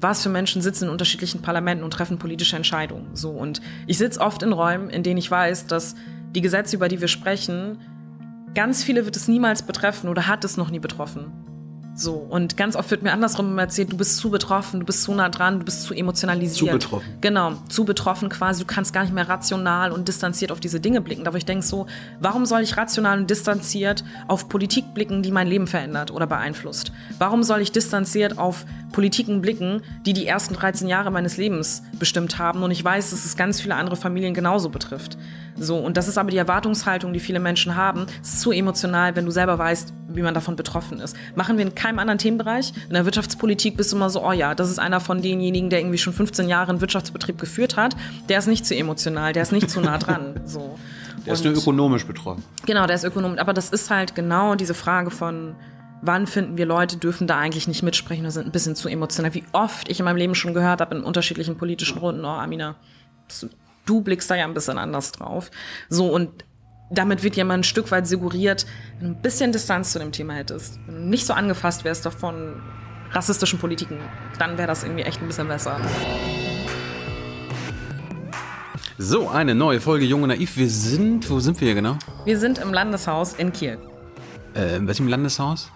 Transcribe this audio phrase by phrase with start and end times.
[0.00, 3.14] was für Menschen sitzen in unterschiedlichen Parlamenten und treffen politische Entscheidungen.
[3.14, 5.94] So und ich sitze oft in Räumen, in denen ich weiß, dass
[6.34, 7.78] die Gesetze, über die wir sprechen,
[8.54, 11.47] ganz viele wird es niemals betreffen oder hat es noch nie betroffen.
[11.98, 15.12] So, und ganz oft wird mir andersrum erzählt, du bist zu betroffen, du bist zu
[15.14, 16.70] nah dran, du bist zu emotionalisiert.
[16.80, 17.18] Zu betroffen.
[17.20, 18.60] Genau, zu betroffen quasi.
[18.60, 21.26] Du kannst gar nicht mehr rational und distanziert auf diese Dinge blicken.
[21.26, 21.86] Aber ich denke so,
[22.20, 26.92] warum soll ich rational und distanziert auf Politik blicken, die mein Leben verändert oder beeinflusst?
[27.18, 32.38] Warum soll ich distanziert auf Politiken blicken, die die ersten 13 Jahre meines Lebens bestimmt
[32.38, 32.62] haben?
[32.62, 35.18] Und ich weiß, dass es ganz viele andere Familien genauso betrifft.
[35.60, 38.06] So, und das ist aber die Erwartungshaltung, die viele Menschen haben.
[38.22, 41.16] Es ist zu emotional, wenn du selber weißt, wie man davon betroffen ist.
[41.34, 42.72] Machen wir in keinem anderen Themenbereich.
[42.88, 45.80] In der Wirtschaftspolitik bist du immer so, oh ja, das ist einer von denjenigen, der
[45.80, 47.96] irgendwie schon 15 Jahre einen Wirtschaftsbetrieb geführt hat.
[48.28, 50.40] Der ist nicht zu emotional, der ist nicht zu nah dran.
[50.48, 50.78] So.
[51.26, 52.42] Der ist nur ökonomisch betroffen.
[52.64, 53.38] Genau, der ist ökonomisch.
[53.38, 55.56] Aber das ist halt genau diese Frage von,
[56.00, 59.34] wann finden wir Leute, dürfen da eigentlich nicht mitsprechen oder sind ein bisschen zu emotional.
[59.34, 62.76] Wie oft ich in meinem Leben schon gehört habe in unterschiedlichen politischen Runden, oh Amina,
[63.84, 65.50] du blickst da ja ein bisschen anders drauf.
[65.90, 66.44] So, und
[66.90, 68.66] damit wird ja mal ein Stück weit suggeriert,
[68.98, 72.06] wenn du ein bisschen Distanz zu dem Thema hättest, wenn du nicht so angefasst wärst
[72.06, 72.62] davon
[73.10, 73.98] rassistischen Politiken,
[74.38, 75.80] dann wäre das irgendwie echt ein bisschen besser.
[78.98, 80.56] So, eine neue Folge Junge Naiv.
[80.56, 81.96] Wir sind, wo sind wir hier genau?
[82.24, 83.78] Wir sind im Landeshaus in Kiel.
[84.54, 85.70] Äh, in welchem Landeshaus?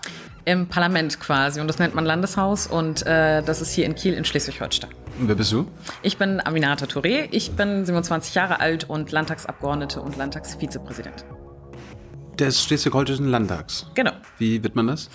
[0.45, 1.61] Im Parlament quasi.
[1.61, 2.67] Und das nennt man Landeshaus.
[2.67, 4.91] Und äh, das ist hier in Kiel in Schleswig-Holstein.
[5.19, 5.67] Wer bist du?
[6.03, 7.29] Ich bin Aminata Touré.
[7.31, 11.25] Ich bin 27 Jahre alt und Landtagsabgeordnete und Landtagsvizepräsident.
[12.39, 13.87] Des Schleswig-Holsteinischen Landtags.
[13.95, 14.13] Genau.
[14.39, 15.11] Wie wird man das?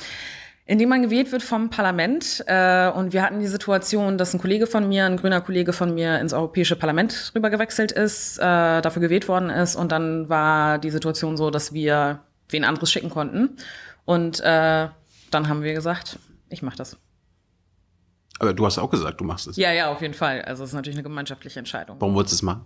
[0.66, 2.44] Indem man gewählt wird vom Parlament.
[2.46, 5.94] Äh, und wir hatten die Situation, dass ein Kollege von mir, ein grüner Kollege von
[5.94, 8.42] mir, ins Europäische Parlament rübergewechselt ist, äh,
[8.82, 9.76] dafür gewählt worden ist.
[9.76, 13.58] Und dann war die Situation so, dass wir wen anderes schicken konnten.
[14.06, 14.88] Und äh,
[15.38, 16.98] dann haben wir gesagt, ich mache das.
[18.40, 19.56] Aber du hast auch gesagt, du machst es.
[19.58, 20.42] Ja, ja, auf jeden Fall.
[20.42, 21.98] Also es ist natürlich eine gemeinschaftliche Entscheidung.
[22.00, 22.66] Warum wolltest du es machen?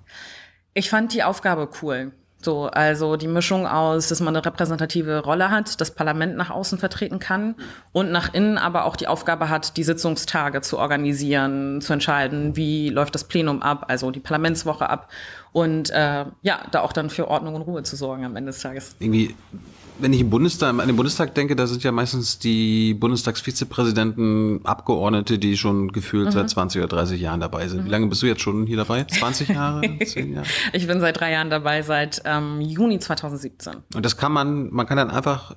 [0.74, 2.12] Ich fand die Aufgabe cool.
[2.44, 6.80] So, also die Mischung aus, dass man eine repräsentative Rolle hat, das Parlament nach außen
[6.80, 7.56] vertreten kann
[7.92, 12.90] und nach innen aber auch die Aufgabe hat, die Sitzungstage zu organisieren, zu entscheiden, wie
[12.90, 15.12] läuft das Plenum ab, also die Parlamentswoche ab
[15.52, 18.62] und äh, ja, da auch dann für Ordnung und Ruhe zu sorgen am Ende des
[18.62, 18.96] Tages.
[18.98, 19.36] Irgendwie
[20.00, 25.38] wenn ich im Bundestag, an den Bundestag denke, da sind ja meistens die Bundestagsvizepräsidenten Abgeordnete,
[25.38, 26.32] die schon gefühlt mhm.
[26.32, 27.86] seit 20 oder 30 Jahren dabei sind.
[27.86, 29.04] Wie lange bist du jetzt schon hier dabei?
[29.04, 29.82] 20 Jahre?
[30.06, 30.48] 10 Jahre?
[30.74, 33.74] ich bin seit drei Jahren dabei, seit ähm, Juni 2017.
[33.96, 35.56] Und das kann man, man kann dann einfach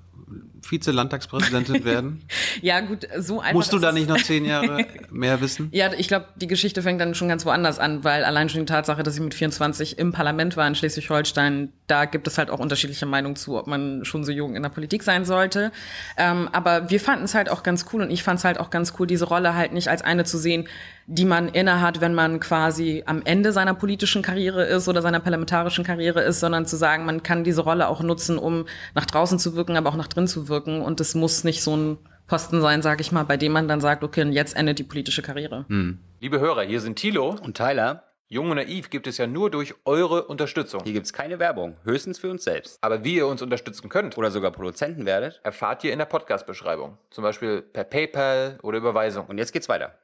[0.64, 2.22] Vize-Landtagspräsidentin werden?
[2.62, 3.54] ja, gut, so einfach.
[3.54, 5.68] Musst du da nicht noch zehn Jahre mehr wissen?
[5.72, 8.66] Ja, ich glaube, die Geschichte fängt dann schon ganz woanders an, weil allein schon die
[8.66, 12.58] Tatsache, dass ich mit 24 im Parlament war in Schleswig-Holstein, da gibt es halt auch
[12.58, 15.70] unterschiedliche Meinungen zu, ob man schon so jung in der Politik sein sollte.
[16.16, 18.70] Ähm, aber wir fanden es halt auch ganz cool und ich fand es halt auch
[18.70, 20.68] ganz cool, diese Rolle halt nicht als eine zu sehen,
[21.06, 25.84] die man innehat, wenn man quasi am Ende seiner politischen Karriere ist oder seiner parlamentarischen
[25.84, 28.64] Karriere ist, sondern zu sagen, man kann diese Rolle auch nutzen, um
[28.94, 30.53] nach draußen zu wirken, aber auch nach drin zu wirken.
[30.62, 33.80] Und es muss nicht so ein Posten sein, sage ich mal, bei dem man dann
[33.80, 35.66] sagt, okay, jetzt endet die politische Karriere.
[35.68, 35.98] Hm.
[36.20, 38.04] Liebe Hörer, hier sind Thilo und Tyler.
[38.28, 40.82] Jung und Naiv gibt es ja nur durch eure Unterstützung.
[40.82, 42.78] Hier gibt es keine Werbung, höchstens für uns selbst.
[42.80, 46.96] Aber wie ihr uns unterstützen könnt oder sogar Produzenten werdet, erfahrt ihr in der Podcast-Beschreibung.
[47.10, 49.26] Zum Beispiel per PayPal oder Überweisung.
[49.26, 49.94] Und jetzt geht's weiter.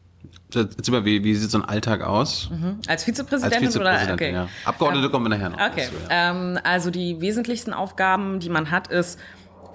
[0.55, 2.51] Erzähl mal, wie, wie sieht so ein Alltag aus?
[2.51, 2.81] Mhm.
[2.87, 4.15] Als Vizepräsidentin, Als Vizepräsidentin oder?
[4.15, 4.33] Okay.
[4.33, 4.49] Ja.
[4.65, 5.59] Abgeordnete ähm, kommen wir nachher noch.
[5.59, 5.89] Okay.
[5.91, 6.31] Dazu, ja.
[6.31, 9.19] ähm, also die wesentlichsten Aufgaben, die man hat, ist,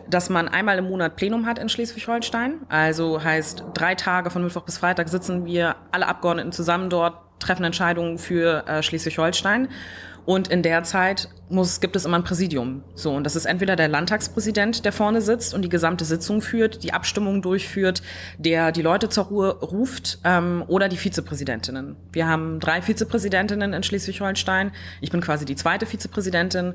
[0.09, 2.61] dass man einmal im Monat Plenum hat in Schleswig-Holstein.
[2.69, 7.63] Also heißt, drei Tage von Mittwoch bis Freitag sitzen wir alle Abgeordneten zusammen dort, treffen
[7.63, 9.69] Entscheidungen für äh, Schleswig-Holstein.
[10.25, 12.83] Und in der Zeit muss, gibt es immer ein Präsidium.
[12.95, 16.83] So, und das ist entweder der Landtagspräsident, der vorne sitzt und die gesamte Sitzung führt,
[16.83, 18.01] die Abstimmung durchführt,
[18.39, 21.95] der die Leute zur Ruhe ruft, ähm, oder die Vizepräsidentinnen.
[22.11, 24.71] Wir haben drei Vizepräsidentinnen in Schleswig-Holstein.
[24.99, 26.73] Ich bin quasi die zweite Vizepräsidentin.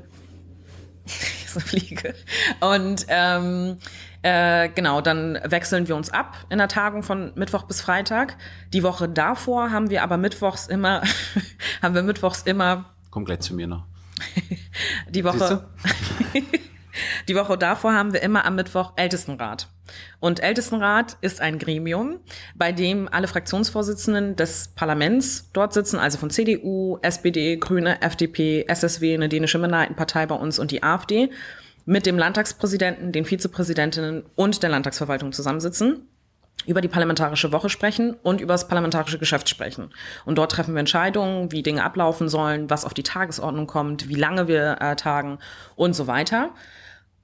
[1.47, 2.15] so fliege.
[2.59, 3.77] Und ähm,
[4.21, 8.37] äh, genau, dann wechseln wir uns ab in der Tagung von Mittwoch bis Freitag.
[8.73, 11.01] Die Woche davor haben wir aber mittwochs immer,
[11.81, 13.85] haben wir mittwochs immer Komm gleich zu mir noch.
[15.09, 15.67] die Woche.
[17.27, 19.67] Die Woche davor haben wir immer am Mittwoch Ältestenrat.
[20.19, 22.19] Und Ältestenrat ist ein Gremium,
[22.55, 29.13] bei dem alle Fraktionsvorsitzenden des Parlaments dort sitzen, also von CDU, SPD, Grüne, FDP, SSW,
[29.13, 31.29] eine dänische Minderheitenpartei bei uns und die AfD,
[31.85, 36.07] mit dem Landtagspräsidenten, den Vizepräsidentinnen und der Landtagsverwaltung zusammensitzen
[36.67, 39.89] über die parlamentarische Woche sprechen und über das parlamentarische Geschäft sprechen.
[40.25, 44.15] Und dort treffen wir Entscheidungen, wie Dinge ablaufen sollen, was auf die Tagesordnung kommt, wie
[44.15, 45.39] lange wir äh, tagen
[45.75, 46.51] und so weiter.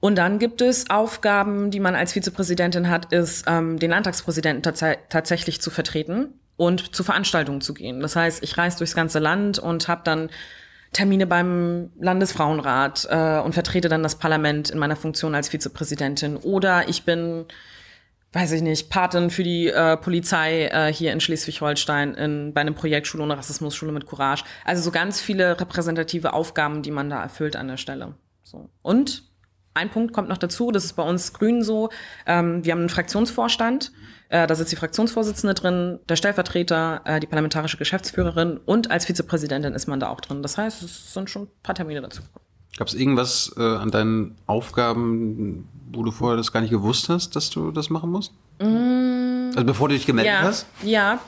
[0.00, 4.84] Und dann gibt es Aufgaben, die man als Vizepräsidentin hat, ist, ähm, den Landtagspräsidenten tats
[5.08, 8.00] tatsächlich zu vertreten und zu Veranstaltungen zu gehen.
[8.00, 10.30] Das heißt, ich reise durchs ganze Land und habe dann
[10.92, 16.36] Termine beim Landesfrauenrat äh, und vertrete dann das Parlament in meiner Funktion als Vizepräsidentin.
[16.36, 17.44] Oder ich bin,
[18.32, 22.74] weiß ich nicht, Patin für die äh, Polizei äh, hier in Schleswig-Holstein in, bei einem
[22.74, 24.44] Projekt Schule ohne Rassismus, Schule mit Courage.
[24.64, 28.14] Also so ganz viele repräsentative Aufgaben, die man da erfüllt an der Stelle.
[28.42, 28.70] So.
[28.80, 29.27] Und
[29.78, 31.90] ein Punkt kommt noch dazu, das ist bei uns Grünen so,
[32.26, 33.92] ähm, wir haben einen Fraktionsvorstand,
[34.28, 39.72] äh, da sitzt die Fraktionsvorsitzende drin, der Stellvertreter, äh, die parlamentarische Geschäftsführerin und als Vizepräsidentin
[39.72, 40.42] ist man da auch drin.
[40.42, 42.22] Das heißt, es sind schon ein paar Termine dazu.
[42.76, 47.34] Gab es irgendwas äh, an deinen Aufgaben, wo du vorher das gar nicht gewusst hast,
[47.34, 48.32] dass du das machen musst?
[48.60, 50.66] Also bevor du dich gemeldet ja, hast?
[50.82, 51.20] Ja,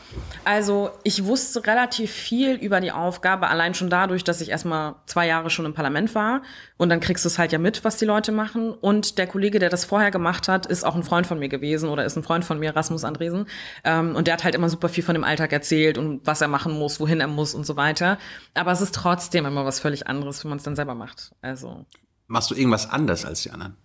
[0.44, 5.26] also ich wusste relativ viel über die Aufgabe, allein schon dadurch, dass ich erstmal zwei
[5.26, 6.42] Jahre schon im Parlament war.
[6.76, 8.72] Und dann kriegst du es halt ja mit, was die Leute machen.
[8.72, 11.88] Und der Kollege, der das vorher gemacht hat, ist auch ein Freund von mir gewesen
[11.88, 13.46] oder ist ein Freund von mir, Rasmus Andresen.
[13.84, 16.48] Ähm, und der hat halt immer super viel von dem Alltag erzählt und was er
[16.48, 18.18] machen muss, wohin er muss und so weiter.
[18.54, 21.32] Aber es ist trotzdem immer was völlig anderes, wenn man es dann selber macht.
[21.42, 21.86] Also.
[22.26, 23.76] Machst du irgendwas anders als die anderen?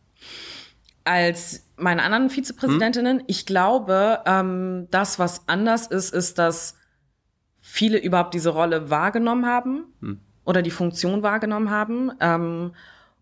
[1.06, 3.20] Als meine anderen Vizepräsidentinnen.
[3.20, 3.26] Hm?
[3.28, 6.78] Ich glaube, ähm, das, was anders ist, ist, dass
[7.62, 10.20] viele überhaupt diese Rolle wahrgenommen haben hm.
[10.44, 12.12] oder die Funktion wahrgenommen haben.
[12.20, 12.74] Ähm,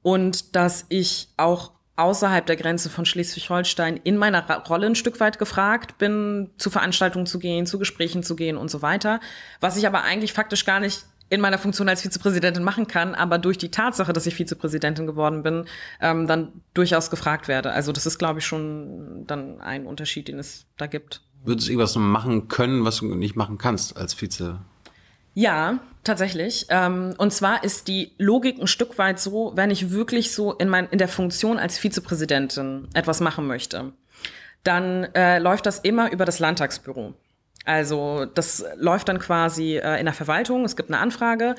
[0.01, 5.38] und dass ich auch außerhalb der Grenze von Schleswig-Holstein in meiner Rolle ein Stück weit
[5.38, 9.19] gefragt bin, zu Veranstaltungen zu gehen, zu Gesprächen zu gehen und so weiter.
[9.59, 13.39] Was ich aber eigentlich faktisch gar nicht in meiner Funktion als Vizepräsidentin machen kann, aber
[13.39, 15.65] durch die Tatsache, dass ich Vizepräsidentin geworden bin,
[16.00, 17.71] ähm, dann durchaus gefragt werde.
[17.71, 21.21] Also das ist, glaube ich, schon dann ein Unterschied, den es da gibt.
[21.44, 24.59] Würdest du irgendwas machen können, was du nicht machen kannst als Vize?
[25.33, 26.68] Ja, tatsächlich.
[26.69, 30.69] Ähm, und zwar ist die Logik ein Stück weit so, wenn ich wirklich so in,
[30.69, 33.94] mein, in der Funktion als Vizepräsidentin etwas machen möchte,
[34.63, 37.15] dann äh, läuft das immer über das Landtagsbüro.
[37.65, 40.65] Also das läuft dann quasi äh, in der Verwaltung.
[40.65, 41.56] Es gibt eine Anfrage.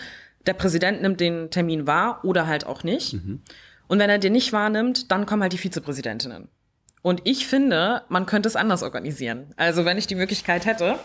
[0.46, 3.14] Der Präsident nimmt den Termin wahr oder halt auch nicht.
[3.14, 3.42] Mhm.
[3.86, 6.48] Und wenn er den nicht wahrnimmt, dann kommen halt die Vizepräsidentinnen.
[7.02, 9.52] Und ich finde, man könnte es anders organisieren.
[9.56, 10.98] Also wenn ich die Möglichkeit hätte,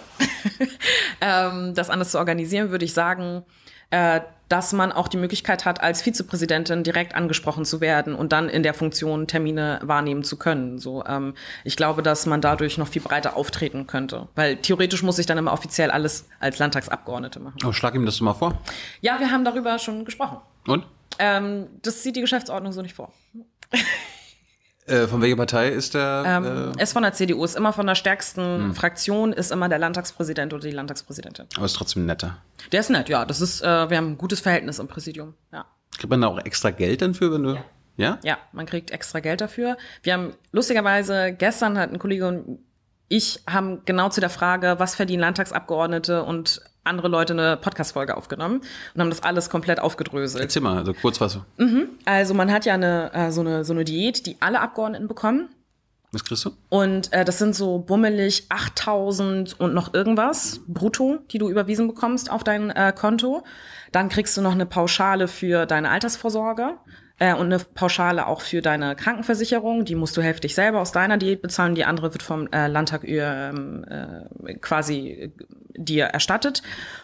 [1.22, 3.44] ähm, das anders zu organisieren, würde ich sagen,
[3.90, 8.50] äh, dass man auch die Möglichkeit hat, als Vizepräsidentin direkt angesprochen zu werden und dann
[8.50, 10.80] in der Funktion Termine wahrnehmen zu können.
[10.80, 15.20] So, ähm, ich glaube, dass man dadurch noch viel breiter auftreten könnte, weil theoretisch muss
[15.20, 17.58] ich dann immer offiziell alles als Landtagsabgeordnete machen.
[17.66, 18.60] Oh, schlag ihm das mal vor.
[19.02, 20.38] Ja, wir haben darüber schon gesprochen.
[20.68, 20.86] Und?
[21.20, 23.14] Ähm, das sieht die Geschäftsordnung so nicht vor.
[24.90, 26.24] Äh, von welcher Partei ist der?
[26.26, 26.84] Ähm, äh?
[26.84, 28.76] Ist von der CDU, ist immer von der stärksten hm.
[28.76, 31.46] Fraktion, ist immer der Landtagspräsident oder die Landtagspräsidentin.
[31.56, 32.38] Aber ist trotzdem netter.
[32.72, 33.26] Der ist nett, ja.
[33.26, 35.66] Das ist, äh, wir haben ein gutes Verhältnis im Präsidium, ja.
[35.98, 37.56] Kriegt man da auch extra Geld dann für, wenn du.
[37.56, 37.66] Ja.
[37.98, 38.18] Ja?
[38.24, 39.78] Ja, man kriegt extra Geld dafür.
[40.04, 42.60] Wir haben lustigerweise gestern hat ein Kollege und
[43.10, 48.62] ich haben genau zu der Frage, was verdienen Landtagsabgeordnete und andere Leute eine Podcast-Folge aufgenommen
[48.94, 50.44] und haben das alles komplett aufgedröselt.
[50.44, 51.40] Erzähl mal, also kurz was.
[51.58, 51.90] Mhm.
[52.06, 55.50] Also man hat ja eine, äh, so, eine, so eine Diät, die alle Abgeordneten bekommen.
[56.12, 56.52] Was kriegst du?
[56.70, 62.32] Und äh, das sind so bummelig 8000 und noch irgendwas brutto, die du überwiesen bekommst
[62.32, 63.44] auf dein äh, Konto.
[63.92, 66.78] Dann kriegst du noch eine Pauschale für deine Altersvorsorge
[67.20, 69.86] äh, und eine Pauschale auch für deine Krankenversicherung.
[69.86, 71.76] Die musst du heftig selber aus deiner Diät bezahlen.
[71.76, 75.32] Die andere wird vom äh, Landtag ähm, äh, quasi
[75.76, 76.64] dir erstattet.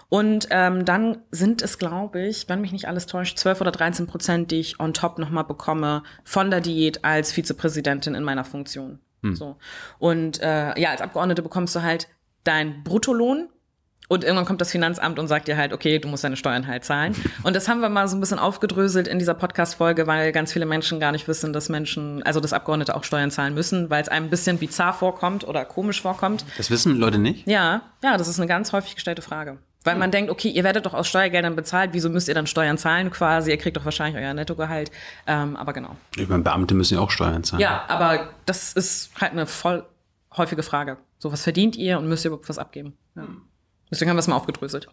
[0.10, 4.08] Und ähm, dann sind es, glaube ich, wenn mich nicht alles täuscht, 12 oder 13
[4.08, 9.00] Prozent, die ich on top nochmal bekomme von der Diät als Vizepräsidentin in meiner Funktion.
[9.22, 9.36] Hm.
[9.36, 9.58] So.
[10.00, 12.08] Und äh, ja, als Abgeordnete bekommst du halt
[12.44, 13.50] dein Bruttolohn
[14.08, 16.84] und irgendwann kommt das Finanzamt und sagt dir halt, okay, du musst deine Steuern halt
[16.84, 17.16] zahlen.
[17.44, 20.66] Und das haben wir mal so ein bisschen aufgedröselt in dieser Podcast-Folge, weil ganz viele
[20.66, 24.10] Menschen gar nicht wissen, dass Menschen, also dass Abgeordnete auch Steuern zahlen müssen, weil es
[24.10, 26.46] einem ein bisschen bizarr vorkommt oder komisch vorkommt.
[26.58, 27.48] Das wissen Leute nicht?
[27.48, 29.58] Ja, ja, das ist eine ganz häufig gestellte Frage.
[29.86, 32.80] Weil man denkt, okay, ihr werdet doch aus Steuergeldern bezahlt, wieso müsst ihr dann Steuern
[32.80, 33.52] zahlen quasi?
[33.52, 34.90] Ihr kriegt doch wahrscheinlich euer Nettogehalt.
[35.28, 35.96] Ähm, aber genau.
[36.18, 37.62] Ich meine, Beamte müssen ja auch Steuern zahlen.
[37.62, 39.86] Ja, aber das ist halt eine voll
[40.36, 40.98] häufige Frage.
[41.20, 42.98] So, was verdient ihr und müsst ihr überhaupt was abgeben?
[43.16, 43.28] Ja.
[43.92, 44.88] Deswegen haben wir es mal aufgedröselt.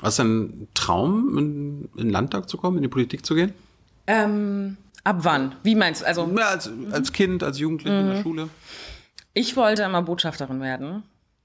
[0.00, 3.52] Was ist dein Traum, in, in den Landtag zu kommen, in die Politik zu gehen?
[4.06, 5.54] Ähm, ab wann?
[5.62, 6.06] Wie meinst du?
[6.06, 8.48] Also, ja, als, als Kind, als Jugendliche in der Schule.
[9.32, 11.04] Ich wollte immer Botschafterin werden.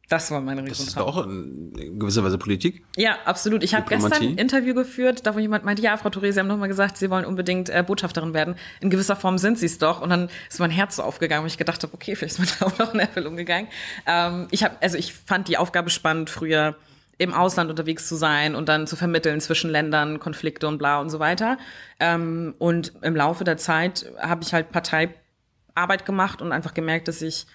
[0.10, 2.84] Das war meine Das ist doch auch in gewisser Weise Politik.
[2.98, 3.64] Ja, absolut.
[3.64, 6.48] Ich habe gestern ein Interview geführt, da wo jemand meinte, ja, Frau Touré, Sie haben
[6.48, 8.56] nochmal gesagt, Sie wollen unbedingt äh, Botschafterin werden.
[8.82, 10.02] In gewisser Form sind Sie es doch.
[10.02, 12.48] Und dann ist mein Herz so aufgegangen, wo ich gedacht habe, okay, vielleicht ist mein
[12.48, 13.68] Traum noch in Erfüllung gegangen.
[14.08, 16.76] Ähm, ich habe, also ich fand die Aufgabe spannend, früher
[17.20, 21.12] im Ausland unterwegs zu sein und dann zu vermitteln zwischen Ländern, Konflikte und bla und
[21.12, 21.60] so weiter.
[22.00, 27.22] Ähm, und im Laufe der Zeit habe ich halt Parteiarbeit gemacht und einfach gemerkt, dass
[27.22, 27.46] ich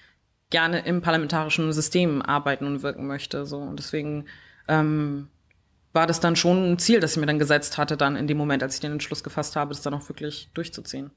[0.54, 3.44] gerne im parlamentarischen System arbeiten und wirken möchte.
[3.44, 3.58] So.
[3.58, 4.26] Und deswegen
[4.68, 5.26] ähm,
[5.92, 8.36] war das dann schon ein Ziel, das ich mir dann gesetzt hatte, dann in dem
[8.36, 11.10] Moment, als ich den Entschluss gefasst habe, das dann auch wirklich durchzuziehen.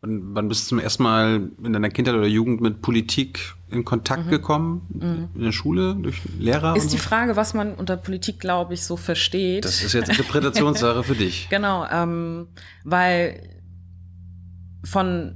[0.00, 3.84] Wann, wann bist du zum ersten Mal in deiner Kindheit oder Jugend mit Politik in
[3.84, 4.30] Kontakt mhm.
[4.30, 4.86] gekommen?
[4.88, 5.28] Mhm.
[5.34, 6.74] In der Schule, durch Lehrer?
[6.74, 9.66] Ist die Frage, was man unter Politik, glaube ich, so versteht.
[9.66, 11.48] Das ist jetzt Interpretationssache für dich.
[11.50, 12.46] Genau, ähm,
[12.84, 13.42] weil
[14.82, 15.34] von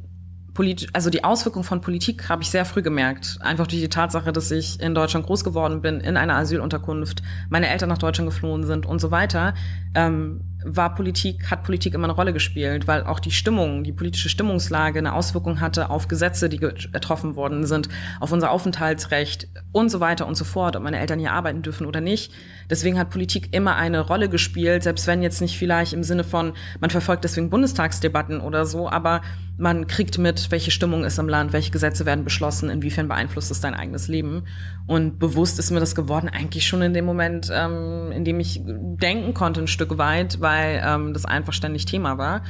[0.55, 3.39] Polit also die Auswirkung von Politik habe ich sehr früh gemerkt.
[3.41, 7.69] Einfach durch die Tatsache, dass ich in Deutschland groß geworden bin, in einer Asylunterkunft, meine
[7.69, 9.55] Eltern nach Deutschland geflohen sind und so weiter.
[9.95, 14.29] Ähm, war Politik, hat Politik immer eine Rolle gespielt, weil auch die Stimmung, die politische
[14.29, 17.89] Stimmungslage eine Auswirkung hatte auf Gesetze, die getroffen worden sind,
[18.21, 21.87] auf unser Aufenthaltsrecht und so weiter und so fort, ob meine Eltern hier arbeiten dürfen
[21.87, 22.33] oder nicht.
[22.71, 26.53] Deswegen hat Politik immer eine Rolle gespielt, selbst wenn jetzt nicht vielleicht im Sinne von,
[26.81, 29.23] man verfolgt deswegen Bundestagsdebatten oder so, aber
[29.63, 33.61] man kriegt mit, welche Stimmung ist im Land, welche Gesetze werden beschlossen, inwiefern beeinflusst es
[33.61, 34.43] dein eigenes Leben.
[34.89, 38.61] Und bewusst ist mir das geworden, eigentlich schon in dem Moment, ähm, in dem ich
[38.65, 42.43] denken konnte, ein Stück weit, weil ähm, das einfach ständig Thema war.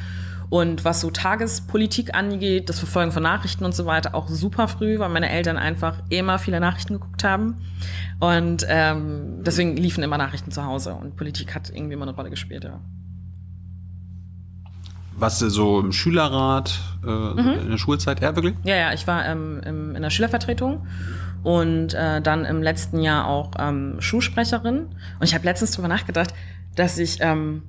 [0.49, 4.99] Und was so Tagespolitik angeht, das Verfolgen von Nachrichten und so weiter, auch super früh,
[4.99, 7.57] weil meine Eltern einfach immer viele Nachrichten geguckt haben.
[8.21, 12.31] Und ähm, deswegen liefen immer Nachrichten zu Hause und Politik hat irgendwie immer eine Rolle
[12.31, 12.81] gespielt, ja.
[15.23, 17.61] Was so im Schülerrat äh, mhm.
[17.63, 18.57] in der Schulzeit, ja, wirklich?
[18.65, 20.85] Ja, ja, ich war ähm, im, in der Schülervertretung
[21.45, 24.87] und äh, dann im letzten Jahr auch ähm, Schulsprecherin.
[25.21, 26.35] Und ich habe letztens drüber nachgedacht,
[26.75, 27.63] dass ich ähm,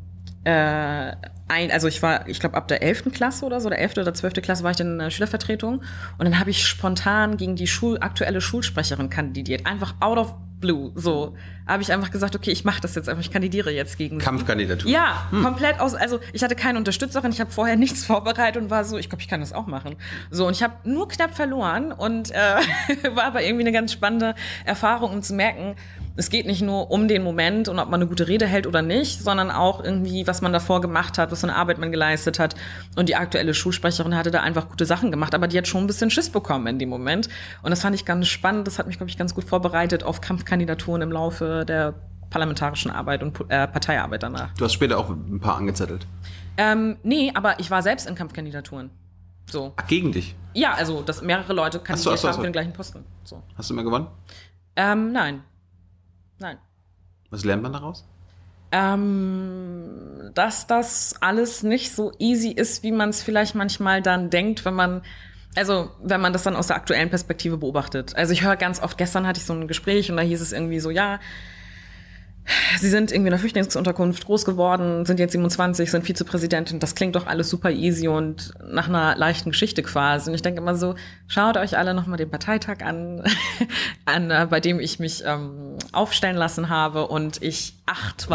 [0.44, 1.12] äh,
[1.48, 3.12] ein, also ich war, ich glaube, ab der 11.
[3.14, 3.98] Klasse oder so, der 11.
[3.98, 4.36] oder 12.
[4.42, 5.82] Klasse war ich dann in der Schülervertretung
[6.18, 9.66] und dann habe ich spontan gegen die Schul aktuelle Schulsprecherin kandidiert.
[9.66, 10.92] Einfach out of blue.
[10.96, 11.36] So
[11.68, 14.90] habe ich einfach gesagt, okay, ich mache das jetzt einfach, ich kandidiere jetzt gegen Kampfkandidatur.
[14.90, 15.44] Ja, hm.
[15.44, 15.94] komplett aus.
[15.94, 19.22] Also ich hatte keine Unterstützerin, ich habe vorher nichts vorbereitet und war so, ich glaube,
[19.22, 19.98] ich kann das auch machen.
[20.32, 22.36] So und ich habe nur knapp verloren und äh,
[23.16, 24.36] war aber irgendwie eine ganz spannende
[24.66, 25.76] Erfahrung, um zu merken,
[26.16, 28.82] es geht nicht nur um den Moment und ob man eine gute Rede hält oder
[28.82, 32.40] nicht, sondern auch irgendwie, was man davor gemacht hat, was für eine Arbeit man geleistet
[32.40, 32.56] hat.
[32.96, 35.88] Und die aktuelle Schulsprecherin hatte da einfach gute Sachen gemacht, aber die hat schon ein
[35.88, 37.30] bisschen Schiss bekommen in dem Moment.
[37.64, 38.68] Und das fand ich ganz spannend.
[38.68, 41.96] Das hat mich, glaube ich, ganz gut vorbereitet auf Kampfkandidaturen im Laufe der
[42.30, 44.54] parlamentarischen Arbeit und äh, Parteiarbeit danach.
[44.56, 46.08] Du hast später auch ein paar angezettelt.
[46.58, 48.92] Ähm, nee, aber ich war selbst in Kampfkandidaturen.
[49.50, 49.74] So.
[49.76, 50.36] Ach, gegen dich?
[50.54, 52.28] Ja, also, dass mehrere Leute kandidiert so, so, so.
[52.30, 53.04] haben für den gleichen Posten.
[53.24, 53.42] So.
[53.56, 54.08] Hast du immer gewonnen?
[54.76, 55.44] Ähm, nein.
[56.40, 56.58] Nein.
[57.30, 58.06] Was lernt man daraus?
[58.72, 64.66] Ähm, dass das alles nicht so easy ist, wie man es vielleicht manchmal dann denkt,
[64.66, 65.04] wenn man
[65.56, 68.16] also, wenn man das dann aus der aktuellen Perspektive beobachtet.
[68.16, 70.52] Also, ich höre ganz oft, gestern hatte ich so ein Gespräch und da hieß es
[70.52, 71.20] irgendwie so, ja,
[72.80, 76.80] Sie sind irgendwie in der Flüchtlingsunterkunft groß geworden, sind jetzt 27, sind Vizepräsidentin.
[76.80, 80.30] Das klingt doch alles super easy und nach einer leichten Geschichte quasi.
[80.30, 80.96] Und ich denke immer so,
[81.28, 83.24] schaut euch alle nochmal den Parteitag an,
[84.06, 88.30] an äh, bei dem ich mich ähm, aufstellen lassen habe und ich acht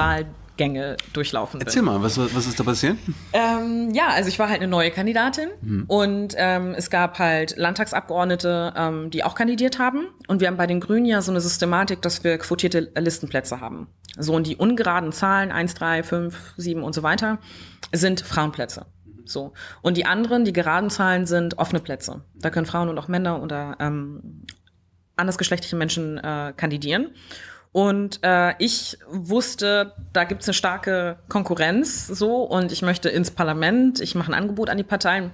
[0.58, 1.66] Wahlgänge durchlaufen bin.
[1.66, 2.96] Erzähl mal, was, was ist da passiert?
[3.32, 5.84] Ähm, ja, also ich war halt eine neue Kandidatin mhm.
[5.86, 10.08] und ähm, es gab halt Landtagsabgeordnete, ähm, die auch kandidiert haben.
[10.26, 13.88] Und wir haben bei den Grünen ja so eine Systematik, dass wir quotierte Listenplätze haben.
[14.18, 17.38] So, und die ungeraden Zahlen, eins, drei, fünf, sieben und so weiter,
[17.92, 18.86] sind Frauenplätze.
[19.24, 19.52] So.
[19.82, 22.22] Und die anderen, die geraden Zahlen, sind offene Plätze.
[22.34, 24.44] Da können Frauen und auch Männer oder ähm,
[25.16, 27.10] andersgeschlechtliche Menschen äh, kandidieren.
[27.72, 34.00] Und äh, ich wusste, da gibt's eine starke Konkurrenz so und ich möchte ins Parlament,
[34.00, 35.32] ich mache ein Angebot an die Parteien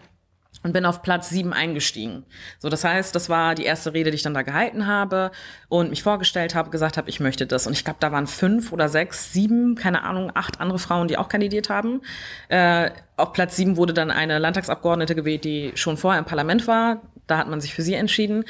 [0.65, 2.25] und bin auf Platz sieben eingestiegen.
[2.59, 5.31] So, das heißt, das war die erste Rede, die ich dann da gehalten habe
[5.69, 7.67] und mich vorgestellt habe, gesagt habe, ich möchte das.
[7.67, 11.19] Und ich glaube, da waren fünf oder sechs, sieben, keine Ahnung, acht andere Frauen, die
[11.19, 12.01] auch kandidiert haben.
[12.49, 17.03] Äh, auf Platz sieben wurde dann eine Landtagsabgeordnete gewählt, die schon vorher im Parlament war.
[17.27, 18.45] Da hat man sich für sie entschieden.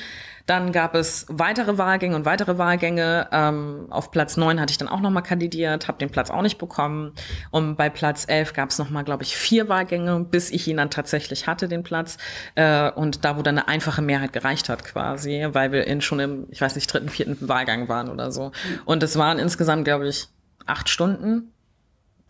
[0.46, 3.28] Dann gab es weitere Wahlgänge und weitere Wahlgänge.
[3.32, 6.58] Ähm, auf Platz neun hatte ich dann auch nochmal kandidiert, habe den Platz auch nicht
[6.58, 7.12] bekommen.
[7.50, 10.90] Und bei Platz elf gab es nochmal, glaube ich, vier Wahlgänge, bis ich ihn dann
[10.90, 12.18] tatsächlich hatte, den Platz.
[12.56, 16.20] Äh, und da, wo dann eine einfache Mehrheit gereicht hat quasi, weil wir in schon
[16.20, 18.52] im, ich weiß nicht, dritten, vierten Wahlgang waren oder so.
[18.84, 20.28] Und es waren insgesamt, glaube ich,
[20.66, 21.53] acht Stunden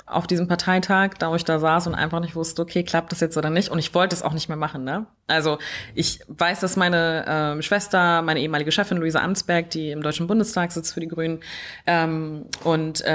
[0.06, 3.20] auf diesem Parteitag, da wo ich da saß und einfach nicht wusste, okay, klappt das
[3.20, 3.70] jetzt oder nicht.
[3.70, 4.84] Und ich wollte es auch nicht mehr machen.
[4.84, 5.06] Ne?
[5.28, 5.58] Also
[5.94, 10.73] ich weiß, dass meine ähm, Schwester, meine ehemalige Chefin Luisa Amsberg, die im Deutschen Bundestag
[10.73, 11.40] sitzt für die Grünen,
[11.87, 13.06] ähm, und äh,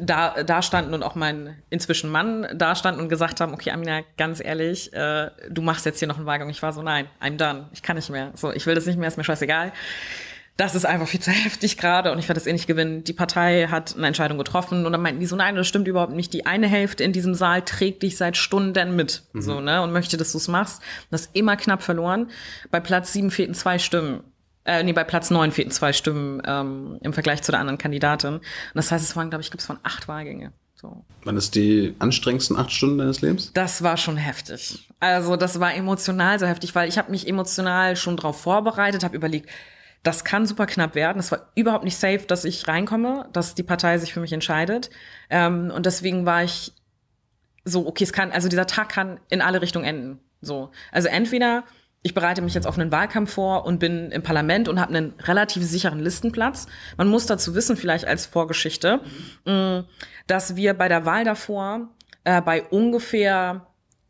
[0.00, 4.02] da, da standen und auch mein inzwischen Mann da standen und gesagt haben, okay, Amina,
[4.16, 6.48] ganz ehrlich, äh, du machst jetzt hier noch einen Wahlgang.
[6.48, 7.66] Ich war so, nein, I'm done.
[7.72, 8.30] Ich kann nicht mehr.
[8.34, 9.72] So, ich will das nicht mehr, ist mir scheißegal
[10.58, 13.04] das ist einfach viel zu heftig gerade und ich werde das eh nicht gewinnen.
[13.04, 16.12] Die Partei hat eine Entscheidung getroffen und dann meinten die so, nein, das stimmt überhaupt
[16.12, 16.32] nicht.
[16.34, 19.40] Die eine Hälfte in diesem Saal trägt dich seit Stunden mit, mhm.
[19.40, 20.82] so, ne, und möchte, dass du es machst.
[21.10, 22.30] Das ist immer knapp verloren.
[22.70, 24.24] Bei Platz sieben fehlten zwei Stimmen.
[24.64, 28.34] Äh, nee, bei Platz neun fehlten zwei Stimmen ähm, im Vergleich zu der anderen Kandidatin.
[28.34, 28.42] Und
[28.74, 30.52] das heißt, es waren, glaube ich, gibt es von acht Wahlgänge.
[30.74, 31.04] So.
[31.24, 33.52] Wann ist die anstrengendsten acht Stunden deines Lebens?
[33.52, 34.88] Das war schon heftig.
[35.00, 39.16] Also das war emotional so heftig, weil ich habe mich emotional schon darauf vorbereitet, habe
[39.16, 39.48] überlegt,
[40.08, 41.18] das kann super knapp werden.
[41.18, 44.88] Es war überhaupt nicht safe, dass ich reinkomme, dass die Partei sich für mich entscheidet.
[45.28, 46.72] Ähm, und deswegen war ich
[47.64, 50.18] so, okay, es kann, also dieser Tag kann in alle Richtungen enden.
[50.40, 50.70] So.
[50.92, 51.64] Also entweder
[52.00, 55.12] ich bereite mich jetzt auf einen Wahlkampf vor und bin im Parlament und habe einen
[55.20, 56.68] relativ sicheren Listenplatz.
[56.96, 59.00] Man muss dazu wissen, vielleicht als Vorgeschichte,
[59.44, 59.80] mm,
[60.26, 61.90] dass wir bei der Wahl davor
[62.24, 63.66] äh, bei ungefähr,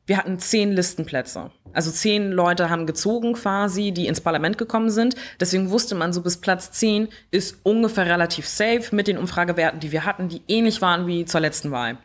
[0.09, 1.50] wir hatten zehn Listenplätze.
[1.75, 5.17] Also zehn Leute haben gezogen quasi, die ins Parlament gekommen sind.
[5.38, 9.93] Deswegen wusste man, so bis Platz zehn ist ungefähr relativ safe mit den Umfragewerten, die
[9.93, 11.99] wir hatten, die ähnlich waren wie zur letzten Wahl.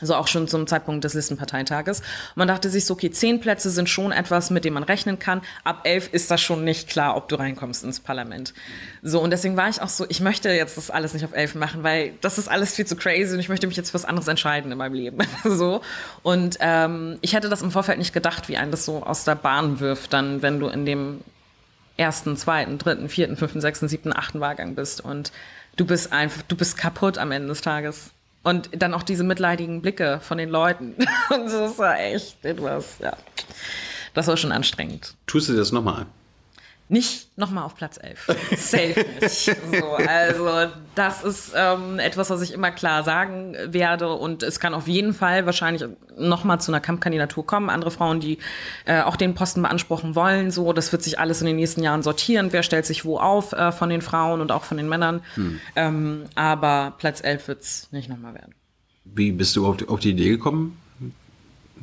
[0.00, 2.00] Also auch schon zum Zeitpunkt des Listenparteitages.
[2.00, 5.18] Und man dachte sich so, okay, zehn Plätze sind schon etwas, mit dem man rechnen
[5.18, 5.42] kann.
[5.64, 8.54] Ab elf ist das schon nicht klar, ob du reinkommst ins Parlament.
[9.02, 11.54] So, und deswegen war ich auch so, ich möchte jetzt das alles nicht auf elf
[11.54, 14.04] machen, weil das ist alles viel zu crazy und ich möchte mich jetzt für was
[14.04, 15.18] anderes entscheiden in meinem Leben.
[15.44, 15.80] so.
[16.22, 19.34] Und ähm, ich hätte das im Vorfeld nicht gedacht, wie einen das so aus der
[19.34, 21.20] Bahn wirft, dann, wenn du in dem
[21.96, 25.02] ersten, zweiten, dritten, vierten, fünften, sechsten, siebten, achten Wahlgang bist.
[25.02, 25.32] Und
[25.76, 28.10] du bist einfach, du bist kaputt am Ende des Tages.
[28.42, 30.94] Und dann auch diese mitleidigen Blicke von den Leuten.
[31.30, 33.16] Und das war echt etwas, ja.
[34.14, 35.14] Das war schon anstrengend.
[35.26, 36.06] Tust du das nochmal?
[36.90, 38.26] Nicht nochmal auf Platz 11.
[38.56, 39.44] Safe nicht.
[39.44, 44.12] So, also das ist ähm, etwas, was ich immer klar sagen werde.
[44.12, 47.70] Und es kann auf jeden Fall wahrscheinlich nochmal zu einer Kampfkandidatur kommen.
[47.70, 48.38] Andere Frauen, die
[48.86, 50.50] äh, auch den Posten beanspruchen wollen.
[50.50, 52.52] So, das wird sich alles in den nächsten Jahren sortieren.
[52.52, 55.22] Wer stellt sich wo auf äh, von den Frauen und auch von den Männern.
[55.36, 55.60] Hm.
[55.76, 58.52] Ähm, aber Platz 11 wird's nicht nochmal werden.
[59.04, 60.79] Wie bist du auf die, auf die Idee gekommen,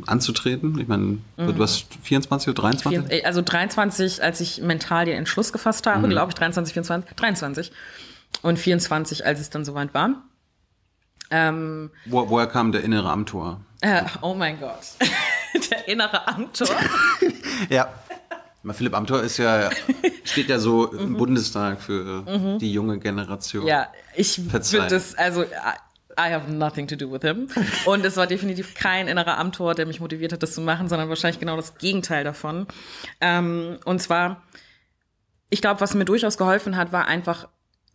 [0.06, 0.80] anzutreten?
[0.80, 1.22] Ich meine, mhm.
[1.38, 3.12] du hast 24 oder 23?
[3.12, 6.12] Äh, also 23, als ich mental den Entschluss gefasst habe, mhm.
[6.12, 7.72] glaube ich, 23, 24, 23.
[8.42, 10.22] Und 24, als es dann soweit war.
[11.30, 13.62] Ähm, Wo, woher kam der innere Amtor?
[13.82, 14.96] Äh, oh mein Gott.
[15.72, 16.70] der innere Amtor?
[17.70, 17.90] ja.
[18.74, 19.70] Philipp Amthor ist ja,
[20.26, 21.18] steht ja so im mhm.
[21.18, 22.60] Bundestag für mhm.
[22.60, 23.66] die junge Generation.
[23.66, 25.46] Ja, ich finde das, also
[26.20, 27.48] I have nothing to do with him.
[27.86, 31.10] Und es war definitiv kein innerer Amtor, der mich motiviert hat, das zu machen, sondern
[31.10, 32.68] wahrscheinlich genau das Gegenteil davon.
[33.22, 34.44] Ähm, und zwar,
[35.50, 37.48] ich glaube, was mir durchaus geholfen hat, war einfach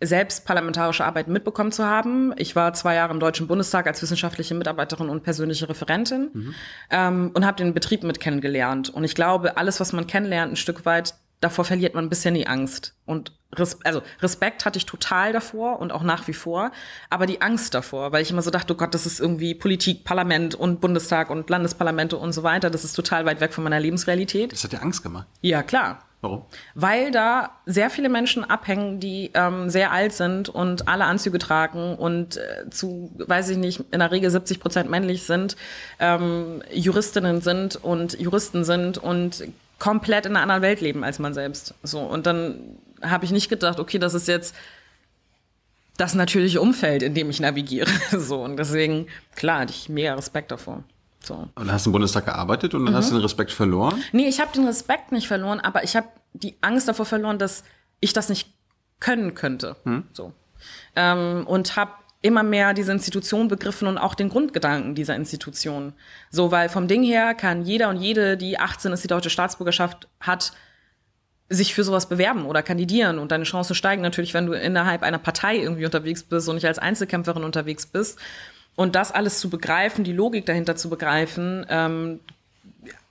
[0.02, 2.34] selbst parlamentarische Arbeit mitbekommen zu haben.
[2.36, 6.54] Ich war zwei Jahre im Deutschen Bundestag als wissenschaftliche Mitarbeiterin und persönliche Referentin mhm.
[6.90, 8.90] ähm, und habe den Betrieb mit kennengelernt.
[8.90, 12.34] Und ich glaube, alles, was man kennenlernt, ein Stück weit, davor verliert man ein bisschen
[12.34, 12.94] die Angst.
[13.04, 16.70] Und Res also Respekt hatte ich total davor und auch nach wie vor,
[17.10, 20.04] aber die Angst davor, weil ich immer so dachte, oh Gott, das ist irgendwie Politik,
[20.04, 23.80] Parlament und Bundestag und Landesparlamente und so weiter, das ist total weit weg von meiner
[23.80, 24.52] Lebensrealität.
[24.52, 25.26] Das hat dir Angst gemacht?
[25.42, 26.04] Ja, klar.
[26.22, 26.44] Warum?
[26.76, 31.96] Weil da sehr viele Menschen abhängen, die ähm, sehr alt sind und alle Anzüge tragen
[31.96, 35.56] und äh, zu, weiß ich nicht, in der Regel 70 Prozent männlich sind,
[35.98, 39.42] ähm, Juristinnen sind und Juristen sind und
[39.82, 41.74] komplett in einer anderen Welt leben als man selbst.
[41.82, 44.54] So und dann habe ich nicht gedacht, okay, das ist jetzt
[45.96, 47.90] das natürliche Umfeld, in dem ich navigiere.
[48.12, 50.84] So und deswegen klar, hatte ich mega Respekt davor.
[51.24, 51.48] So.
[51.56, 52.96] Und hast du im Bundestag gearbeitet und dann mhm.
[52.96, 54.00] hast du den Respekt verloren?
[54.12, 57.64] Nee, ich habe den Respekt nicht verloren, aber ich habe die Angst davor verloren, dass
[57.98, 58.54] ich das nicht
[59.00, 59.74] können könnte.
[59.82, 60.04] Hm.
[60.12, 60.32] So.
[60.94, 61.90] Ähm, und habe
[62.22, 65.92] immer mehr diese Institution begriffen und auch den Grundgedanken dieser Institution.
[66.30, 70.08] So, weil vom Ding her kann jeder und jede, die 18 ist, die deutsche Staatsbürgerschaft
[70.20, 70.52] hat,
[71.48, 75.18] sich für sowas bewerben oder kandidieren und deine Chancen steigen natürlich, wenn du innerhalb einer
[75.18, 78.18] Partei irgendwie unterwegs bist und nicht als Einzelkämpferin unterwegs bist.
[78.74, 82.20] Und das alles zu begreifen, die Logik dahinter zu begreifen, ähm,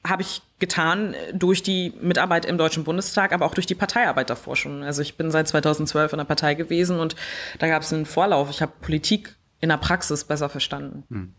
[0.06, 4.56] habe ich getan durch die Mitarbeit im Deutschen Bundestag, aber auch durch die Parteiarbeit davor
[4.56, 4.84] schon.
[4.84, 7.16] Also ich bin seit 2012 in der Partei gewesen und
[7.60, 8.50] da gab es einen Vorlauf.
[8.50, 11.04] Ich habe Politik in der Praxis besser verstanden.
[11.10, 11.34] Hm.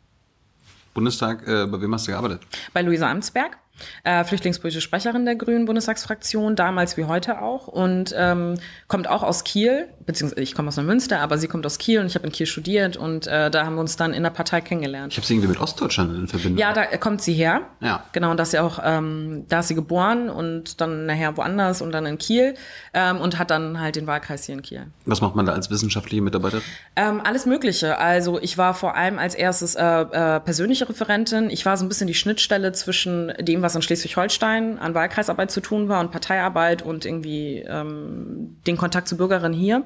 [0.94, 2.42] Bundestag, äh, bei wem hast du gearbeitet?
[2.72, 3.59] Bei Luisa Amtsberg
[4.05, 9.44] äh, flüchtlingspolitische Sprecherin der Grünen Bundestagsfraktion, damals wie heute auch und ähm, kommt auch aus
[9.44, 12.32] Kiel, beziehungsweise ich komme aus Neumünster, aber sie kommt aus Kiel und ich habe in
[12.32, 15.12] Kiel studiert und äh, da haben wir uns dann in der Partei kennengelernt.
[15.12, 16.58] Ich habe sie irgendwie mit Ostdeutschland in Verbindung.
[16.58, 17.62] Ja, da kommt sie her.
[17.80, 18.04] Ja.
[18.12, 21.82] Genau, und da ist sie auch, ähm, da ist sie geboren und dann nachher woanders
[21.82, 22.54] und dann in Kiel
[22.94, 24.86] ähm, und hat dann halt den Wahlkreis hier in Kiel.
[25.04, 26.60] Was macht man da als wissenschaftliche Mitarbeiter?
[26.96, 27.98] Ähm, alles Mögliche.
[27.98, 31.50] Also ich war vor allem als erstes äh, äh, persönliche Referentin.
[31.50, 35.60] Ich war so ein bisschen die Schnittstelle zwischen dem, was in Schleswig-Holstein an Wahlkreisarbeit zu
[35.60, 39.84] tun war und Parteiarbeit und irgendwie ähm, den Kontakt zu Bürgerinnen hier.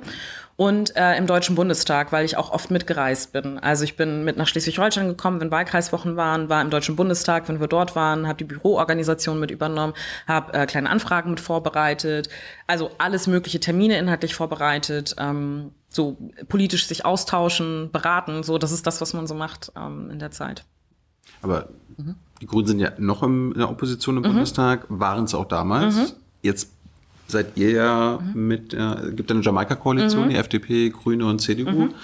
[0.56, 3.58] Und äh, im Deutschen Bundestag, weil ich auch oft mitgereist bin.
[3.58, 7.60] Also ich bin mit nach Schleswig-Holstein gekommen, wenn Wahlkreiswochen waren, war im Deutschen Bundestag, wenn
[7.60, 9.92] wir dort waren, habe die Büroorganisation mit übernommen,
[10.26, 12.30] habe äh, kleine Anfragen mit vorbereitet,
[12.66, 16.16] also alles mögliche Termine inhaltlich vorbereitet, ähm, so
[16.48, 20.30] politisch sich austauschen, beraten, so das ist das, was man so macht ähm, in der
[20.30, 20.64] Zeit.
[21.42, 22.14] Aber mhm.
[22.40, 24.28] die Grünen sind ja noch im, in der Opposition im mhm.
[24.28, 25.96] Bundestag, waren es auch damals.
[25.96, 26.06] Mhm.
[26.42, 26.75] Jetzt
[27.28, 28.46] seid ihr ja mhm.
[28.46, 30.30] mit, äh, gibt eine Jamaika-Koalition, mhm.
[30.30, 31.70] die FDP, Grüne und CDU.
[31.70, 31.94] Mhm.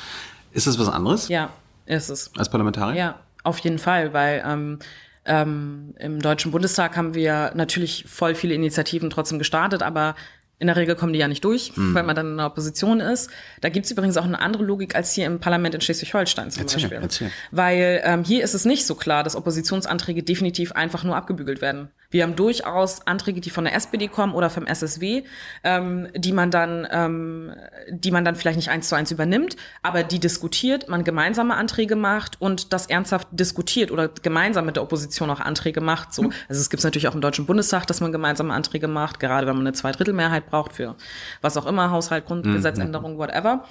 [0.52, 1.28] Ist das was anderes?
[1.28, 1.50] Ja,
[1.86, 2.30] ist es.
[2.36, 2.96] Als Parlamentarier?
[2.96, 4.78] Ja, auf jeden Fall, weil ähm,
[5.24, 10.14] ähm, im Deutschen Bundestag haben wir natürlich voll viele Initiativen trotzdem gestartet, aber
[10.58, 11.92] in der Regel kommen die ja nicht durch, mhm.
[11.92, 13.30] weil man dann in der Opposition ist.
[13.60, 16.82] Da gibt's übrigens auch eine andere Logik als hier im Parlament in Schleswig-Holstein zum erzähl,
[16.82, 16.98] Beispiel.
[17.02, 17.30] Erzähl.
[17.50, 21.88] Weil ähm, hier ist es nicht so klar, dass Oppositionsanträge definitiv einfach nur abgebügelt werden.
[22.12, 25.24] Wir haben durchaus Anträge, die von der SPD kommen oder vom SSW,
[25.64, 27.54] ähm, die man dann, ähm,
[27.90, 31.96] die man dann vielleicht nicht eins zu eins übernimmt, aber die diskutiert, man gemeinsame Anträge
[31.96, 36.12] macht und das ernsthaft diskutiert oder gemeinsam mit der Opposition auch Anträge macht.
[36.12, 39.46] So, also es gibt natürlich auch im Deutschen Bundestag, dass man gemeinsame Anträge macht, gerade
[39.46, 40.94] wenn man eine Zweidrittelmehrheit braucht für
[41.40, 43.64] was auch immer, Haushalt, Grundgesetzänderung, whatever.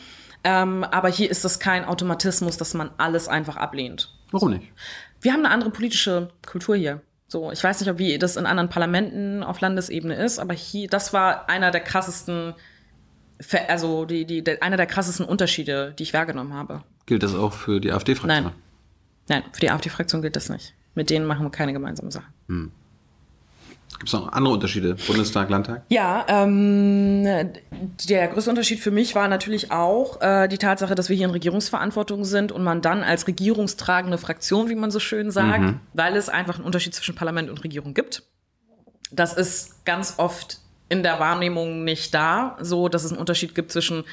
[0.43, 4.11] Ähm, aber hier ist es kein Automatismus, dass man alles einfach ablehnt.
[4.31, 4.71] Warum nicht?
[5.21, 7.01] Wir haben eine andere politische Kultur hier.
[7.31, 10.89] So, ich weiß nicht, ob wie das in anderen Parlamenten auf Landesebene ist, aber hier,
[10.89, 12.55] das war einer der krassesten,
[13.69, 16.83] also die, die, der, einer der krassesten Unterschiede, die ich wahrgenommen habe.
[17.05, 18.43] Gilt das auch für die AfD-Fraktion?
[18.43, 18.53] Nein.
[19.29, 20.73] Nein, für die AfD-Fraktion gilt das nicht.
[20.93, 22.25] Mit denen machen wir keine gemeinsame Sache.
[22.49, 22.73] Hm.
[24.01, 24.95] Gibt es noch andere Unterschiede?
[25.05, 25.83] Bundestag, Landtag?
[25.89, 27.23] Ja, ähm,
[28.09, 31.31] der größte Unterschied für mich war natürlich auch äh, die Tatsache, dass wir hier in
[31.31, 35.79] Regierungsverantwortung sind und man dann als regierungstragende Fraktion, wie man so schön sagt, mhm.
[35.93, 38.23] weil es einfach einen Unterschied zwischen Parlament und Regierung gibt.
[39.11, 40.57] Das ist ganz oft
[40.89, 44.03] in der Wahrnehmung nicht da, so dass es einen Unterschied gibt zwischen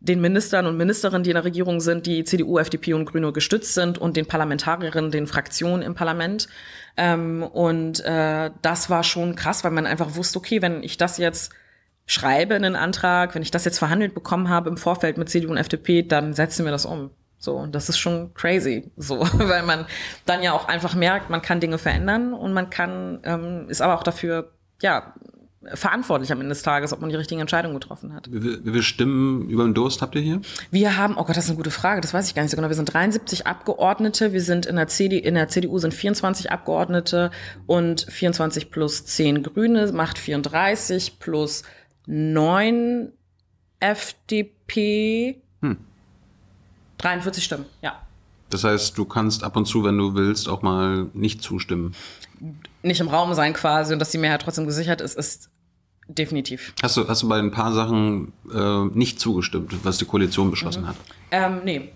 [0.00, 3.74] den Ministern und Ministerinnen, die in der Regierung sind, die CDU, FDP und Grüne gestützt
[3.74, 6.48] sind und den Parlamentarierinnen, den Fraktionen im Parlament.
[6.96, 11.18] Ähm, und äh, das war schon krass, weil man einfach wusste, okay, wenn ich das
[11.18, 11.52] jetzt
[12.06, 15.50] schreibe in einen Antrag, wenn ich das jetzt verhandelt bekommen habe im Vorfeld mit CDU
[15.50, 17.10] und FDP, dann setzen wir das um.
[17.38, 19.86] So, und das ist schon crazy, so, weil man
[20.24, 23.94] dann ja auch einfach merkt, man kann Dinge verändern und man kann, ähm, ist aber
[23.94, 25.14] auch dafür, ja,
[25.74, 28.28] verantwortlich am Ende des Tages, ob man die richtigen Entscheidungen getroffen hat.
[28.30, 30.40] Wie, wie viele Stimmen über den Durst habt ihr hier?
[30.70, 32.56] Wir haben, oh Gott, das ist eine gute Frage, das weiß ich gar nicht so
[32.56, 32.68] genau.
[32.68, 37.30] Wir sind 73 Abgeordnete, wir sind in der, CD, in der CDU sind 24 Abgeordnete
[37.66, 41.62] und 24 plus 10 Grüne macht 34 plus
[42.06, 43.12] 9
[43.80, 45.42] FDP.
[45.60, 45.78] Hm.
[46.98, 48.00] 43 Stimmen, ja.
[48.50, 51.94] Das heißt, du kannst ab und zu, wenn du willst, auch mal nicht zustimmen.
[52.82, 55.50] Nicht im Raum sein quasi und dass die Mehrheit trotzdem gesichert ist, ist
[56.08, 56.72] definitiv.
[56.82, 60.82] Hast du, hast du bei ein paar Sachen äh, nicht zugestimmt, was die Koalition beschlossen
[60.82, 60.88] mhm.
[60.88, 60.96] hat?
[61.30, 61.92] Ähm, nee.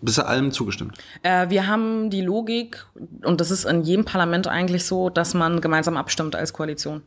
[0.00, 0.98] Bist du allem zugestimmt?
[1.22, 2.84] Äh, wir haben die Logik,
[3.22, 7.02] und das ist in jedem Parlament eigentlich so, dass man gemeinsam abstimmt als Koalition.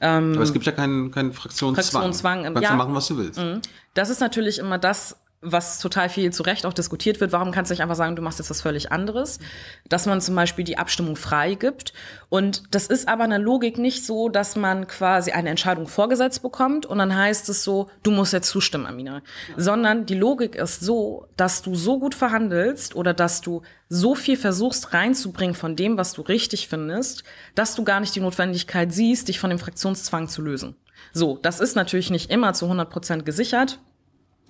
[0.00, 1.84] Ähm, Aber es gibt ja keinen, keinen Fraktionszwang.
[1.84, 2.44] Fraktionszwang.
[2.44, 3.38] Du kannst ja machen, was du willst.
[3.38, 3.62] Mhm.
[3.94, 7.70] Das ist natürlich immer das, was total viel zu Recht auch diskutiert wird, warum kannst
[7.70, 9.40] du nicht einfach sagen, du machst jetzt was völlig anderes?
[9.88, 11.92] Dass man zum Beispiel die Abstimmung frei gibt.
[12.28, 16.86] Und das ist aber eine Logik nicht so, dass man quasi eine Entscheidung vorgesetzt bekommt
[16.86, 19.20] und dann heißt es so, du musst jetzt zustimmen, Amina.
[19.56, 24.36] Sondern die Logik ist so, dass du so gut verhandelst oder dass du so viel
[24.36, 27.24] versuchst reinzubringen von dem, was du richtig findest,
[27.56, 30.76] dass du gar nicht die Notwendigkeit siehst, dich von dem Fraktionszwang zu lösen.
[31.12, 33.80] So, das ist natürlich nicht immer zu 100 Prozent gesichert.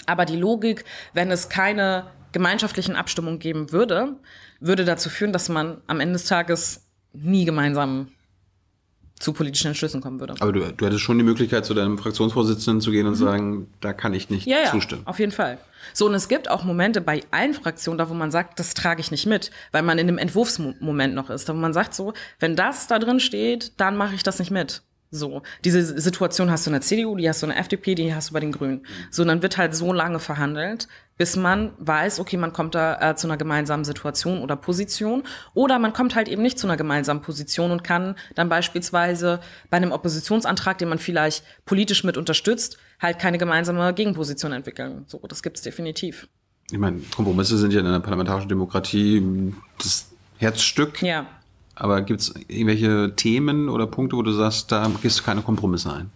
[0.07, 0.85] Aber die Logik,
[1.15, 4.17] wenn es keine gemeinschaftlichen Abstimmungen geben würde,
[4.61, 8.09] würde dazu führen, dass man am Ende des Tages nie gemeinsam
[9.23, 10.35] zu politischen Entschlüssen kommen würde.
[10.41, 13.25] Aber du, du hättest schon die Möglichkeit, zu deinem Fraktionsvorsitzenden zu gehen und mhm.
[13.25, 15.03] sagen, da kann ich nicht ja, ja, zustimmen.
[15.07, 15.59] Auf jeden Fall.
[15.93, 19.01] So, und es gibt auch Momente bei allen Fraktionen, da wo man sagt, das trage
[19.01, 21.49] ich nicht mit, weil man in dem Entwurfsmoment noch ist.
[21.49, 24.51] Da wo man sagt so, wenn das da drin steht, dann mache ich das nicht
[24.51, 24.83] mit.
[25.15, 28.15] So, diese Situation hast du in der CDU, die hast du in der FDP, die
[28.15, 28.87] hast du bei den Grünen.
[29.11, 33.15] So, dann wird halt so lange verhandelt, bis man weiß, okay, man kommt da äh,
[33.15, 35.25] zu einer gemeinsamen Situation oder Position.
[35.53, 39.77] Oder man kommt halt eben nicht zu einer gemeinsamen Position und kann dann beispielsweise bei
[39.77, 45.05] einem Oppositionsantrag, den man vielleicht politisch mit unterstützt, halt keine gemeinsame Gegenposition entwickeln.
[45.09, 46.27] So, das gibt's definitiv.
[46.71, 51.03] Ich meine, Kompromisse sind ja in einer parlamentarischen Demokratie das Herzstück.
[51.03, 51.27] Ja.
[51.83, 55.93] Aber gibt es irgendwelche Themen oder Punkte, wo du sagst, da gehst du keine Kompromisse
[55.93, 56.13] ein?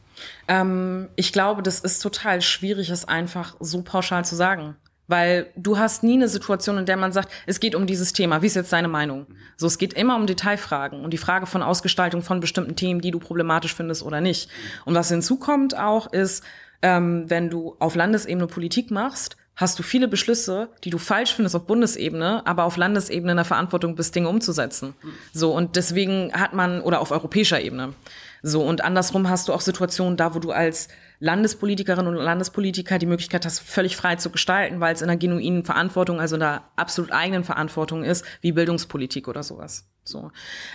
[0.46, 4.76] Ähm, ich glaube, das ist total schwierig, es einfach so pauschal zu sagen.
[5.08, 8.42] Weil du hast nie eine Situation, in der man sagt, es geht um dieses Thema.
[8.42, 9.26] Wie ist jetzt deine Meinung?
[9.56, 13.10] So, es geht immer um Detailfragen und die Frage von Ausgestaltung von bestimmten Themen, die
[13.10, 14.48] du problematisch findest oder nicht.
[14.84, 16.44] Und was hinzukommt auch ist,
[16.80, 21.56] ähm, wenn du auf Landesebene Politik machst, hast du viele Beschlüsse, die du falsch findest
[21.56, 24.94] auf Bundesebene, aber auf Landesebene in der Verantwortung bist, Dinge umzusetzen.
[25.32, 27.94] So, und deswegen hat man, oder auf europäischer Ebene.
[28.42, 30.88] So, und andersrum hast du auch Situationen da, wo du als
[31.20, 35.64] Landespolitikerin und Landespolitiker die Möglichkeit hast, völlig frei zu gestalten, weil es in einer genuinen
[35.64, 39.88] Verantwortung, also in einer absolut eigenen Verantwortung ist, wie Bildungspolitik oder sowas.
[40.04, 40.30] So.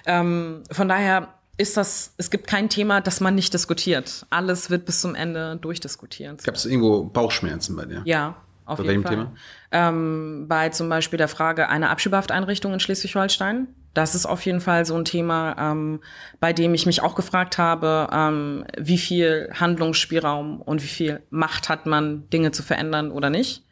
[0.08, 4.26] Ähm, von daher ist das, es gibt kein Thema, das man nicht diskutiert.
[4.32, 6.44] Alles wird bis zum Ende durchdiskutiert.
[6.44, 8.02] Gab es irgendwo Bauchschmerzen bei dir?
[8.06, 9.26] Ja, auf Bei jeden welchem Fall.
[9.26, 9.36] Thema?
[9.72, 13.68] Ähm, bei zum Beispiel der Frage einer Abschiebehafteinrichtung in Schleswig-Holstein.
[13.94, 16.00] Das ist auf jeden Fall so ein Thema, ähm,
[16.40, 21.68] bei dem ich mich auch gefragt habe, ähm, wie viel Handlungsspielraum und wie viel Macht
[21.68, 23.66] hat man, Dinge zu verändern oder nicht.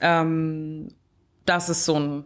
[0.00, 0.88] Ähm,
[1.46, 2.24] das ist so ein,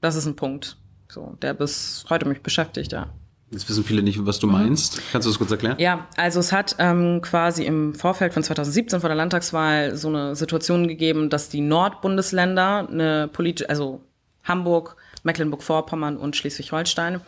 [0.00, 0.78] das ist ein Punkt,
[1.08, 3.08] so, der bis heute mich beschäftigt, ja.
[3.52, 5.02] Jetzt wissen viele nicht, was du meinst.
[5.12, 5.76] Kannst du das kurz erklären?
[5.78, 10.34] Ja, also es hat ähm, quasi im Vorfeld von 2017 vor der Landtagswahl so eine
[10.34, 14.00] Situation gegeben, dass die Nordbundesländer eine politische, also
[14.42, 17.20] Hamburg, Mecklenburg-Vorpommern und Schleswig-Holstein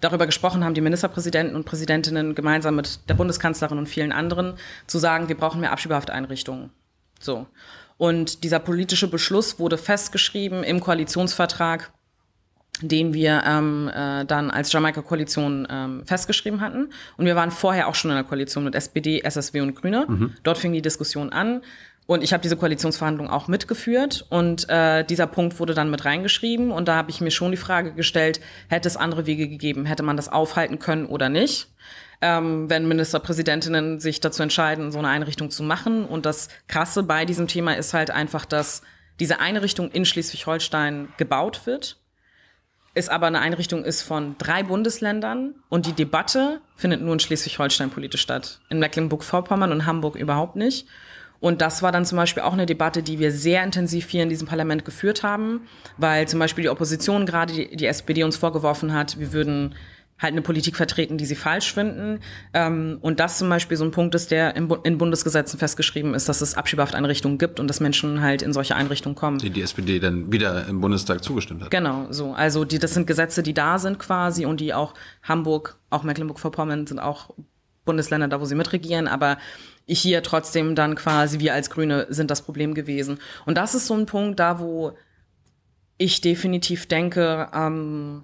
[0.00, 4.54] darüber gesprochen haben, die Ministerpräsidenten und Präsidentinnen gemeinsam mit der Bundeskanzlerin und vielen anderen
[4.86, 6.68] zu sagen, wir brauchen mehr Abschiebehafteinrichtungen.
[7.20, 7.46] So.
[7.96, 11.90] Und dieser politische Beschluss wurde festgeschrieben im Koalitionsvertrag
[12.80, 16.90] den wir ähm, äh, dann als Jamaika-Koalition ähm, festgeschrieben hatten.
[17.16, 20.06] Und wir waren vorher auch schon in der Koalition mit SPD, SSW und Grüne.
[20.42, 21.62] Dort fing die Diskussion an.
[22.06, 24.26] Und ich habe diese Koalitionsverhandlungen auch mitgeführt.
[24.30, 26.72] Und äh, dieser Punkt wurde dann mit reingeschrieben.
[26.72, 29.84] Und da habe ich mir schon die Frage gestellt, hätte es andere Wege gegeben?
[29.84, 31.68] Hätte man das aufhalten können oder nicht?
[32.20, 36.04] ähm, wenn Ministerpräsidentinnen sich dazu entscheiden, so eine Einrichtung zu machen.
[36.04, 38.82] Und das Krasse bei diesem Thema ist halt einfach, dass
[39.18, 41.99] diese Einrichtung in Schleswig-Holstein gebaut wird
[42.94, 47.90] es aber eine Einrichtung ist von drei Bundesländern und die Debatte findet nur in Schleswig-Holstein
[47.90, 48.60] politisch statt.
[48.68, 50.86] In Mecklenburg-Vorpommern und Hamburg überhaupt nicht.
[51.38, 54.28] Und das war dann zum Beispiel auch eine Debatte, die wir sehr intensiv hier in
[54.28, 58.92] diesem Parlament geführt haben, weil zum Beispiel die Opposition, gerade die, die SPD, uns vorgeworfen
[58.92, 59.74] hat, wir würden
[60.20, 62.20] halt eine Politik vertreten, die sie falsch finden.
[62.52, 66.14] Ähm, und das zum Beispiel so ein Punkt ist, der in, Bu in Bundesgesetzen festgeschrieben
[66.14, 69.38] ist, dass es Abschiebehafteinrichtungen gibt und dass Menschen halt in solche Einrichtungen kommen.
[69.38, 71.70] Die die SPD dann wieder im Bundestag zugestimmt hat.
[71.70, 72.32] Genau, so.
[72.32, 76.86] Also die, das sind Gesetze, die da sind quasi und die auch Hamburg, auch Mecklenburg-Vorpommern
[76.86, 77.30] sind auch
[77.86, 79.38] Bundesländer da, wo sie mitregieren, aber
[79.86, 83.18] hier trotzdem dann quasi wir als Grüne sind das Problem gewesen.
[83.46, 84.92] Und das ist so ein Punkt da, wo
[85.96, 88.22] ich definitiv denke, ähm,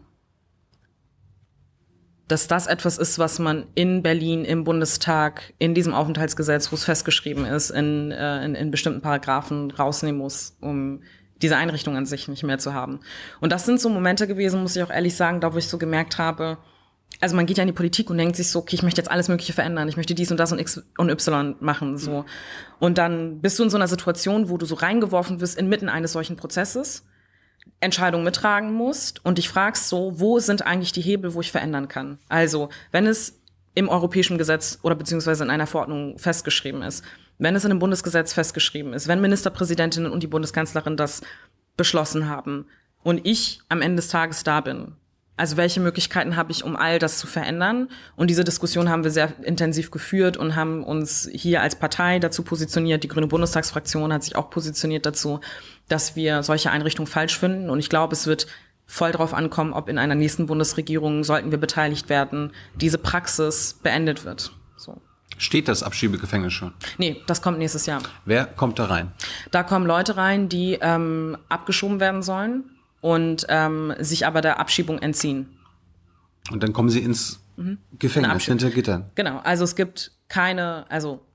[2.29, 6.85] dass das etwas ist, was man in Berlin im Bundestag in diesem Aufenthaltsgesetz, wo es
[6.85, 11.03] festgeschrieben ist, in, äh, in, in bestimmten Paragraphen rausnehmen muss, um
[11.41, 13.01] diese Einrichtung an sich nicht mehr zu haben.
[13.41, 15.79] Und das sind so Momente gewesen, muss ich auch ehrlich sagen, da wo ich so
[15.79, 16.59] gemerkt habe,
[17.21, 19.11] also man geht ja in die Politik und denkt sich so, okay, ich möchte jetzt
[19.11, 22.25] alles Mögliche verändern, ich möchte dies und das und X und Y machen, so.
[22.79, 26.13] Und dann bist du in so einer Situation, wo du so reingeworfen wirst inmitten eines
[26.13, 27.05] solchen Prozesses,
[27.81, 31.89] Entscheidungen mittragen musst und dich fragst so, wo sind eigentlich die Hebel, wo ich verändern
[31.89, 32.19] kann?
[32.29, 33.41] Also, wenn es
[33.75, 37.05] im europäischen Gesetz oder beziehungsweise in einer Verordnung festgeschrieben ist,
[37.39, 41.21] wenn es in einem Bundesgesetz festgeschrieben ist, wenn Ministerpräsidentinnen und die Bundeskanzlerin das
[41.77, 42.67] beschlossen haben
[43.03, 44.97] und ich am Ende des Tages da bin,
[45.37, 47.89] also welche Möglichkeiten habe ich, um all das zu verändern?
[48.17, 52.43] Und diese Diskussion haben wir sehr intensiv geführt und haben uns hier als Partei dazu
[52.43, 53.05] positioniert.
[53.05, 55.41] Die Grüne Bundestagsfraktion hat sich auch positioniert dazu,
[55.89, 57.69] dass wir solche Einrichtungen falsch finden.
[57.69, 58.47] Und ich glaube, es wird
[58.87, 64.25] voll drauf ankommen, ob in einer nächsten Bundesregierung, sollten wir beteiligt werden, diese Praxis beendet
[64.25, 64.53] wird.
[64.77, 65.03] So.
[65.37, 66.73] Steht das Abschiebegefängnis schon?
[66.97, 68.01] Nee, das kommt nächstes Jahr.
[68.25, 69.13] Wer kommt da rein?
[69.51, 72.65] Da kommen Leute rein, die ähm, abgeschoben werden sollen
[73.01, 75.49] und ähm, sich aber der Abschiebung entziehen.
[76.51, 77.41] Und dann kommen sie ins
[77.99, 79.11] Gefängnis Abschieb- hinter Gittern.
[79.15, 81.27] Genau, also es gibt keine, also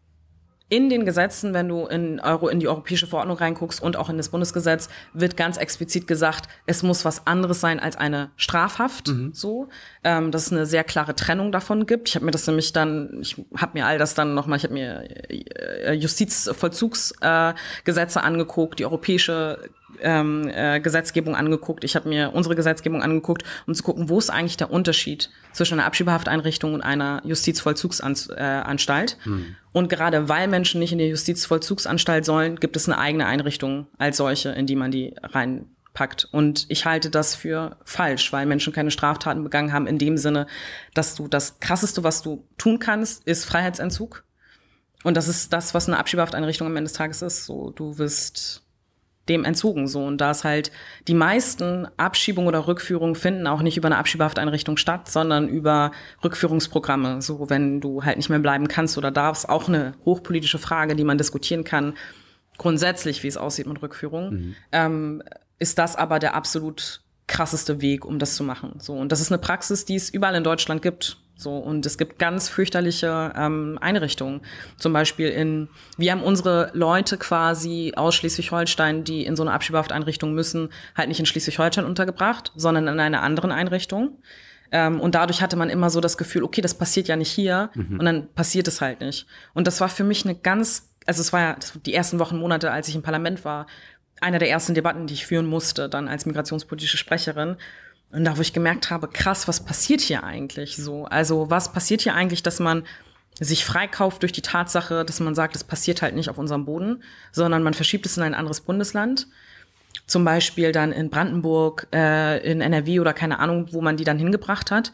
[0.72, 4.16] in den Gesetzen, wenn du in, Euro, in die europäische Verordnung reinguckst und auch in
[4.16, 9.12] das Bundesgesetz, wird ganz explizit gesagt, es muss was anderes sein als eine Strafhaft.
[9.34, 9.68] So,
[10.06, 12.08] ähm, dass es eine sehr klare Trennung davon gibt.
[12.08, 14.74] Ich habe mir das nämlich dann, ich habe mir all das dann nochmal, ich habe
[14.74, 19.60] mir äh, Justizvollzugsgesetze äh, angeguckt, die europäische
[20.02, 21.84] ähm, äh, Gesetzgebung angeguckt.
[21.84, 25.76] Ich habe mir unsere Gesetzgebung angeguckt, um zu gucken, wo ist eigentlich der Unterschied zwischen
[25.76, 28.82] einer Abschiebehafteinrichtung und einer Justizvollzugsanstalt.
[28.82, 29.18] Anstalt.
[29.74, 34.18] Und gerade weil Menschen nicht in die Justizvollzugsanstalt sollen, gibt es eine eigene Einrichtung als
[34.18, 36.28] solche, in die man die reinpackt.
[36.32, 40.48] Und ich halte das für falsch, weil Menschen keine Straftaten begangen haben in dem Sinne,
[40.94, 44.24] dass du das krasseste, was du tun kannst, ist Freiheitsentzug.
[45.04, 47.46] Und das ist das, was eine Abschiebehafteinrichtung am Ende des Tages ist.
[47.46, 48.64] So, du wirst
[49.32, 50.72] dem entzogen so und da ist halt
[51.08, 55.92] die meisten Abschiebungen oder Rückführungen finden auch nicht über eine Abschiebehafteinrichtung statt, sondern über
[56.24, 57.22] Rückführungsprogramme.
[57.22, 61.04] So wenn du halt nicht mehr bleiben kannst oder darfst, auch eine hochpolitische Frage, die
[61.04, 61.94] man diskutieren kann.
[62.58, 64.56] Grundsätzlich, wie es aussieht mit Rückführung, mhm.
[64.72, 65.24] ähm,
[65.58, 68.76] ist das aber der absolut krasseste Weg, um das zu machen.
[68.80, 71.18] So und das ist eine Praxis, die es überall in Deutschland gibt.
[71.42, 74.42] So, und es gibt ganz fürchterliche ähm, Einrichtungen.
[74.78, 80.34] Zum Beispiel in, wir haben unsere Leute quasi aus Schleswig-Holstein, die in so eine Abschiebehafteinrichtung
[80.34, 84.20] müssen, halt nicht in Schleswig-Holstein untergebracht, sondern in einer anderen Einrichtung.
[84.72, 87.72] Ähm, und dadurch hatte man immer so das Gefühl, okay, das passiert ja nicht hier
[87.74, 88.00] mhm.
[88.00, 89.26] und dann passiert es halt nicht.
[89.56, 91.56] Und das war für mich eine ganz, also es war ja
[91.88, 93.66] die ersten Wochen, Monate, als ich im Parlament war,
[94.22, 97.58] einer der ersten Debatten, die ich führen musste, dann als migrationspolitische Sprecherin.
[98.12, 101.06] Und da, wo ich gemerkt habe, krass, was passiert hier eigentlich so?
[101.06, 102.84] Also, was passiert hier eigentlich, dass man
[103.40, 107.02] sich freikauft durch die Tatsache, dass man sagt, es passiert halt nicht auf unserem Boden,
[107.32, 109.28] sondern man verschiebt es in ein anderes Bundesland.
[110.06, 114.20] Zum Beispiel dann in Brandenburg, äh, in NRW oder keine Ahnung, wo man die dann
[114.20, 114.92] hingebracht hat.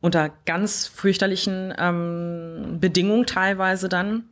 [0.00, 4.24] Unter ganz fürchterlichen ähm, Bedingungen teilweise dann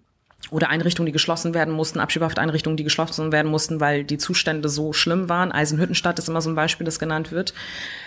[0.50, 4.92] oder Einrichtungen, die geschlossen werden mussten, Abschiebehafteinrichtungen, die geschlossen werden mussten, weil die Zustände so
[4.92, 5.52] schlimm waren.
[5.52, 7.54] Eisenhüttenstadt ist immer so ein Beispiel, das genannt wird.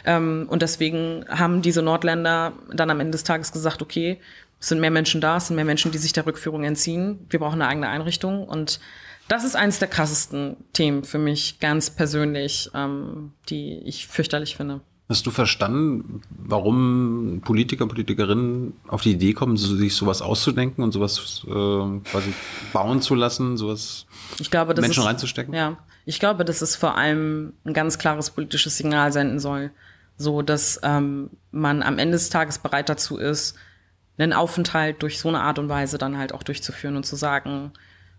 [0.05, 4.19] Ähm, und deswegen haben diese Nordländer dann am Ende des Tages gesagt, okay,
[4.59, 7.25] es sind mehr Menschen da, es sind mehr Menschen, die sich der Rückführung entziehen.
[7.29, 8.47] Wir brauchen eine eigene Einrichtung.
[8.47, 8.79] Und
[9.27, 14.81] das ist eines der krassesten Themen für mich ganz persönlich, ähm, die ich fürchterlich finde.
[15.09, 20.91] Hast du verstanden, warum Politiker und Politikerinnen auf die Idee kommen, sich sowas auszudenken und
[20.91, 22.31] sowas äh, quasi
[22.73, 24.05] bauen zu lassen, sowas
[24.51, 25.51] glaube, das Menschen ist, reinzustecken?
[25.55, 29.71] Ja, ich glaube, dass es vor allem ein ganz klares politisches Signal senden soll,
[30.15, 33.55] so dass ähm, man am Ende des Tages bereit dazu ist,
[34.19, 37.71] einen Aufenthalt durch so eine Art und Weise dann halt auch durchzuführen und zu sagen,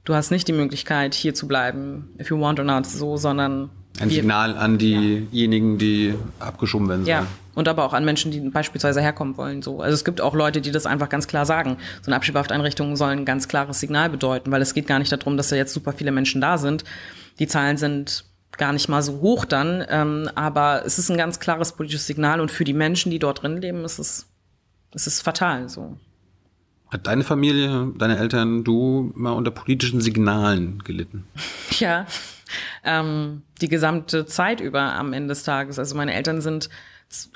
[0.03, 3.71] du hast nicht die Möglichkeit, hier zu bleiben, if you want or not, so, sondern
[4.01, 7.25] ein Signal an diejenigen, die abgeschoben werden sollen.
[7.25, 9.63] Ja, und aber auch an Menschen, die beispielsweise herkommen wollen.
[9.63, 9.81] So.
[9.81, 11.77] Also es gibt auch Leute, die das einfach ganz klar sagen.
[12.03, 15.37] So eine Abschiebehafteinrichtung soll ein ganz klares Signal bedeuten, weil es geht gar nicht darum,
[15.37, 16.85] dass da jetzt super viele Menschen da sind.
[17.39, 18.25] Die Zahlen sind
[18.57, 22.41] gar nicht mal so hoch dann, ähm, aber es ist ein ganz klares politisches Signal
[22.41, 24.27] und für die Menschen, die dort drin leben, ist es,
[24.93, 25.69] ist es fatal.
[25.69, 25.97] So.
[26.91, 31.25] Hat deine Familie, deine Eltern, du mal unter politischen Signalen gelitten?
[31.79, 32.07] Ja,
[32.85, 35.79] ähm, die gesamte Zeit über am Ende des Tages.
[35.79, 36.71] Also meine Eltern sind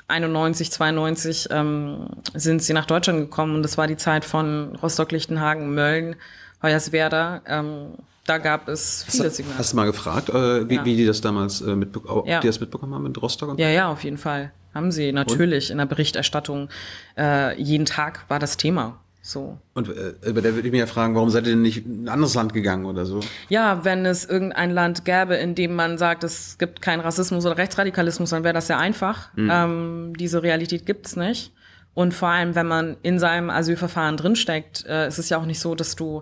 [0.07, 5.11] 91, 92 ähm, sind sie nach Deutschland gekommen und das war die Zeit von Rostock,
[5.11, 6.15] Lichtenhagen, Mölln,
[6.63, 7.41] Hoyerswerda.
[7.45, 9.59] Ähm, da gab es viele hast, Signale.
[9.59, 10.85] Hast du mal gefragt, äh, wie, ja.
[10.85, 12.39] wie die das damals äh, mitbekommen, ja.
[12.39, 13.59] die das mitbekommen haben mit Rostock?
[13.59, 14.51] Ja, ja, auf jeden Fall.
[14.73, 15.73] Haben sie natürlich und?
[15.73, 16.69] in der Berichterstattung.
[17.17, 18.99] Äh, jeden Tag war das Thema.
[19.27, 19.57] So.
[19.73, 22.03] Und äh, über der würde ich mich ja fragen, warum seid ihr denn nicht in
[22.03, 23.21] ein anderes Land gegangen oder so?
[23.49, 27.57] Ja, wenn es irgendein Land gäbe, in dem man sagt, es gibt keinen Rassismus oder
[27.57, 29.35] Rechtsradikalismus, dann wäre das ja einfach.
[29.35, 29.49] Mhm.
[29.51, 31.51] Ähm, diese Realität gibt es nicht.
[31.95, 35.59] Und vor allem, wenn man in seinem Asylverfahren drinsteckt, äh, ist es ja auch nicht
[35.59, 36.21] so, dass du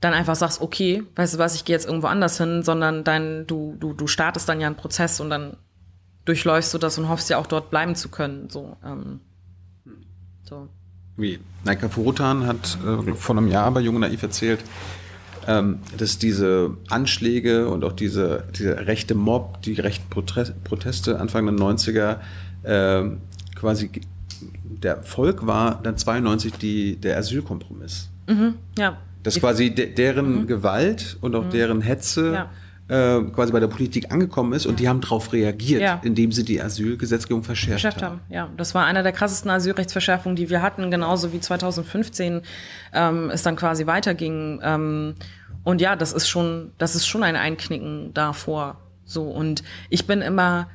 [0.00, 3.46] dann einfach sagst, okay, weißt du was, ich gehe jetzt irgendwo anders hin, sondern dein,
[3.46, 5.58] du, du, du startest dann ja einen Prozess und dann
[6.24, 8.50] durchläufst du das und hoffst ja auch dort bleiben zu können.
[8.50, 9.20] So, ähm,
[10.42, 10.68] so
[11.16, 14.60] wie Naika Furutan hat äh, vor einem Jahr bei Junge Naiv erzählt,
[15.46, 21.54] ähm, dass diese Anschläge und auch diese, diese rechte Mob, die rechten Proteste Anfang der
[21.54, 22.18] 90er
[22.62, 23.10] äh,
[23.54, 23.90] quasi
[24.64, 28.08] der Erfolg war dann 92 die, der Asylkompromiss.
[28.26, 28.96] Mhm, ja.
[29.22, 30.46] Dass quasi de deren mhm.
[30.46, 31.50] Gewalt und auch mhm.
[31.50, 32.50] deren Hetze ja
[32.90, 36.00] äh, quasi bei der Politik angekommen ist und die haben darauf reagiert, ja.
[36.02, 38.02] indem sie die Asylgesetzgebung verschärft, haben.
[38.02, 38.20] haben.
[38.28, 42.42] Ja, das war einer der krassesten Asylrechtsverschärfungen, die wir hatten, genauso wie 2015
[42.92, 44.60] ähm, es dann quasi weiterging.
[44.64, 45.14] Ähm,
[45.62, 48.80] und ja, das ist schon, das ist schon ein Einknicken davor.
[49.04, 50.68] So und ich bin immer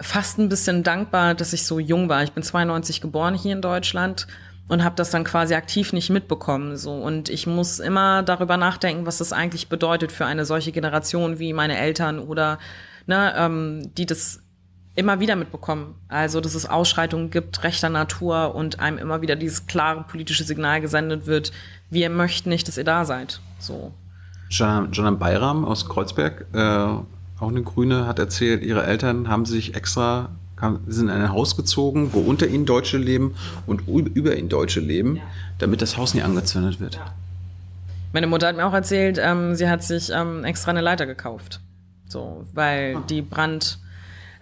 [0.00, 2.22] fast ein bisschen dankbar, dass ich so jung war.
[2.22, 4.28] Ich bin 92 geboren hier in Deutschland
[4.68, 9.06] und habe das dann quasi aktiv nicht mitbekommen so und ich muss immer darüber nachdenken,
[9.06, 12.58] was das eigentlich bedeutet für eine solche Generation wie meine Eltern oder
[13.06, 14.40] ne, ähm, die das
[14.96, 15.94] immer wieder mitbekommen.
[16.08, 20.80] Also, dass es Ausschreitungen gibt rechter Natur und einem immer wieder dieses klare politische Signal
[20.80, 21.52] gesendet wird,
[21.90, 23.40] wir möchten nicht, dass ihr da seid.
[23.58, 23.92] So.
[24.48, 30.30] Janan Bayram aus Kreuzberg, äh, auch eine Grüne, hat erzählt, ihre Eltern haben sich extra
[30.56, 34.80] kam, sind in ein Haus gezogen, wo unter ihnen Deutsche leben und über ihnen Deutsche
[34.80, 35.20] leben,
[35.58, 36.98] damit das Haus nicht angezündet wird.
[38.12, 41.60] Meine Mutter hat mir auch erzählt, ähm, sie hat sich ähm, extra eine Leiter gekauft.
[42.08, 43.02] So, weil ah.
[43.08, 43.78] die Brand,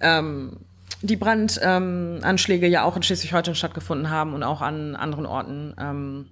[0.01, 0.59] ähm,
[1.03, 5.75] die Brandanschläge ja auch in Schleswig-Holstein stattgefunden haben und auch an anderen Orten.
[5.79, 6.27] Ähm,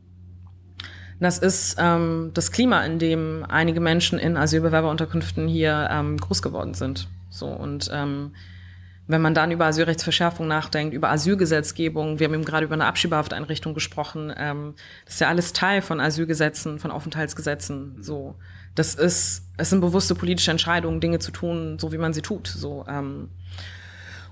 [1.20, 6.74] Das ist ähm, das Klima, in dem einige Menschen in Asylbewerberunterkünften hier ähm, groß geworden
[6.74, 7.07] sind.
[7.30, 7.91] So und
[9.13, 13.75] wenn man dann über Asylrechtsverschärfung nachdenkt, über Asylgesetzgebung, wir haben eben gerade über eine Abschiebehafteinrichtung
[13.75, 17.99] gesprochen, ähm, das ist ja alles Teil von Asylgesetzen, von Aufenthaltsgesetzen.
[18.01, 18.35] So,
[18.75, 22.49] das ist, es sind bewusste politische Entscheidungen, Dinge zu tun, so wie man sie tut.
[22.49, 23.29] So, ähm,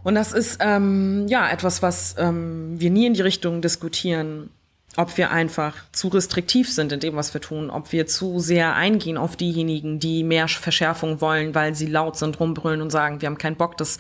[0.03, 4.51] und das ist ähm, ja etwas, was ähm, wir nie in die Richtung diskutieren,
[4.97, 8.75] ob wir einfach zu restriktiv sind in dem, was wir tun, ob wir zu sehr
[8.75, 13.27] eingehen auf diejenigen, die mehr Verschärfung wollen, weil sie laut sind, rumbrüllen und sagen, wir
[13.27, 13.99] haben keinen Bock, dass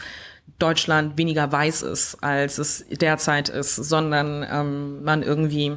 [0.59, 5.77] Deutschland weniger weiß ist, als es derzeit ist, sondern ähm, man irgendwie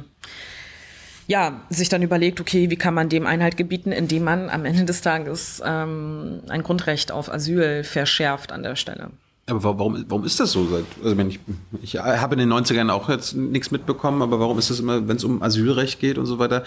[1.26, 4.84] ja, sich dann überlegt, okay, wie kann man dem Einhalt gebieten, indem man am Ende
[4.84, 9.10] des Tages ähm, ein Grundrecht auf Asyl verschärft an der Stelle.
[9.46, 10.66] Aber warum, warum ist das so?
[11.02, 11.40] Also ich,
[11.82, 15.16] ich habe in den 90ern auch jetzt nichts mitbekommen, aber warum ist das immer, wenn
[15.16, 16.64] es um Asylrecht geht und so weiter,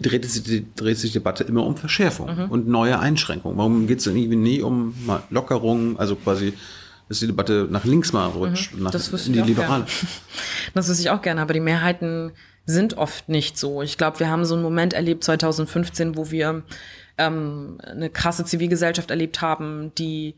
[0.00, 2.50] dreht sich die, dreht sich die Debatte immer um Verschärfung mhm.
[2.50, 3.58] und neue Einschränkungen?
[3.58, 4.94] Warum geht es irgendwie nie um
[5.30, 6.54] Lockerungen, also quasi
[7.08, 8.94] dass die Debatte nach links mal rutscht, mhm, nach,
[9.26, 9.86] in die Liberale.
[10.74, 12.32] Das wüsste ich auch gerne, aber die Mehrheiten
[12.66, 13.82] sind oft nicht so.
[13.82, 16.62] Ich glaube, wir haben so einen Moment erlebt 2015, wo wir
[17.16, 20.34] ähm, eine krasse Zivilgesellschaft erlebt haben, die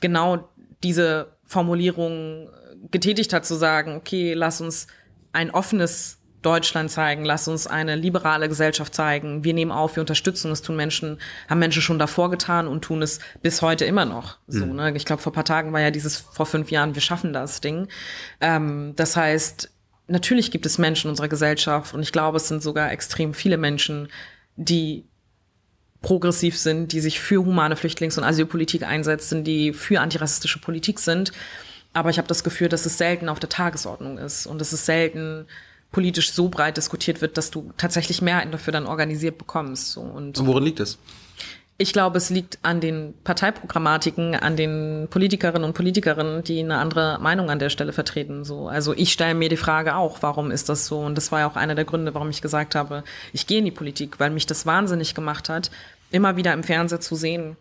[0.00, 0.48] genau
[0.82, 2.48] diese Formulierung
[2.90, 4.86] getätigt hat, zu sagen, okay, lass uns
[5.32, 6.15] ein offenes
[6.46, 9.42] Deutschland zeigen, lass uns eine liberale Gesellschaft zeigen.
[9.42, 11.18] Wir nehmen auf, wir unterstützen, das tun Menschen,
[11.50, 14.38] haben Menschen schon davor getan und tun es bis heute immer noch.
[14.46, 14.76] So, mhm.
[14.76, 14.92] ne?
[14.96, 17.88] Ich glaube, vor paar Tagen war ja dieses vor fünf Jahren, wir schaffen das Ding.
[18.40, 19.72] Ähm, das heißt,
[20.06, 23.58] natürlich gibt es Menschen in unserer Gesellschaft und ich glaube, es sind sogar extrem viele
[23.58, 24.08] Menschen,
[24.54, 25.04] die
[26.00, 31.32] progressiv sind, die sich für humane Flüchtlings- und Asylpolitik einsetzen, die für antirassistische Politik sind.
[31.92, 34.86] Aber ich habe das Gefühl, dass es selten auf der Tagesordnung ist und es ist
[34.86, 35.46] selten
[35.92, 39.92] politisch so breit diskutiert wird, dass du tatsächlich Mehrheiten dafür dann organisiert bekommst.
[39.92, 40.00] So.
[40.00, 40.98] Und, und worin liegt es?
[41.78, 47.18] Ich glaube, es liegt an den Parteiprogrammatiken, an den Politikerinnen und Politikerinnen, die eine andere
[47.20, 48.44] Meinung an der Stelle vertreten.
[48.44, 51.00] So, also ich stelle mir die Frage auch, warum ist das so?
[51.00, 53.66] Und das war ja auch einer der Gründe, warum ich gesagt habe, ich gehe in
[53.66, 55.70] die Politik, weil mich das wahnsinnig gemacht hat,
[56.10, 57.56] immer wieder im Fernsehen zu sehen,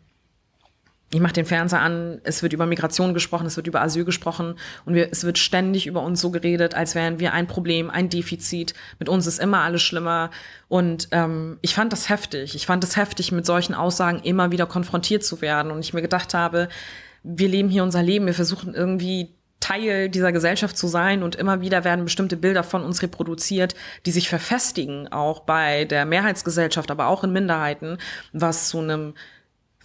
[1.16, 4.55] ich mache den Fernseher an, es wird über Migration gesprochen, es wird über Asyl gesprochen
[4.84, 8.09] und wir, es wird ständig über uns so geredet, als wären wir ein Problem, ein
[8.09, 8.74] Defizit.
[8.99, 10.30] Mit uns ist immer alles schlimmer.
[10.68, 12.53] Und ähm, ich fand das heftig.
[12.55, 15.72] Ich fand es heftig, mit solchen Aussagen immer wieder konfrontiert zu werden.
[15.72, 16.68] Und ich mir gedacht habe,
[17.24, 19.30] wir leben hier unser Leben, wir versuchen irgendwie
[19.61, 23.74] Teil dieser Gesellschaft zu sein und immer wieder werden bestimmte Bilder von uns reproduziert,
[24.05, 27.97] die sich verfestigen, auch bei der Mehrheitsgesellschaft, aber auch in Minderheiten,
[28.34, 29.13] was zu einem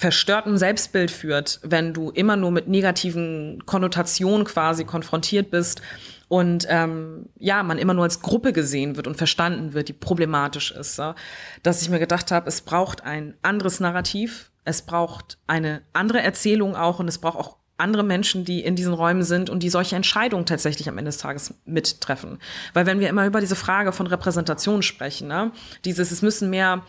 [0.00, 5.82] verstörten Selbstbild führt, wenn du immer nur mit negativen Konnotationen quasi konfrontiert bist
[6.28, 10.70] und ähm, ja, man immer nur als Gruppe gesehen wird und verstanden wird, die problematisch
[10.70, 11.14] ist, so,
[11.62, 16.76] dass ich mir gedacht habe, es braucht ein anderes Narrativ, es braucht eine andere Erzählung
[16.76, 19.96] auch und es braucht auch andere Menschen, die in diesen Räumen sind und die solche
[19.96, 22.38] Entscheidungen tatsächlich am Ende des Tages mittreffen.
[22.72, 25.52] Weil wenn wir immer über diese Frage von Repräsentation sprechen, ne,
[25.84, 26.84] dieses, es müssen mehr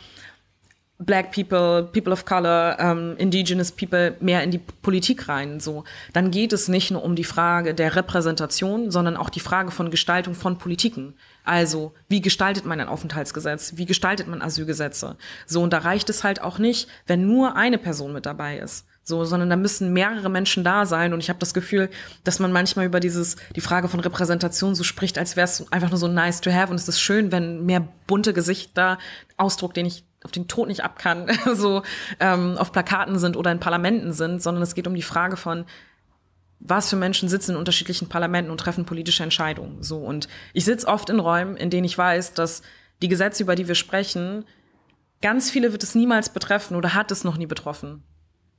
[1.05, 5.83] Black People, People of Color, ähm, Indigenous People mehr in die Politik rein, so,
[6.13, 9.89] dann geht es nicht nur um die Frage der Repräsentation, sondern auch die Frage von
[9.89, 11.15] Gestaltung von Politiken.
[11.43, 13.73] Also, wie gestaltet man ein Aufenthaltsgesetz?
[13.77, 15.17] Wie gestaltet man Asylgesetze?
[15.47, 18.85] So, und da reicht es halt auch nicht, wenn nur eine Person mit dabei ist.
[19.03, 21.13] So, sondern da müssen mehrere Menschen da sein.
[21.13, 21.89] Und ich habe das Gefühl,
[22.23, 25.89] dass man manchmal über dieses, die Frage von Repräsentation so spricht, als wäre es einfach
[25.89, 26.69] nur so nice to have.
[26.69, 28.99] Und es ist schön, wenn mehr bunte Gesichter,
[29.37, 31.83] Ausdruck, den ich auf den Tod nicht ab kann, so
[32.19, 35.65] ähm, auf Plakaten sind oder in Parlamenten sind, sondern es geht um die Frage von,
[36.59, 39.81] was für Menschen sitzen in unterschiedlichen Parlamenten und treffen politische Entscheidungen.
[39.81, 42.61] So und ich sitze oft in Räumen, in denen ich weiß, dass
[43.01, 44.45] die Gesetze, über die wir sprechen,
[45.21, 48.03] ganz viele wird es niemals betreffen oder hat es noch nie betroffen.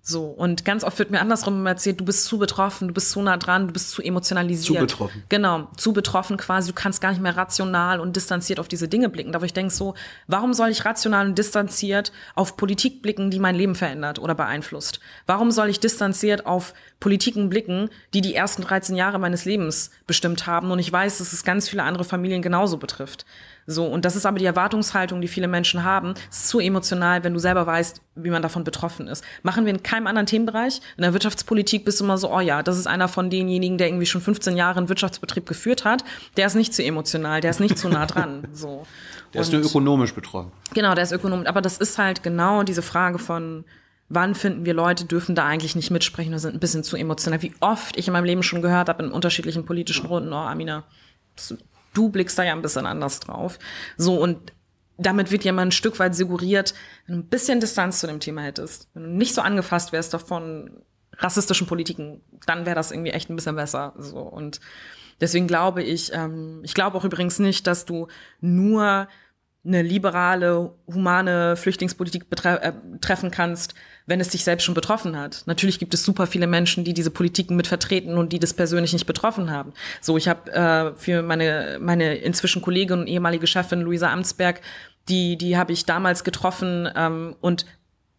[0.05, 3.23] So, und ganz oft wird mir andersrum erzählt, du bist zu betroffen, du bist zu
[3.23, 4.79] nah dran, du bist zu emotionalisiert.
[4.91, 5.23] Zu betroffen.
[5.29, 9.09] Genau, zu betroffen quasi, du kannst gar nicht mehr rational und distanziert auf diese Dinge
[9.09, 9.37] blicken.
[9.37, 9.95] Aber ich denke so,
[10.27, 14.99] warum soll ich rational und distanziert auf Politik blicken, die mein Leben verändert oder beeinflusst?
[15.27, 20.49] Warum soll ich distanziert auf Politiken blicken, die die ersten 13 Jahre meines Lebens bestimmt
[20.49, 20.73] haben?
[20.73, 23.25] Und ich weiß, dass es ganz viele andere Familien genauso betrifft.
[23.67, 26.15] So, und das ist aber die Erwartungshaltung, die viele Menschen haben.
[26.31, 29.25] Es ist zu emotional, wenn du selber weißt, wie man davon betroffen ist.
[29.43, 30.81] Machen wir in keinem anderen Themenbereich.
[30.97, 33.89] In der Wirtschaftspolitik bist du immer so, oh ja, das ist einer von denjenigen, der
[33.89, 36.05] irgendwie schon 15 Jahre einen Wirtschaftsbetrieb geführt hat.
[36.37, 38.49] Der ist nicht zu emotional, der ist nicht zu nah dran.
[38.53, 38.87] So.
[39.33, 40.53] Der und, ist nur ökonomisch betroffen.
[40.75, 41.49] Genau, der ist ökonomisch.
[41.49, 43.65] Aber das ist halt genau diese Frage von,
[44.09, 47.41] wann finden wir Leute, dürfen da eigentlich nicht mitsprechen oder sind ein bisschen zu emotional.
[47.41, 50.85] Wie oft ich in meinem Leben schon gehört habe in unterschiedlichen politischen Runden, oh, Amina,
[51.95, 53.59] du blickst da ja ein bisschen anders drauf.
[53.97, 54.53] So, und
[54.99, 56.75] damit wird ja mal ein Stück weit suggeriert,
[57.07, 60.15] wenn du ein bisschen Distanz zu dem Thema hättest, wenn du nicht so angefasst wärst
[60.15, 60.83] davon
[61.19, 63.95] rassistischen Politiken, dann wäre das irgendwie echt ein bisschen besser.
[63.99, 64.61] So und
[65.21, 68.09] deswegen glaube ich, ähm, ich glaube auch übrigens nicht, dass du
[68.41, 69.09] nur
[69.65, 73.75] eine liberale, humane Flüchtlingspolitik äh, treffen kannst,
[74.07, 75.43] wenn es dich selbst schon betroffen hat.
[75.47, 78.93] Natürlich gibt es super viele Menschen, die diese Politiken mit vertreten und die das persönlich
[78.93, 79.73] nicht betroffen haben.
[80.01, 84.61] So, ich habe äh, für meine meine inzwischen Kollegin und ehemalige Chefin Luisa Amtsberg,
[85.09, 87.67] die die habe ich damals getroffen ähm, und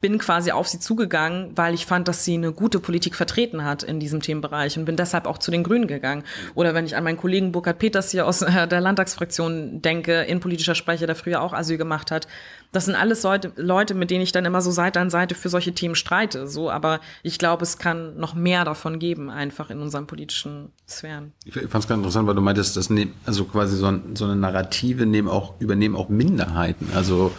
[0.03, 3.83] bin quasi auf sie zugegangen, weil ich fand, dass sie eine gute Politik vertreten hat
[3.83, 6.25] in diesem Themenbereich und bin deshalb auch zu den Grünen gegangen.
[6.55, 10.75] Oder wenn ich an meinen Kollegen Burkhard Peters hier aus äh, der Landtagsfraktion denke, innenpolitischer
[10.75, 12.27] Sprecher, der früher auch Asyl gemacht hat.
[12.73, 13.23] Das sind alles
[13.55, 16.47] Leute, mit denen ich dann immer so Seite an Seite für solche Themen streite.
[16.47, 21.33] So, aber ich glaube, es kann noch mehr davon geben, einfach in unseren politischen Sphären.
[21.45, 24.25] Ich fand es ganz interessant, weil du meintest, dass ne, also quasi so, ein, so
[24.25, 26.89] eine Narrative nehmen auch, übernehmen auch Minderheiten.
[26.95, 27.31] Also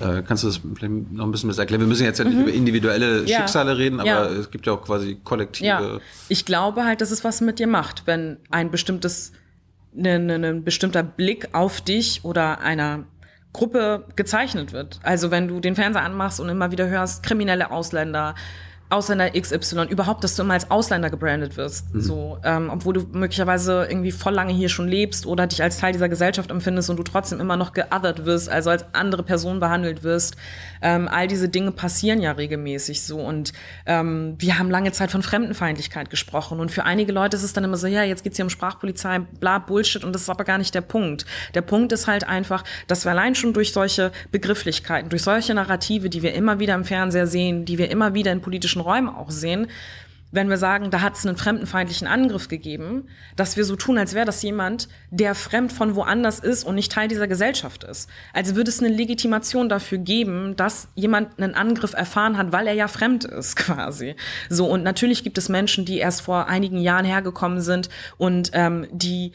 [0.00, 1.82] äh, kannst du das vielleicht noch ein bisschen besser erklären?
[1.82, 2.42] Wir müssen jetzt ja nicht mhm.
[2.44, 3.40] über individuelle ja.
[3.40, 4.24] Schicksale reden, aber ja.
[4.26, 5.66] es gibt ja auch quasi kollektive.
[5.66, 5.98] Ja.
[6.28, 9.32] Ich glaube halt, dass es was mit dir macht, wenn ein bestimmtes,
[9.92, 13.04] ne, ne, ne, ein bestimmter Blick auf dich oder einer
[13.52, 15.00] Gruppe gezeichnet wird.
[15.02, 18.34] Also wenn du den Fernseher anmachst und immer wieder hörst, kriminelle Ausländer,
[18.90, 21.94] Ausländer XY, überhaupt, dass du immer als Ausländer gebrandet wirst.
[21.94, 22.00] Mhm.
[22.00, 25.92] So, ähm, obwohl du möglicherweise irgendwie voll lange hier schon lebst oder dich als Teil
[25.92, 30.04] dieser Gesellschaft empfindest und du trotzdem immer noch geothert wirst, also als andere Person behandelt
[30.04, 30.36] wirst.
[30.80, 33.18] Ähm, all diese Dinge passieren ja regelmäßig so.
[33.18, 33.52] Und
[33.86, 36.60] ähm, wir haben lange Zeit von Fremdenfeindlichkeit gesprochen.
[36.60, 39.18] Und für einige Leute ist es dann immer so, ja, jetzt geht's hier um Sprachpolizei,
[39.18, 40.04] bla Bullshit.
[40.04, 41.26] Und das ist aber gar nicht der Punkt.
[41.54, 46.08] Der Punkt ist halt einfach, dass wir allein schon durch solche Begrifflichkeiten, durch solche Narrative,
[46.08, 49.08] die wir immer wieder im Fernseher sehen, die wir immer wieder in politischen politischen Räumen
[49.08, 49.68] auch sehen,
[50.30, 54.12] wenn wir sagen, da hat es einen fremdenfeindlichen Angriff gegeben, dass wir so tun, als
[54.12, 58.10] wäre das jemand, der fremd von woanders ist und nicht Teil dieser Gesellschaft ist.
[58.34, 62.74] Also würde es eine Legitimation dafür geben, dass jemand einen Angriff erfahren hat, weil er
[62.74, 64.16] ja fremd ist, quasi.
[64.50, 68.86] So, und natürlich gibt es Menschen, die erst vor einigen Jahren hergekommen sind und ähm,
[68.92, 69.32] die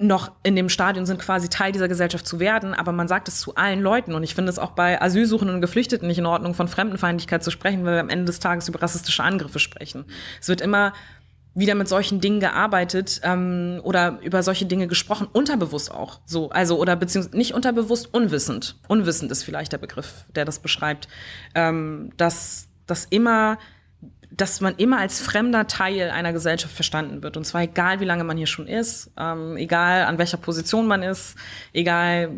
[0.00, 3.38] noch in dem Stadion sind, quasi Teil dieser Gesellschaft zu werden, aber man sagt es
[3.38, 6.54] zu allen Leuten und ich finde es auch bei Asylsuchenden und Geflüchteten nicht in Ordnung,
[6.54, 10.06] von Fremdenfeindlichkeit zu sprechen, weil wir am Ende des Tages über rassistische Angriffe sprechen.
[10.40, 10.94] Es wird immer
[11.54, 16.78] wieder mit solchen Dingen gearbeitet ähm, oder über solche Dinge gesprochen, unterbewusst auch so, also
[16.78, 18.76] oder beziehungsweise nicht unterbewusst, unwissend.
[18.88, 21.08] Unwissend ist vielleicht der Begriff, der das beschreibt,
[21.54, 23.58] ähm, dass das immer
[24.30, 27.36] dass man immer als fremder Teil einer Gesellschaft verstanden wird.
[27.36, 31.02] Und zwar egal, wie lange man hier schon ist, ähm, egal an welcher Position man
[31.02, 31.36] ist,
[31.72, 32.30] egal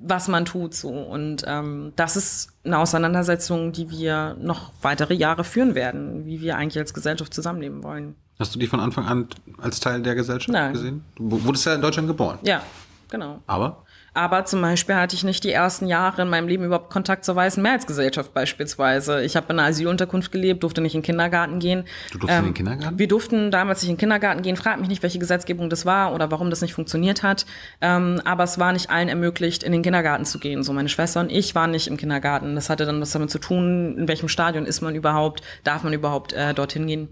[0.00, 0.90] was man tut so.
[0.90, 6.56] Und ähm, das ist eine Auseinandersetzung, die wir noch weitere Jahre führen werden, wie wir
[6.56, 8.14] eigentlich als Gesellschaft zusammenleben wollen.
[8.38, 9.28] Hast du dich von Anfang an
[9.58, 10.72] als Teil der Gesellschaft Nein.
[10.72, 11.04] gesehen?
[11.16, 12.38] Du wurdest ja in Deutschland geboren.
[12.42, 12.62] Ja,
[13.08, 13.42] genau.
[13.46, 13.84] Aber?
[14.16, 17.36] Aber zum Beispiel hatte ich nicht die ersten Jahre in meinem Leben überhaupt Kontakt zur
[17.36, 19.22] weißen Mehrheitsgesellschaft beispielsweise.
[19.22, 21.84] Ich habe in einer Asylunterkunft gelebt, durfte nicht in den Kindergarten gehen.
[22.12, 22.98] Du durfst ähm, in den Kindergarten?
[22.98, 24.56] Wir durften damals nicht in den Kindergarten gehen.
[24.56, 27.44] Frag mich nicht, welche Gesetzgebung das war oder warum das nicht funktioniert hat.
[27.82, 30.62] Ähm, aber es war nicht allen ermöglicht, in den Kindergarten zu gehen.
[30.62, 32.54] So meine Schwester und ich waren nicht im Kindergarten.
[32.54, 35.92] Das hatte dann was damit zu tun, in welchem Stadion ist man überhaupt, darf man
[35.92, 37.08] überhaupt äh, dorthin gehen.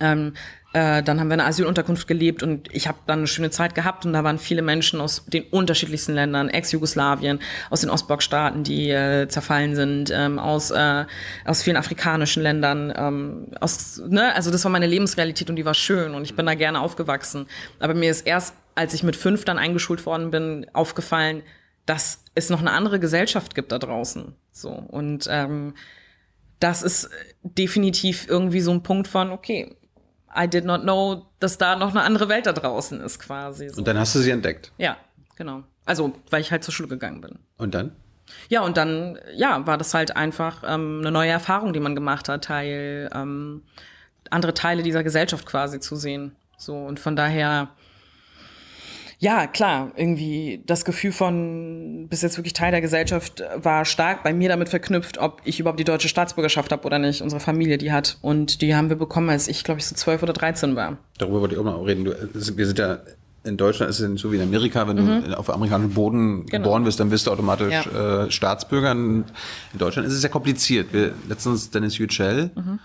[0.00, 0.34] Ähm,
[0.74, 3.74] äh, dann haben wir in einer Asylunterkunft gelebt und ich habe dann eine schöne Zeit
[3.74, 7.40] gehabt und da waren viele Menschen aus den unterschiedlichsten Ländern, Ex-Jugoslawien,
[7.70, 11.06] aus den Ostblockstaaten, die äh, zerfallen sind, ähm, aus, äh,
[11.46, 12.92] aus vielen afrikanischen Ländern.
[12.94, 14.34] Ähm, aus, ne?
[14.34, 17.46] Also das war meine Lebensrealität und die war schön und ich bin da gerne aufgewachsen.
[17.80, 21.42] Aber mir ist erst, als ich mit fünf dann eingeschult worden bin, aufgefallen,
[21.86, 24.34] dass es noch eine andere Gesellschaft gibt da draußen.
[24.52, 25.72] So und ähm,
[26.60, 27.08] das ist
[27.42, 29.77] definitiv irgendwie so ein Punkt von, okay,
[30.36, 33.68] I did not know, dass da noch eine andere Welt da draußen ist, quasi.
[33.68, 33.78] So.
[33.78, 34.72] Und dann hast du sie entdeckt?
[34.78, 34.96] Ja,
[35.36, 35.64] genau.
[35.84, 37.38] Also, weil ich halt zur Schule gegangen bin.
[37.56, 37.92] Und dann?
[38.48, 42.28] Ja, und dann, ja, war das halt einfach ähm, eine neue Erfahrung, die man gemacht
[42.28, 43.62] hat, Teil, ähm,
[44.30, 46.36] andere Teile dieser Gesellschaft quasi zu sehen.
[46.58, 47.68] So, und von daher,
[49.20, 54.32] ja, klar, irgendwie das Gefühl von bis jetzt wirklich Teil der Gesellschaft war stark bei
[54.32, 57.20] mir damit verknüpft, ob ich überhaupt die deutsche Staatsbürgerschaft habe oder nicht.
[57.20, 58.18] Unsere Familie die hat.
[58.22, 60.98] Und die haben wir bekommen, als ich, glaube ich, so zwölf oder dreizehn war.
[61.18, 62.04] Darüber wollte ich auch mal reden.
[62.04, 63.00] Du, wir sind ja
[63.44, 65.24] in Deutschland ist es so wie in Amerika, wenn mhm.
[65.24, 66.64] du auf amerikanischem Boden genau.
[66.64, 68.24] geboren wirst, dann bist du automatisch ja.
[68.24, 68.92] äh, Staatsbürger.
[68.92, 69.24] In
[69.74, 70.92] Deutschland ist es ja kompliziert.
[70.92, 72.78] Wir, letztens Dennis Yücel mhm.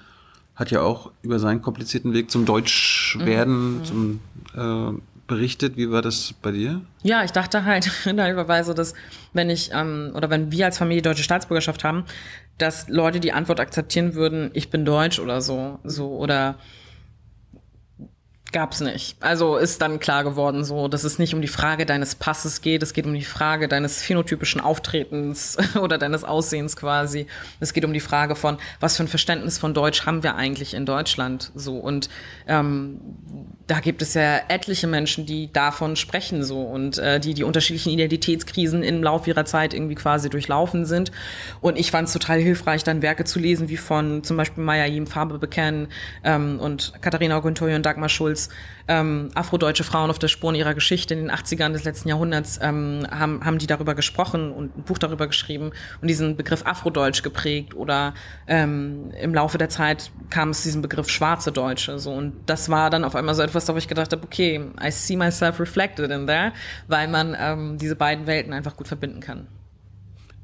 [0.56, 3.84] hat ja auch über seinen komplizierten Weg zum Deutschwerden, mhm.
[3.84, 4.20] zum
[4.56, 5.78] äh, berichtet.
[5.78, 6.82] Wie war das bei dir?
[7.04, 8.94] Ja, ich dachte halt teilweise, dass
[9.34, 12.06] wenn ich ähm, oder wenn wir als Familie deutsche Staatsbürgerschaft haben,
[12.58, 16.56] dass Leute die Antwort akzeptieren würden, ich bin deutsch oder so, so oder
[18.54, 19.18] Gab's nicht.
[19.20, 22.84] Also ist dann klar geworden, so, dass es nicht um die Frage deines Passes geht,
[22.84, 27.26] es geht um die Frage deines phänotypischen Auftretens oder deines Aussehens quasi.
[27.60, 30.76] Es geht um die Frage von, was für ein Verständnis von Deutsch haben wir eigentlich
[30.76, 32.10] in Deutschland, so und
[32.48, 33.02] ähm,
[33.68, 37.92] da gibt es ja etliche Menschen, die davon sprechen so und äh, die die unterschiedlichen
[37.92, 41.12] Identitätskrisen im Laufe ihrer Zeit irgendwie quasi durchlaufen sind.
[41.62, 44.86] Und ich fand es total hilfreich, dann Werke zu lesen, wie von zum Beispiel Maya
[44.86, 45.88] Yim Farbe bekennen
[46.24, 48.43] ähm, und Katharina Augenteuer und Dagmar Schulz,
[48.88, 53.08] ähm, afrodeutsche Frauen auf der Spuren ihrer Geschichte in den 80ern des letzten Jahrhunderts, ähm,
[53.10, 55.72] haben, haben die darüber gesprochen und ein Buch darüber geschrieben
[56.02, 58.14] und diesen Begriff Afrodeutsch geprägt oder
[58.48, 62.90] ähm, im Laufe der Zeit kam es diesen Begriff schwarze Deutsche so und das war
[62.90, 66.28] dann auf einmal so etwas, wo ich gedacht habe, okay, I see myself reflected in
[66.28, 66.52] there,
[66.88, 69.48] weil man ähm, diese beiden Welten einfach gut verbinden kann.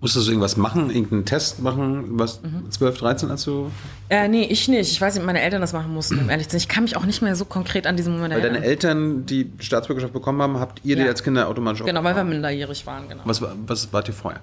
[0.01, 2.71] Musstest du irgendwas machen, irgendeinen Test machen, was Mhm.
[2.71, 3.69] 12, 13 als du?
[4.07, 4.91] Äh, nee, ich nicht.
[4.91, 6.59] Ich weiß nicht, ob meine Eltern das machen mussten, um ehrlich zu sein.
[6.59, 8.61] Ich kann mich auch nicht mehr so konkret an diesen Moment Weil erinnern.
[8.61, 11.09] deine Eltern die Staatsbürgerschaft bekommen haben, habt ihr die Ja.
[11.09, 13.23] als Kinder automatisch auch Genau, weil wir minderjährig waren, genau.
[13.25, 14.39] was, was wart ihr vorher?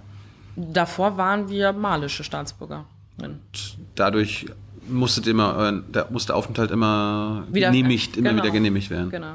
[0.57, 2.85] Davor waren wir malische Staatsbürger.
[3.95, 4.47] Dadurch
[4.89, 8.43] musstet ihr immer, euren- da musste der Aufenthalt immer Wieder- genehmigt, immer genau.
[8.43, 9.11] wieder genehmigt werden.
[9.11, 9.33] Genau.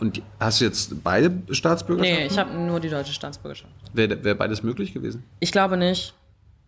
[0.00, 2.20] Und hast du jetzt beide Staatsbürgerschaften?
[2.20, 3.72] Nee, ich habe nur die deutsche Staatsbürgerschaft.
[3.92, 5.24] Wäre wär beides möglich gewesen?
[5.40, 6.14] Ich glaube nicht.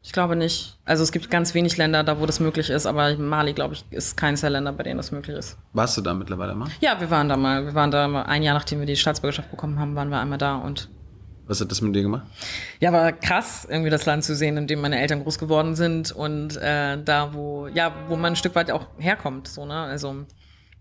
[0.03, 0.79] Ich glaube nicht.
[0.85, 3.85] Also es gibt ganz wenig Länder, da wo das möglich ist, aber Mali, glaube ich,
[3.91, 5.59] ist keines der Länder, bei denen das möglich ist.
[5.73, 6.69] Warst du da mittlerweile mal?
[6.81, 7.67] Ja, wir waren da mal.
[7.67, 10.39] Wir waren da mal ein Jahr, nachdem wir die Staatsbürgerschaft bekommen haben, waren wir einmal
[10.39, 10.89] da und
[11.47, 12.27] Was hat das mit dir gemacht?
[12.79, 16.13] Ja, war krass, irgendwie das Land zu sehen, in dem meine Eltern groß geworden sind
[16.13, 19.75] und äh, da, wo, ja, wo man ein Stück weit auch herkommt, so, ne?
[19.75, 20.13] Also,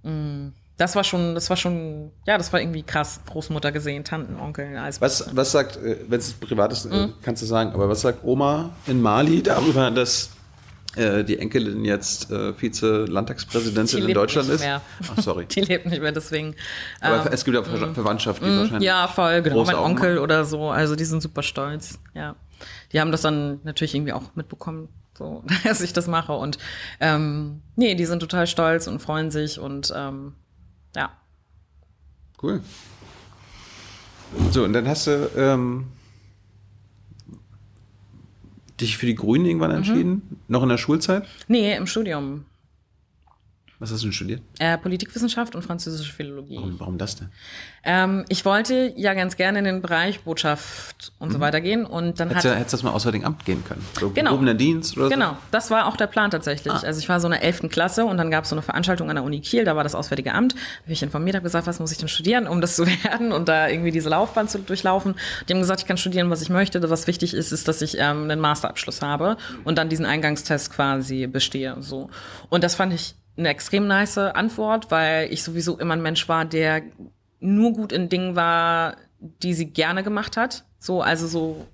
[0.04, 3.20] mh, das war schon, das war schon, ja, das war irgendwie krass.
[3.30, 5.02] Großmutter gesehen, Tanten, Onkel, alles.
[5.02, 6.94] Was, was sagt, wenn es privat ist, Mhm.
[6.94, 10.30] äh, kannst du sagen, aber was sagt Oma in Mali darüber, dass
[10.96, 14.62] äh, die Enkelin jetzt äh, Vize-Landtagspräsidentin in Deutschland nicht ist?
[14.62, 14.82] mehr.
[15.16, 15.46] Ach, sorry.
[15.50, 16.56] Die lebt nicht mehr, deswegen.
[17.02, 18.84] Aber ähm, es gibt ja Ver Verwandtschaft, die wahrscheinlich.
[18.88, 19.64] ja, voll, genau.
[19.66, 20.24] Mein Augen Onkel macht.
[20.24, 22.36] oder so, also die sind super stolz, ja.
[22.92, 26.58] Die haben das dann natürlich irgendwie auch mitbekommen, so, dass ich das mache und
[27.00, 30.34] ähm, nee, die sind total stolz und freuen sich und ähm,
[30.96, 31.12] ja.
[32.42, 32.62] Cool.
[34.52, 35.88] So, und dann hast du ähm,
[38.80, 39.78] dich für die Grünen irgendwann Mhm.
[39.78, 40.40] entschieden?
[40.48, 41.26] Noch in der Schulzeit?
[41.48, 42.46] Nee, im Studium.
[43.80, 44.42] Was hast du denn studiert?
[44.58, 46.56] Äh, Politikwissenschaft und französische Philologie.
[46.56, 47.30] Warum, warum das denn?
[47.84, 52.20] Ähm, ich wollte ja ganz gerne in den Bereich Botschaft und so weiter gehen und
[52.20, 53.86] dann Hättest hat du hättest das mal Auswärtigen Amt gehen können?
[54.00, 54.32] So Genau.
[54.32, 56.74] gehobener Dienst oder Genau, das war auch der Plan tatsächlich.
[56.74, 57.70] Also ich war so in der 11.
[57.70, 59.94] Klasse und dann gab es so eine Veranstaltung an der Uni Kiel, da war das
[59.94, 60.54] Auswärtige Amt.
[60.54, 63.32] Da habe ich informiert, habe gesagt, was muss ich denn studieren, um das zu werden
[63.32, 65.16] und da irgendwie diese Laufbahn zu durchlaufen.
[65.48, 66.78] Die haben gesagt, ich kann studieren, was ich möchte.
[66.90, 71.28] Was wichtig ist, ist, dass ich ähm, einen Masterabschluss habe und dann diesen Eingangstest quasi
[71.28, 71.76] bestehe.
[71.82, 72.10] So.
[72.50, 76.46] Und das fand ich eine extrem nice Antwort, weil ich sowieso immer ein Mensch war,
[76.46, 76.82] der
[77.40, 80.66] nur gut in Dingen war, die sie gerne gemacht hat.
[80.80, 81.68] So, also so,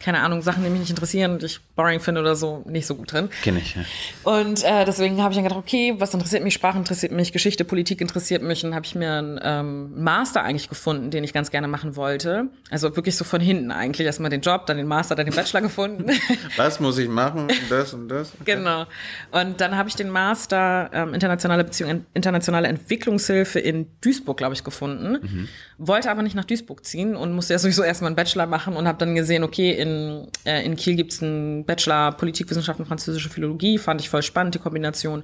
[0.00, 2.94] keine Ahnung, Sachen, die mich nicht interessieren und ich boring finde oder so, nicht so
[2.94, 3.30] gut drin.
[3.42, 3.82] Kenn ich, ja.
[4.24, 6.52] Und äh, deswegen habe ich dann gedacht, okay, was interessiert mich?
[6.52, 8.64] Sprache interessiert mich, Geschichte, Politik interessiert mich.
[8.66, 12.48] Und habe ich mir einen ähm, Master eigentlich gefunden, den ich ganz gerne machen wollte.
[12.70, 14.06] Also wirklich so von hinten eigentlich.
[14.06, 16.10] Erstmal den Job, dann den Master, dann den Bachelor gefunden.
[16.56, 17.48] Was muss ich machen?
[17.70, 18.32] Das und das?
[18.44, 18.84] Genau.
[19.30, 24.64] Und dann habe ich den Master ähm, internationale Beziehungen, internationale Entwicklungshilfe in Duisburg, glaube ich,
[24.64, 25.48] gefunden.
[25.78, 28.86] Wollte aber nicht nach Duisburg ziehen und musste ja sowieso erstmal einen Bachelor machen und
[28.86, 34.00] habe dann gesehen, okay, in, äh, in Kiel gibt's einen Bachelor Politikwissenschaften, französische Philologie, fand
[34.00, 35.22] ich voll spannend, die Kombination.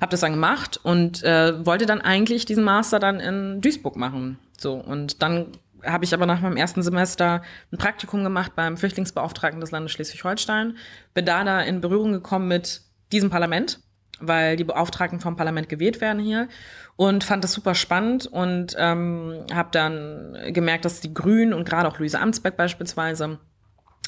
[0.00, 4.38] Habe das dann gemacht und äh, wollte dann eigentlich diesen Master dann in Duisburg machen.
[4.58, 5.48] So, und dann
[5.84, 10.78] habe ich aber nach meinem ersten Semester ein Praktikum gemacht beim Flüchtlingsbeauftragten des Landes Schleswig-Holstein.
[11.12, 12.80] Bin da da in Berührung gekommen mit
[13.12, 13.80] diesem Parlament,
[14.18, 16.48] weil die Beauftragten vom Parlament gewählt werden hier
[16.96, 21.86] und fand das super spannend und ähm, habe dann gemerkt, dass die Grünen und gerade
[21.86, 23.38] auch Luise Amtsberg beispielsweise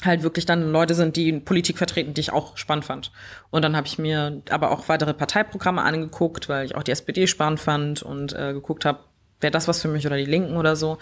[0.05, 3.11] halt wirklich dann Leute sind, die Politik vertreten, die ich auch spannend fand.
[3.51, 7.27] Und dann habe ich mir aber auch weitere Parteiprogramme angeguckt, weil ich auch die SPD
[7.27, 8.99] spannend fand und äh, geguckt habe,
[9.41, 10.97] wäre das was für mich oder die Linken oder so.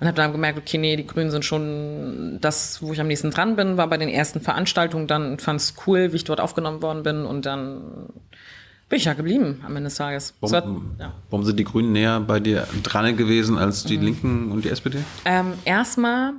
[0.00, 3.30] Und habe dann gemerkt, okay, nee, die Grünen sind schon das, wo ich am nächsten
[3.30, 6.82] dran bin, war bei den ersten Veranstaltungen dann, fand es cool, wie ich dort aufgenommen
[6.82, 8.08] worden bin und dann
[8.88, 10.34] bin ich ja geblieben am Ende des Tages.
[10.40, 11.12] Es war- Warum, ja.
[11.30, 13.88] warum sind die Grünen näher bei dir dran gewesen als Mhm.
[13.88, 14.98] die Linken und die SPD?
[15.24, 16.34] Ähm, erstmal,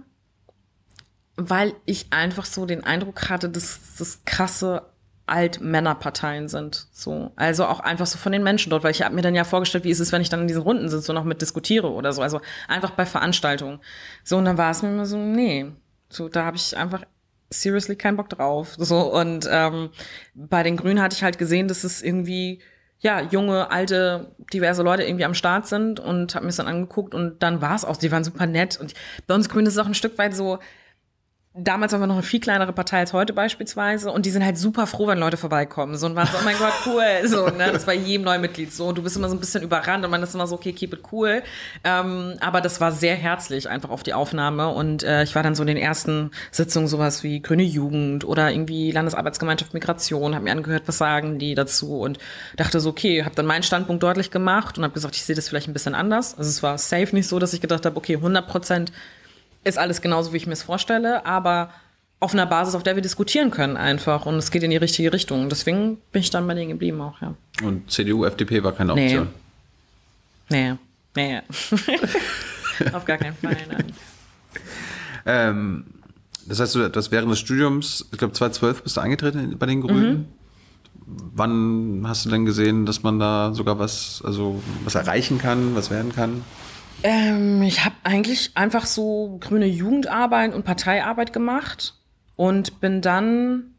[1.38, 4.84] weil ich einfach so den Eindruck hatte, dass das krasse
[5.28, 6.88] Altmännerparteien sind.
[6.92, 7.32] So.
[7.36, 9.84] Also auch einfach so von den Menschen dort, weil ich habe mir dann ja vorgestellt,
[9.84, 12.12] wie ist es, wenn ich dann in diesen Runden sitze und noch mit diskutiere oder
[12.14, 12.22] so.
[12.22, 13.80] Also einfach bei Veranstaltungen.
[14.24, 15.68] So, und dann war es mir immer so, nee.
[16.10, 17.04] So, da habe ich einfach
[17.50, 18.76] seriously keinen Bock drauf.
[18.78, 19.90] So, und ähm,
[20.34, 22.62] bei den Grünen hatte ich halt gesehen, dass es irgendwie
[23.00, 27.14] ja, junge, alte diverse Leute irgendwie am Start sind und habe mir das dann angeguckt
[27.14, 28.96] und dann war es auch, die waren super nett und
[29.28, 30.58] bei uns Grünen ist es auch ein Stück weit so,
[31.58, 34.58] damals waren wir noch eine viel kleinere Partei als heute beispielsweise und die sind halt
[34.58, 35.98] super froh, wenn Leute vorbeikommen.
[35.98, 37.28] So und waren so, oh mein Gott, cool.
[37.28, 37.72] So, ne?
[37.72, 38.88] Das war jedem neuen Mitglied so.
[38.88, 40.94] Und du bist immer so ein bisschen überrannt und man ist immer so, okay, keep
[40.94, 41.42] it cool.
[41.84, 44.70] Ähm, aber das war sehr herzlich einfach auf die Aufnahme.
[44.70, 48.52] Und äh, ich war dann so in den ersten Sitzungen sowas wie Grüne Jugend oder
[48.52, 52.20] irgendwie Landesarbeitsgemeinschaft Migration, habe mir angehört, was sagen die dazu und
[52.56, 55.50] dachte so, okay, habe dann meinen Standpunkt deutlich gemacht und habe gesagt, ich sehe das
[55.50, 56.38] vielleicht ein bisschen anders.
[56.38, 58.92] Also es war safe nicht so, dass ich gedacht habe, okay, 100 Prozent
[59.68, 61.70] ist alles genauso, wie ich mir es vorstelle, aber
[62.20, 65.14] auf einer Basis, auf der wir diskutieren können einfach und es geht in die richtige
[65.14, 65.50] Richtung.
[65.50, 67.36] Deswegen bin ich dann bei denen geblieben auch, ja.
[67.64, 69.28] Und CDU, FDP war keine Option?
[70.50, 70.76] Nee.
[71.16, 71.42] Nee.
[71.42, 71.42] nee.
[72.94, 73.94] auf gar keinen Fall, nein.
[75.26, 75.86] Ähm,
[76.48, 79.82] das heißt, du das während des Studiums, ich glaube 2012 bist du eingetreten bei den
[79.82, 80.12] Grünen.
[80.12, 80.26] Mhm.
[81.36, 85.90] Wann hast du denn gesehen, dass man da sogar was, also was erreichen kann, was
[85.90, 86.44] werden kann?
[87.04, 91.94] Ähm, ich habe eigentlich einfach so grüne Jugendarbeit und Parteiarbeit gemacht
[92.36, 93.76] und bin dann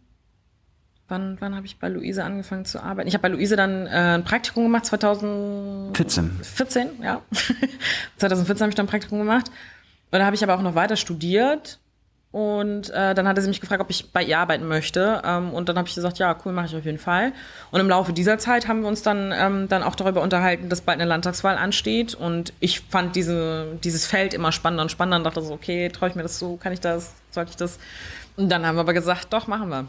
[1.08, 3.08] wann, wann habe ich bei Luise angefangen zu arbeiten?
[3.08, 6.38] Ich habe bei Luise dann äh, ein Praktikum gemacht, 2014.
[6.42, 7.22] 14, ja.
[8.18, 9.50] 2014 habe ich dann ein Praktikum gemacht.
[10.10, 11.80] Und da habe ich aber auch noch weiter studiert
[12.30, 15.22] und äh, dann hatte sie mich gefragt, ob ich bei ihr arbeiten möchte.
[15.24, 17.32] Ähm, und dann habe ich gesagt, ja, cool, mache ich auf jeden Fall.
[17.70, 20.82] Und im Laufe dieser Zeit haben wir uns dann, ähm, dann auch darüber unterhalten, dass
[20.82, 22.14] bald eine Landtagswahl ansteht.
[22.14, 26.10] Und ich fand diese, dieses Feld immer spannender und spannender und dachte so, okay, traue
[26.10, 27.78] ich mir das so, kann ich das, sollte ich das?
[28.36, 29.86] Und dann haben wir aber gesagt, doch, machen wir.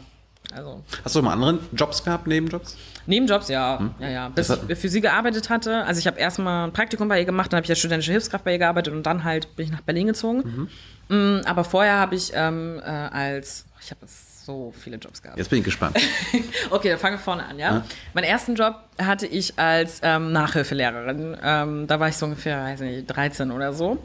[0.54, 0.82] Also.
[1.04, 2.76] Hast du mal andere Jobs gehabt, Nebenjobs?
[3.06, 3.78] Nebenjobs, ja.
[3.78, 3.94] Hm.
[3.98, 4.28] ja, ja.
[4.28, 5.84] Bis ich für sie gearbeitet hatte.
[5.84, 8.44] Also ich habe erstmal ein Praktikum bei ihr gemacht, dann habe ich als studentische Hilfskraft
[8.44, 10.68] bei ihr gearbeitet und dann halt bin ich nach Berlin gezogen.
[11.08, 11.38] Mhm.
[11.38, 15.38] Mm, aber vorher habe ich ähm, äh, als, ich habe so viele Jobs gehabt.
[15.38, 15.96] Jetzt bin ich gespannt.
[16.70, 17.74] okay, dann fangen wir vorne an, ja.
[17.74, 17.84] ja.
[18.14, 21.36] Meinen ersten Job hatte ich als ähm, Nachhilfelehrerin.
[21.42, 23.98] Ähm, da war ich so ungefähr, weiß nicht, 13 oder so.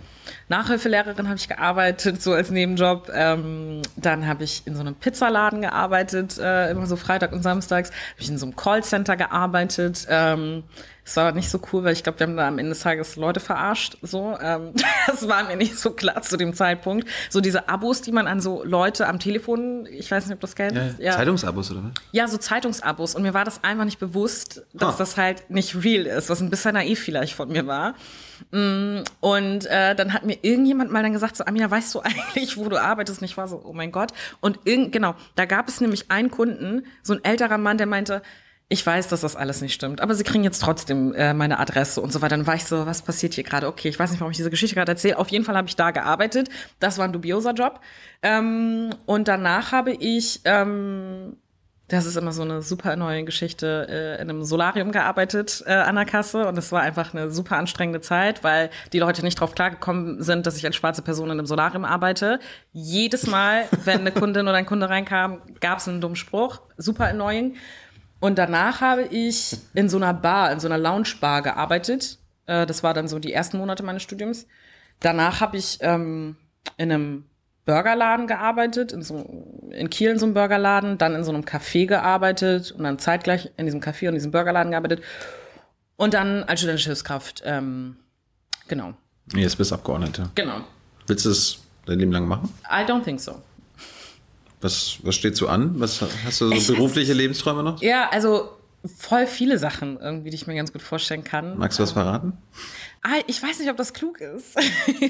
[0.50, 3.10] Nachhilfelehrerin habe ich gearbeitet, so als Nebenjob.
[3.14, 7.90] Ähm, dann habe ich in so einem Pizzaladen gearbeitet, äh, immer so Freitag und Samstags.
[7.90, 10.08] Habe ich in so einem Callcenter gearbeitet.
[10.10, 10.64] Ähm,
[11.06, 13.16] das war nicht so cool, weil ich glaube, wir haben da am Ende des Tages
[13.16, 13.96] Leute verarscht.
[14.02, 14.74] So, ähm,
[15.08, 17.08] das war mir nicht so klar zu dem Zeitpunkt.
[17.30, 20.48] So diese Abos, die man an so Leute am Telefon, ich weiß nicht, ob du
[20.48, 21.00] das kennst.
[21.00, 21.12] Ja, ja.
[21.12, 21.92] Zeitungsabos oder was?
[22.12, 23.14] Ja, so Zeitungsabos.
[23.14, 24.98] Und mir war das einfach nicht bewusst, dass ah.
[24.98, 27.94] das halt nicht real ist, was ein bisschen naiv vielleicht von mir war.
[28.52, 32.58] Mm, und äh, dann hat mir irgendjemand mal dann gesagt, so, Amina, weißt du eigentlich,
[32.58, 33.22] wo du arbeitest?
[33.22, 34.12] Und ich war so, oh mein Gott.
[34.42, 38.24] Und irgend, genau, da gab es nämlich einen Kunden, so ein älterer Mann, der meinte,
[38.68, 42.02] ich weiß, dass das alles nicht stimmt, aber sie kriegen jetzt trotzdem äh, meine Adresse
[42.02, 42.36] und so weiter.
[42.36, 43.68] Dann war ich so, was passiert hier gerade?
[43.68, 45.20] Okay, ich weiß nicht, warum ich diese Geschichte gerade erzähle.
[45.20, 46.50] Auf jeden Fall habe ich da gearbeitet.
[46.80, 47.80] Das war ein dubioser Job.
[48.24, 51.38] Ähm, und danach habe ich, ähm,
[51.88, 55.96] das ist immer so eine super neue Geschichte, äh, in einem Solarium gearbeitet äh, an
[55.96, 56.48] der Kasse.
[56.48, 60.48] Und es war einfach eine super anstrengende Zeit, weil die Leute nicht drauf klargekommen sind,
[60.48, 62.40] dass ich als schwarze Person in einem Solarium arbeite.
[62.74, 66.62] Jedes Mal, wenn eine Kundin oder ein Kunde reinkam, gab es einen dummen Spruch.
[66.78, 67.56] Super annoying.
[68.20, 72.18] Und danach habe ich in so einer Bar, in so einer Lounge-Bar gearbeitet.
[72.48, 74.48] Äh, das war dann so die ersten Monate meines Studiums.
[75.02, 76.36] Danach habe ich ähm,
[76.78, 77.26] in einem
[77.66, 79.26] Burgerladen gearbeitet, in, so,
[79.72, 83.52] in Kiel in so einem Burgerladen, dann in so einem Café gearbeitet und dann zeitgleich
[83.58, 85.02] in diesem Café und diesem Burgerladen gearbeitet.
[85.98, 87.98] Und dann als studentische Hilfskraft, ähm,
[88.68, 88.94] genau.
[89.34, 90.30] Jetzt bist du Abgeordnete.
[90.36, 90.62] Genau.
[91.08, 92.54] Willst du es dein Leben lang machen?
[92.70, 93.42] I don't think so.
[94.62, 95.80] Was, was steht so an?
[95.80, 97.82] Was, hast du so ich berufliche weiß, Lebensräume noch?
[97.82, 98.50] Ja, also
[98.86, 101.58] voll viele Sachen irgendwie, die ich mir ganz gut vorstellen kann.
[101.58, 102.34] Magst du was verraten?
[102.34, 102.58] Ah,
[103.28, 104.58] ich weiß nicht, ob das klug ist.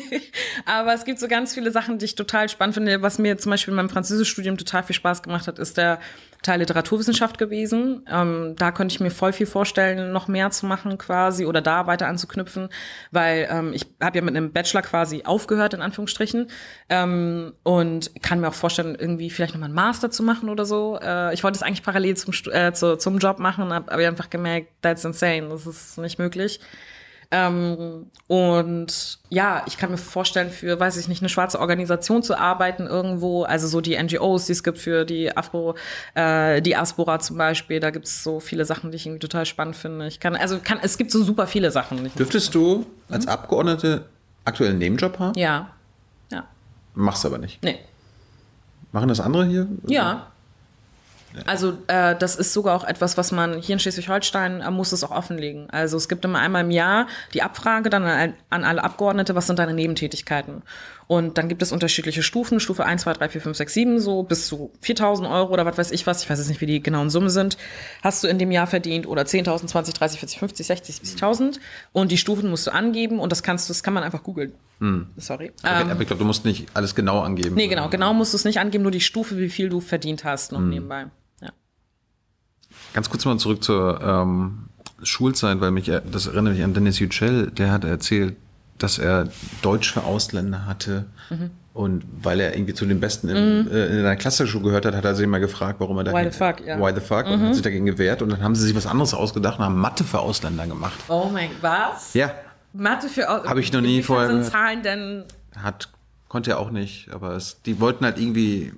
[0.66, 3.02] Aber es gibt so ganz viele Sachen, die ich total spannend finde.
[3.02, 6.00] Was mir zum Beispiel in meinem Französischstudium total viel Spaß gemacht hat, ist der
[6.42, 8.06] Teil Literaturwissenschaft gewesen.
[8.12, 11.88] Ähm, da könnte ich mir voll viel vorstellen, noch mehr zu machen quasi oder da
[11.88, 12.70] weiter anzuknüpfen,
[13.12, 16.48] weil ähm, ich habe ja mit einem Bachelor quasi aufgehört, in Anführungsstrichen.
[16.90, 21.00] Ähm, und kann mir auch vorstellen, irgendwie vielleicht nochmal einen Master zu machen oder so.
[21.02, 24.30] Äh, ich wollte es eigentlich parallel zum, äh, zu, zum Job machen, habe aber einfach
[24.30, 26.60] gemerkt, that's insane, das ist nicht möglich.
[27.36, 32.40] Ähm, und ja, ich kann mir vorstellen, für, weiß ich nicht, eine schwarze Organisation zu
[32.40, 35.76] arbeiten irgendwo, also so die NGOs, die es gibt für die Afro,
[36.14, 39.76] äh, Diaspora zum Beispiel, da gibt es so viele Sachen, die ich irgendwie total spannend
[39.76, 40.08] finde.
[40.08, 42.10] Ich kann, also kann, es gibt so super viele Sachen.
[42.18, 44.06] Dürftest du als Abgeordnete
[44.46, 45.38] aktuell einen Nebenjob haben?
[45.38, 45.72] Ja.
[46.32, 46.46] Ja.
[46.94, 47.62] Machst aber nicht.
[47.64, 47.80] Nee.
[48.94, 49.68] Machen das andere hier?
[49.88, 50.32] Ja.
[51.46, 55.04] Also äh, das ist sogar auch etwas, was man hier in Schleswig-Holstein äh, muss es
[55.04, 55.70] auch offenlegen.
[55.70, 59.48] Also es gibt immer einmal im Jahr die Abfrage dann an, an alle Abgeordnete, was
[59.48, 60.64] sind deine Nebentätigkeiten?
[61.08, 64.24] Und dann gibt es unterschiedliche Stufen, Stufe 1, 2, 3, 4, 5, 6, 7, so
[64.24, 66.82] bis zu 4.000 Euro oder was weiß ich was, ich weiß jetzt nicht, wie die
[66.82, 67.58] genauen Summen sind,
[68.02, 71.60] hast du in dem Jahr verdient oder 10.000, 20, 30, 40, 50, 60, 70.000
[71.94, 74.54] und die Stufen musst du angeben und das kannst du, das kann man einfach googeln.
[75.18, 75.52] Sorry.
[75.64, 77.56] Aber, Ähm, aber ich glaube, du musst nicht alles genau angeben.
[77.56, 80.24] nee, genau, genau musst du es nicht angeben, nur die Stufe, wie viel du verdient
[80.26, 81.06] hast, noch nebenbei.
[82.96, 84.70] Ganz kurz mal zurück zur ähm,
[85.04, 88.38] Schulzeit, weil mich, das erinnert mich an Dennis Yücel, der hat erzählt,
[88.78, 89.28] dass er
[89.62, 91.06] Deutsch für Ausländer hatte.
[91.30, 91.52] Mhm.
[91.74, 94.96] Und weil er irgendwie zu den Besten in, äh, in der Klasse schon gehört hat,
[94.96, 96.14] hat er sich mal gefragt, warum er da.
[96.14, 96.78] Why the fuck, ja.
[96.78, 96.82] Mhm.
[96.84, 97.26] Why the fuck?
[97.28, 98.22] Und hat sich dagegen gewehrt.
[98.22, 100.98] Und dann haben sie sich was anderes ausgedacht und haben Mathe für Ausländer gemacht.
[101.10, 102.14] Oh mein, was?
[102.14, 102.34] Ja,
[102.72, 104.46] Mathe für Au- Hab ich noch nie vorher sind.
[104.46, 105.26] Zahlen denn
[105.62, 105.90] hat,
[106.30, 107.10] konnte er auch nicht.
[107.14, 108.72] Aber es, die wollten halt irgendwie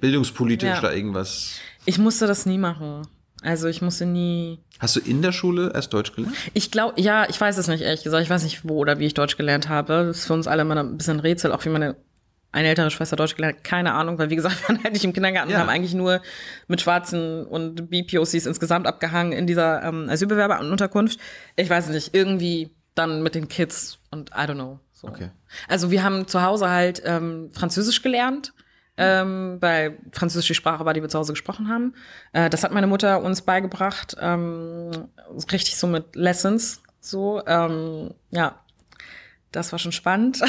[0.00, 0.80] bildungspolitisch Ja.
[0.80, 1.56] da irgendwas.
[1.84, 3.06] Ich musste das nie machen.
[3.42, 4.58] Also ich musste nie.
[4.78, 6.34] Hast du in der Schule erst Deutsch gelernt?
[6.54, 8.22] Ich glaube, ja, ich weiß es nicht, ehrlich gesagt.
[8.22, 10.06] Ich weiß nicht, wo oder wie ich Deutsch gelernt habe.
[10.06, 11.96] Das ist für uns alle immer ein bisschen ein Rätsel, auch wie meine
[12.52, 13.64] eine ältere Schwester Deutsch gelernt hat.
[13.64, 15.56] Keine Ahnung, weil wie gesagt, wir waren halt nicht im Kindergarten Ja.
[15.56, 16.22] und haben eigentlich nur
[16.68, 21.18] mit Schwarzen und BPOCs insgesamt abgehangen in dieser ähm, Asylbewerberunterkunft.
[21.56, 24.78] Ich weiß nicht, irgendwie dann mit den Kids und I don't know.
[24.92, 25.08] So.
[25.08, 25.30] Okay.
[25.68, 28.54] Also wir haben zu Hause halt ähm, Französisch gelernt,
[28.96, 31.94] ähm, weil Französisch die Sprache war, die wir zu Hause gesprochen haben.
[32.32, 34.90] Äh, das hat meine Mutter uns beigebracht, ähm,
[35.50, 38.60] richtig so mit Lessons, so, ähm, ja.
[39.52, 40.40] Das war schon spannend.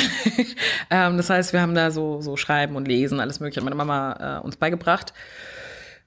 [0.90, 3.76] ähm, das heißt, wir haben da so, so Schreiben und Lesen, alles mögliche, hat meine
[3.76, 5.14] Mama äh, uns beigebracht.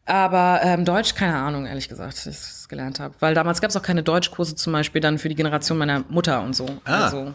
[0.05, 3.14] Aber ähm, Deutsch, keine Ahnung, ehrlich gesagt, dass ich es gelernt habe.
[3.20, 6.43] Weil damals gab es auch keine Deutschkurse zum Beispiel dann für die Generation meiner Mutter
[6.43, 6.66] und so.
[6.84, 7.05] Ah.
[7.05, 7.34] Also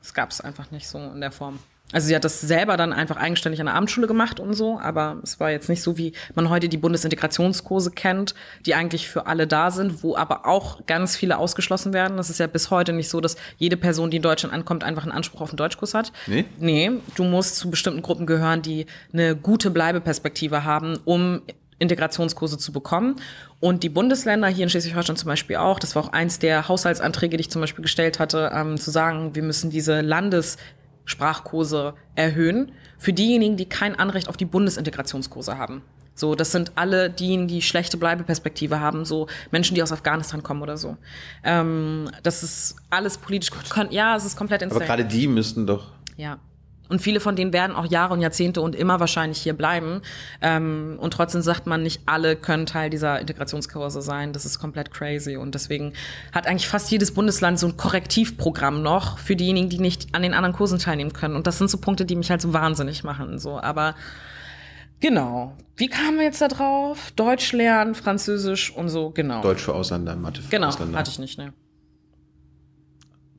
[0.00, 1.58] das gab es einfach nicht so in der Form.
[1.92, 5.18] Also sie hat das selber dann einfach eigenständig an der Abendschule gemacht und so, aber
[5.22, 8.34] es war jetzt nicht so, wie man heute die Bundesintegrationskurse kennt,
[8.66, 12.16] die eigentlich für alle da sind, wo aber auch ganz viele ausgeschlossen werden.
[12.16, 15.02] Das ist ja bis heute nicht so, dass jede Person, die in Deutschland ankommt, einfach
[15.02, 16.12] einen Anspruch auf einen Deutschkurs hat.
[16.26, 16.44] Nee?
[16.58, 21.42] Nee, du musst zu bestimmten Gruppen gehören, die eine gute Bleibeperspektive haben, um
[21.82, 23.16] Integrationskurse zu bekommen.
[23.60, 27.36] Und die Bundesländer, hier in Schleswig-Holstein zum Beispiel auch, das war auch eins der Haushaltsanträge,
[27.36, 30.00] die ich zum Beispiel gestellt hatte, ähm, zu sagen, wir müssen diese
[31.02, 35.82] Landessprachkurse erhöhen für diejenigen, die kein Anrecht auf die Bundesintegrationskurse haben.
[36.14, 40.60] So, das sind alle diejenigen, die schlechte Bleibeperspektive haben, so Menschen, die aus Afghanistan kommen
[40.62, 40.96] oder so.
[41.42, 43.50] Ähm, das ist alles politisch.
[43.70, 44.86] Kon ja, es ist komplett Aber insane.
[44.86, 45.92] gerade die müssten doch.
[46.16, 46.38] Ja.
[46.88, 50.02] Und viele von denen werden auch Jahre und Jahrzehnte und immer wahrscheinlich hier bleiben.
[50.42, 54.32] Ähm, und trotzdem sagt man, nicht alle können Teil dieser Integrationskurse sein.
[54.34, 55.36] Das ist komplett crazy.
[55.36, 55.94] Und deswegen
[56.32, 60.34] hat eigentlich fast jedes Bundesland so ein Korrektivprogramm noch für diejenigen, die nicht an den
[60.34, 61.34] anderen Kursen teilnehmen können.
[61.36, 63.38] Und das sind so Punkte, die mich halt so wahnsinnig machen.
[63.38, 63.94] So, aber
[65.00, 65.56] genau.
[65.76, 67.10] Wie kamen wir jetzt da drauf?
[67.16, 69.40] Deutsch lernen, Französisch und so, genau.
[69.40, 70.98] Deutsch für Ausländer, Mathe für Genau, Ausländer.
[70.98, 71.54] hatte ich nicht, ne.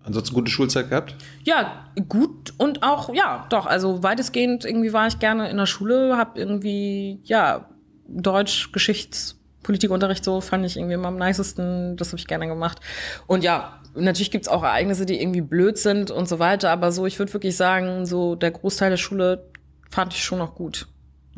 [0.03, 1.15] Ansonsten gute Schulzeit gehabt?
[1.43, 6.17] Ja, gut und auch, ja, doch, also weitestgehend irgendwie war ich gerne in der Schule,
[6.17, 7.69] hab irgendwie, ja,
[8.07, 12.79] Deutsch, Geschichts, Politikunterricht so fand ich irgendwie immer am nicesten, das habe ich gerne gemacht.
[13.27, 17.05] Und ja, natürlich gibt's auch Ereignisse, die irgendwie blöd sind und so weiter, aber so,
[17.05, 19.45] ich würde wirklich sagen, so der Großteil der Schule
[19.89, 20.87] fand ich schon noch gut.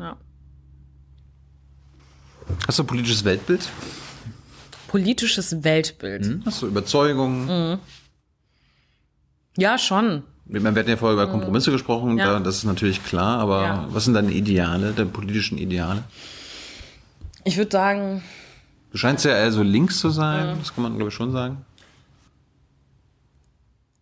[0.00, 0.16] Ja.
[2.66, 3.68] Hast du ein politisches Weltbild?
[4.88, 6.40] Politisches Weltbild.
[6.44, 7.78] Hast du Überzeugungen?
[9.56, 10.22] Ja, schon.
[10.46, 12.18] Wir hatten ja vorher über Kompromisse gesprochen, Mhm.
[12.18, 12.34] Ja.
[12.34, 13.86] da, das ist natürlich klar, aber Ja.
[13.90, 16.04] was sind deine Ideale, deine politischen Ideale?
[17.44, 18.22] Ich würde sagen,
[18.92, 21.64] Du scheinst ja eher so links zu sein, das kann man glaube ich schon sagen.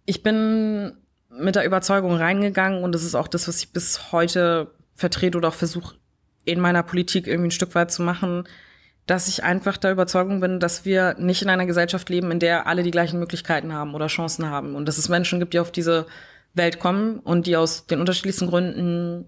[0.07, 0.93] ich bin
[1.31, 5.49] mit der Überzeugung reingegangen und das ist auch das, was ich bis heute vertrete oder
[5.49, 5.97] auch versuche
[6.45, 8.45] in meiner Politik irgendwie ein Stück weit zu machen,
[9.07, 12.67] dass ich einfach der Überzeugung bin, dass wir nicht in einer Gesellschaft leben, in der
[12.67, 15.73] alle die gleichen Möglichkeiten haben oder Chancen haben und dass es Menschen gibt, die auf
[15.73, 16.07] diese
[16.55, 19.27] Welt kommen und die aus den unterschiedlichsten Gründen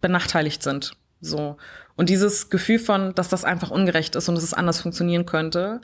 [0.00, 0.96] benachteiligt sind.
[1.20, 1.56] So.
[1.96, 5.80] Und dieses Gefühl von, dass das einfach ungerecht ist und dass es anders funktionieren könnte,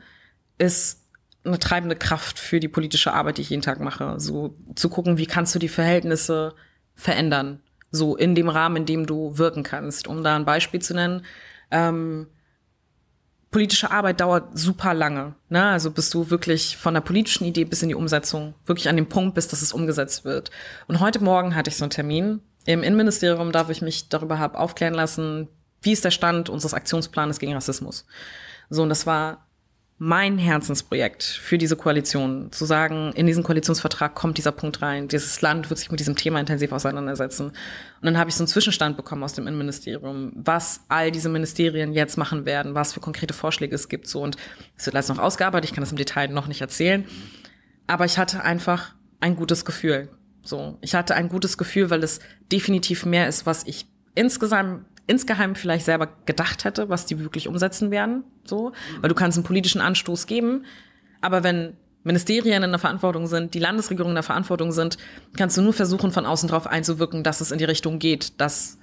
[0.58, 1.02] ist
[1.44, 4.18] eine treibende Kraft für die politische Arbeit, die ich jeden Tag mache.
[4.18, 6.54] So zu gucken, wie kannst du die Verhältnisse
[6.94, 7.60] verändern?
[7.90, 10.06] So in dem Rahmen, in dem du wirken kannst.
[10.06, 11.24] Um da ein Beispiel zu nennen,
[11.70, 12.28] ähm,
[13.54, 15.36] politische Arbeit dauert super lange.
[15.48, 15.64] Ne?
[15.64, 19.08] Also bis du wirklich von der politischen Idee bis in die Umsetzung wirklich an dem
[19.08, 20.50] Punkt bist, dass es umgesetzt wird.
[20.88, 24.40] Und heute Morgen hatte ich so einen Termin im Innenministerium, da wo ich mich darüber
[24.40, 25.46] habe aufklären lassen,
[25.82, 28.06] wie ist der Stand unseres Aktionsplanes gegen Rassismus.
[28.70, 29.46] So, und das war
[29.98, 35.40] mein Herzensprojekt für diese Koalition, zu sagen, in diesen Koalitionsvertrag kommt dieser Punkt rein, dieses
[35.40, 37.46] Land wird sich mit diesem Thema intensiv auseinandersetzen.
[37.46, 37.54] Und
[38.02, 42.18] dann habe ich so einen Zwischenstand bekommen aus dem Innenministerium, was all diese Ministerien jetzt
[42.18, 44.08] machen werden, was für konkrete Vorschläge es gibt.
[44.08, 44.36] So und
[44.76, 47.04] es wird alles noch ausgearbeitet, ich kann das im Detail noch nicht erzählen.
[47.86, 50.08] Aber ich hatte einfach ein gutes Gefühl.
[50.42, 52.18] So, ich hatte ein gutes Gefühl, weil es
[52.50, 57.90] definitiv mehr ist, was ich insgesamt insgeheim vielleicht selber gedacht hätte, was die wirklich umsetzen
[57.90, 60.64] werden, so, weil du kannst einen politischen Anstoß geben,
[61.20, 61.74] aber wenn
[62.04, 64.98] Ministerien in der Verantwortung sind, die Landesregierung in der Verantwortung sind,
[65.36, 68.78] kannst du nur versuchen, von außen drauf einzuwirken, dass es in die Richtung geht, dass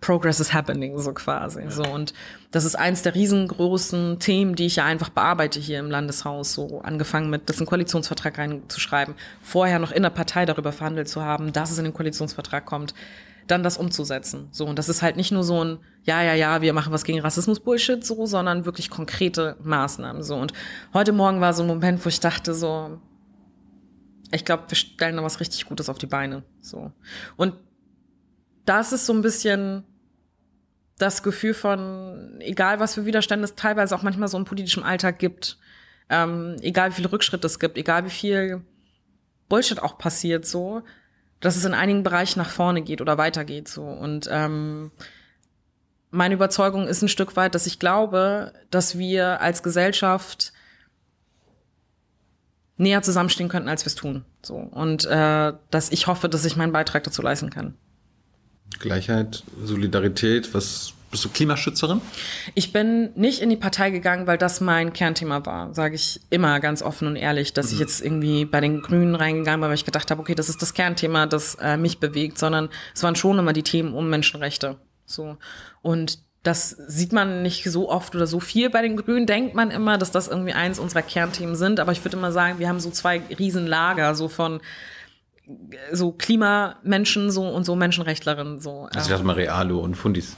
[0.00, 1.62] Progress is happening, so quasi.
[1.62, 1.70] Ja.
[1.70, 1.82] So.
[1.82, 2.12] Und
[2.50, 6.52] das ist eins der riesengroßen Themen, die ich ja einfach bearbeite hier im Landeshaus.
[6.52, 11.08] So angefangen mit, das in den Koalitionsvertrag reinzuschreiben, vorher noch in der Partei darüber verhandelt
[11.08, 12.94] zu haben, dass es in den Koalitionsvertrag kommt,
[13.46, 14.48] dann das umzusetzen.
[14.50, 17.04] So, und das ist halt nicht nur so ein, ja, ja, ja, wir machen was
[17.04, 20.22] gegen Rassismus Bullshit, so, sondern wirklich konkrete Maßnahmen.
[20.22, 20.36] So.
[20.36, 20.52] Und
[20.92, 23.00] heute Morgen war so ein Moment, wo ich dachte, so,
[24.32, 26.42] ich glaube, wir stellen da was richtig Gutes auf die Beine.
[26.60, 26.92] So.
[27.36, 27.54] Und
[28.64, 29.84] das ist so ein bisschen
[30.98, 35.18] das Gefühl von, egal was für Widerstände es teilweise auch manchmal so im politischen Alltag
[35.18, 35.58] gibt,
[36.08, 38.62] ähm, egal wie viel Rückschritt es gibt, egal wie viel
[39.48, 40.82] Bullshit auch passiert, so,
[41.40, 43.82] dass es in einigen Bereichen nach vorne geht oder weitergeht so.
[43.82, 44.90] Und ähm,
[46.10, 50.52] meine Überzeugung ist ein Stück weit, dass ich glaube, dass wir als Gesellschaft
[52.78, 54.24] näher zusammenstehen könnten, als wir es tun.
[54.42, 54.56] So.
[54.56, 57.74] Und äh, dass ich hoffe, dass ich meinen Beitrag dazu leisten kann.
[58.78, 62.00] Gleichheit, Solidarität, was bist du Klimaschützerin?
[62.54, 66.60] Ich bin nicht in die Partei gegangen, weil das mein Kernthema war, sage ich immer
[66.60, 67.72] ganz offen und ehrlich, dass mhm.
[67.72, 70.62] ich jetzt irgendwie bei den Grünen reingegangen bin, weil ich gedacht habe, okay, das ist
[70.62, 74.76] das Kernthema, das äh, mich bewegt, sondern es waren schon immer die Themen um Menschenrechte.
[75.04, 75.36] So
[75.82, 79.26] und das sieht man nicht so oft oder so viel bei den Grünen.
[79.26, 81.80] Denkt man immer, dass das irgendwie eins unserer Kernthemen sind.
[81.80, 84.60] Aber ich würde immer sagen, wir haben so zwei Riesenlager, so von
[85.92, 88.88] so Klimamenschen so und so Menschenrechtlerinnen so.
[88.92, 90.36] Also ich dachte mal Realo und Fundis.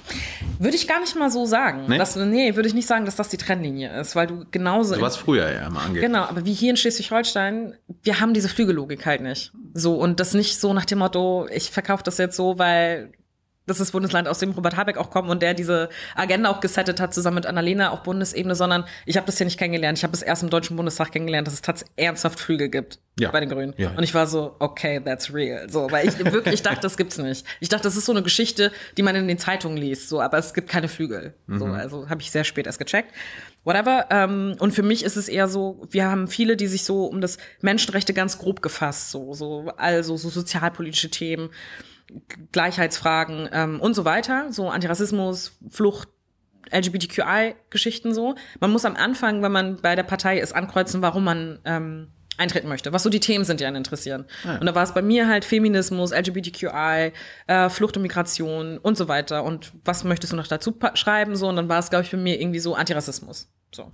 [0.59, 1.87] Würde ich gar nicht mal so sagen.
[1.89, 4.95] Nee, dass, nee würde ich nicht sagen, dass das die Trennlinie ist, weil du genauso.
[4.95, 6.03] So was früher ja immer angeht.
[6.03, 9.53] Genau, aber wie hier in Schleswig-Holstein, wir haben diese Flügellogik halt nicht.
[9.73, 13.13] So und das nicht so nach dem Motto, ich verkaufe das jetzt so, weil
[13.69, 16.61] das ist das Bundesland, aus dem Robert Habeck auch kommt und der diese Agenda auch
[16.61, 19.99] gesettet hat, zusammen mit Annalena auf Bundesebene, sondern ich habe das hier nicht kennengelernt.
[19.99, 23.31] Ich habe es erst im Deutschen Bundestag kennengelernt, dass es tatsächlich ernsthaft Flügel gibt ja.
[23.31, 23.75] bei den Grünen.
[23.77, 23.91] Ja.
[23.91, 25.69] Und ich war so, okay, that's real.
[25.69, 27.47] So, weil ich wirklich dachte, das gibt's nicht.
[27.61, 30.39] Ich dachte, das ist so eine Geschichte, die man in den Zeitungen liest, so, aber
[30.39, 31.35] es gibt keine Flügel.
[31.47, 31.59] Mhm.
[31.59, 33.13] So, also habe ich sehr spät erst gecheckt.
[33.65, 34.07] Whatever.
[34.11, 37.21] Ähm, und für mich ist es eher so, wir haben viele, die sich so um
[37.21, 41.51] das Menschenrechte ganz grob gefasst, so, so, also so sozialpolitische Themen.
[42.53, 46.09] Gleichheitsfragen ähm, und so weiter, so Antirassismus, Flucht,
[46.71, 48.35] LGBTQI-Geschichten so.
[48.61, 52.69] Man muss am Anfang, wenn man bei der Partei ist, ankreuzen, warum man ähm, eintreten
[52.69, 54.25] möchte, was so die Themen sind, die einen interessieren.
[54.45, 54.59] Ah, ja.
[54.59, 57.13] Und da war es bei mir halt Feminismus, LGBTQI,
[57.47, 59.45] äh, Flucht und Migration und so weiter.
[59.45, 61.37] Und was möchtest du noch dazu schreiben?
[61.37, 63.49] So, und dann war es, glaube ich, bei mir irgendwie so Antirassismus.
[63.75, 63.91] So.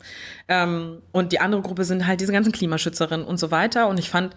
[0.48, 3.88] Ähm, und die andere Gruppe sind halt diese ganzen Klimaschützerinnen und so weiter.
[3.88, 4.36] Und ich fand,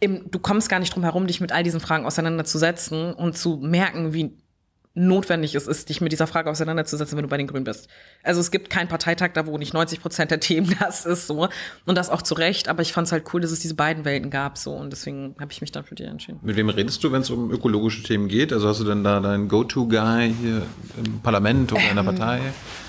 [0.00, 3.56] im, du kommst gar nicht drum herum, dich mit all diesen Fragen auseinanderzusetzen und zu
[3.56, 4.36] merken, wie
[4.96, 7.88] notwendig es ist, dich mit dieser Frage auseinanderzusetzen, wenn du bei den Grünen bist.
[8.22, 11.48] Also es gibt keinen Parteitag da, wo nicht 90 Prozent der Themen das ist so
[11.84, 12.68] und das auch zu Recht.
[12.68, 15.36] Aber ich fand es halt cool, dass es diese beiden Welten gab so und deswegen
[15.38, 16.40] habe ich mich dann für die entschieden.
[16.42, 18.54] Mit wem redest du, wenn es um ökologische Themen geht?
[18.54, 20.62] Also hast du denn da deinen Go-to-Guy hier
[21.04, 22.40] im Parlament oder in der ähm, Partei?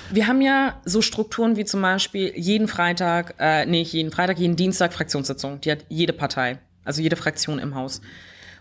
[0.09, 4.55] Wir haben ja so Strukturen wie zum Beispiel jeden Freitag, äh, nee, jeden Freitag, jeden
[4.55, 5.59] Dienstag Fraktionssitzung.
[5.59, 8.01] Die hat jede Partei also jede Fraktion im Haus.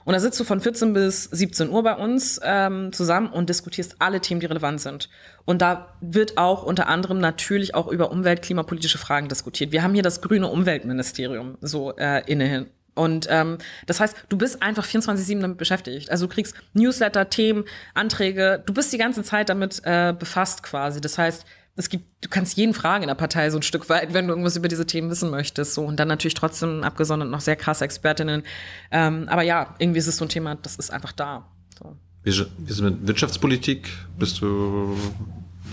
[0.07, 3.97] Und da sitzt du von 14 bis 17 Uhr bei uns ähm, zusammen und diskutierst
[3.99, 5.09] alle Themen, die relevant sind.
[5.45, 9.73] Und da wird auch unter anderem natürlich auch über umwelt-, klimapolitische Fragen diskutiert.
[9.73, 12.67] Wir haben hier das grüne Umweltministerium so äh, innehin.
[12.95, 16.09] Und ähm, das heißt, du bist einfach 24-7 damit beschäftigt.
[16.11, 17.65] Also du kriegst Newsletter, Themen,
[17.95, 21.01] Anträge, du bist die ganze Zeit damit äh, befasst quasi.
[21.01, 21.45] Das heißt,
[21.77, 24.33] es gibt, du kannst jeden fragen in der Partei so ein Stück weit, wenn du
[24.33, 25.75] irgendwas über diese Themen wissen möchtest.
[25.75, 28.43] So und dann natürlich trotzdem abgesondert noch sehr krasse Expertinnen.
[28.91, 31.47] Ähm, aber ja, irgendwie ist es so ein Thema, das ist einfach da.
[31.79, 31.97] So.
[32.23, 33.91] Wie ist mit Wirtschaftspolitik?
[34.19, 34.97] Bist du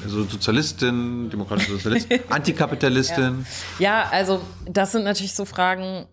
[0.04, 3.46] also Sozialistin, demokratische Sozialistin, Antikapitalistin?
[3.80, 4.04] Ja.
[4.04, 6.06] ja, also das sind natürlich so Fragen,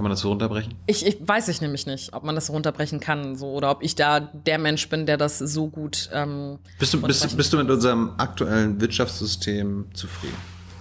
[0.00, 0.76] kann man das so runterbrechen?
[0.86, 3.82] Ich, ich weiß ich nämlich nicht, ob man das so runterbrechen kann, so oder ob
[3.82, 6.08] ich da der Mensch bin, der das so gut.
[6.14, 10.38] Ähm, bist du bist, bist du mit unserem aktuellen Wirtschaftssystem zufrieden?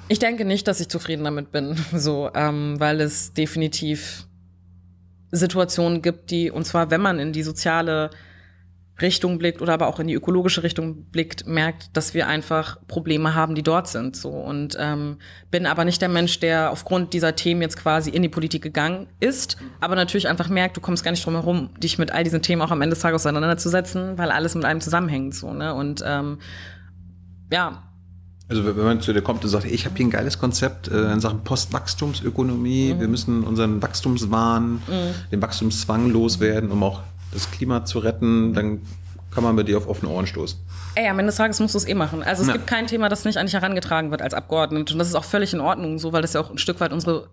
[0.07, 4.25] Ich denke nicht, dass ich zufrieden damit bin, so, ähm, weil es definitiv
[5.31, 8.11] Situationen gibt, die und zwar, wenn man in die soziale
[9.01, 13.35] Richtung blickt oder aber auch in die ökologische Richtung blickt, merkt, dass wir einfach Probleme
[13.35, 14.15] haben, die dort sind.
[14.15, 15.17] So und ähm,
[15.51, 19.07] bin aber nicht der Mensch, der aufgrund dieser Themen jetzt quasi in die Politik gegangen
[19.19, 22.41] ist, aber natürlich einfach merkt, du kommst gar nicht drum herum, dich mit all diesen
[22.41, 25.35] Themen auch am Ende des Tages auseinanderzusetzen, weil alles mit einem zusammenhängt.
[25.35, 26.39] So ne und ähm,
[27.51, 27.83] ja,
[28.49, 31.13] also wenn man zu dir kommt und sagt, ich habe hier ein geiles Konzept äh,
[31.13, 32.99] in Sachen Postwachstumsökonomie, mhm.
[32.99, 35.13] wir müssen unseren Wachstumswahn, mhm.
[35.31, 37.01] den Wachstumszwang loswerden, um auch
[37.31, 38.81] das Klima zu retten, dann
[39.31, 40.59] kann man bei dir auf offene Ohren stoßen.
[40.95, 42.23] Ey, am Ende des Tages musst du es eh machen.
[42.23, 42.53] Also es ja.
[42.53, 44.93] gibt kein Thema, das nicht an dich herangetragen wird als Abgeordnete.
[44.93, 46.91] Und das ist auch völlig in Ordnung, so weil das ja auch ein Stück weit
[46.91, 47.29] unsere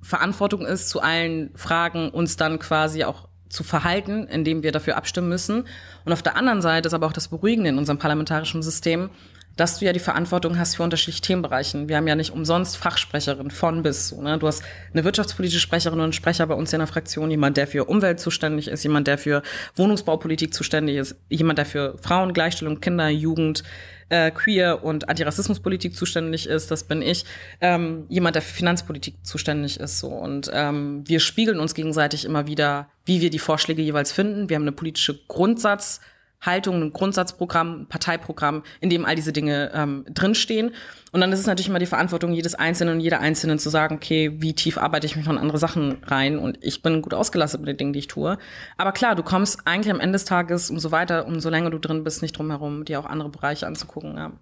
[0.00, 5.28] Verantwortung ist, zu allen Fragen uns dann quasi auch zu verhalten, indem wir dafür abstimmen
[5.28, 5.64] müssen.
[6.04, 9.10] Und auf der anderen Seite ist aber auch das Beruhigende in unserem parlamentarischen System,
[9.56, 11.88] dass du ja die Verantwortung hast für unterschiedliche Themenbereichen.
[11.88, 14.08] Wir haben ja nicht umsonst Fachsprecherin von bis.
[14.08, 14.38] So, ne?
[14.38, 17.84] Du hast eine wirtschaftspolitische Sprecherin und Sprecher bei uns in der Fraktion, jemand, der für
[17.84, 19.42] Umwelt zuständig ist, jemand, der für
[19.76, 23.62] Wohnungsbaupolitik zuständig ist, jemand, der für Frauen, Gleichstellung, Kinder, Jugend,
[24.08, 27.24] äh, Queer und Antirassismuspolitik zuständig ist, das bin ich.
[27.60, 29.98] Ähm, jemand, der für Finanzpolitik zuständig ist.
[30.00, 30.08] So.
[30.08, 34.48] Und ähm, wir spiegeln uns gegenseitig immer wieder, wie wir die Vorschläge jeweils finden.
[34.48, 36.00] Wir haben eine politische Grundsatz-
[36.44, 40.72] Haltung, ein Grundsatzprogramm, ein Parteiprogramm, in dem all diese Dinge ähm, drinstehen.
[41.12, 43.96] Und dann ist es natürlich immer die Verantwortung jedes Einzelnen und jeder Einzelnen zu sagen,
[43.96, 46.38] okay, wie tief arbeite ich mich noch in andere Sachen rein?
[46.38, 48.36] Und ich bin gut ausgelastet mit den Dingen, die ich tue.
[48.76, 52.02] Aber klar, du kommst eigentlich am Ende des Tages, umso weiter, umso länger du drin
[52.02, 54.16] bist, nicht drum herum, dir auch andere Bereiche anzugucken.
[54.16, 54.32] Ja.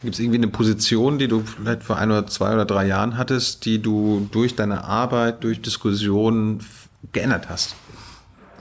[0.00, 3.16] Gibt es irgendwie eine Position, die du vielleicht vor ein oder zwei oder drei Jahren
[3.16, 6.64] hattest, die du durch deine Arbeit, durch Diskussionen
[7.12, 7.76] geändert hast?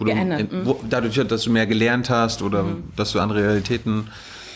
[0.01, 0.51] Wo geändert.
[0.51, 2.83] Du, in, wo, dadurch, dass du mehr gelernt hast oder mhm.
[2.95, 4.09] dass du andere Realitäten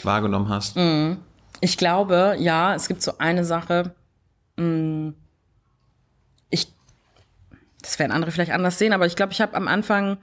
[0.04, 0.76] wahrgenommen hast?
[0.76, 1.18] Mhm.
[1.62, 3.94] Ich glaube, ja, es gibt so eine Sache,
[4.58, 5.14] mh,
[6.50, 6.68] ich,
[7.82, 10.18] das werden andere vielleicht anders sehen, aber ich glaube, ich habe am Anfang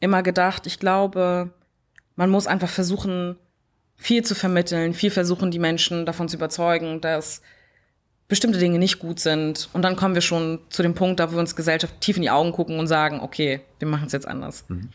[0.00, 1.50] immer gedacht, ich glaube,
[2.16, 3.36] man muss einfach versuchen,
[3.96, 7.42] viel zu vermitteln, viel versuchen, die Menschen davon zu überzeugen, dass
[8.28, 9.68] bestimmte Dinge nicht gut sind.
[9.72, 12.30] Und dann kommen wir schon zu dem Punkt, da wir uns Gesellschaft tief in die
[12.30, 14.64] Augen gucken und sagen, okay, wir machen es jetzt anders.
[14.68, 14.90] Mhm.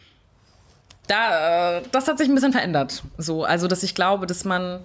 [1.08, 3.04] Da, äh, das hat sich ein bisschen verändert.
[3.18, 4.80] So, also, dass ich glaube, dass man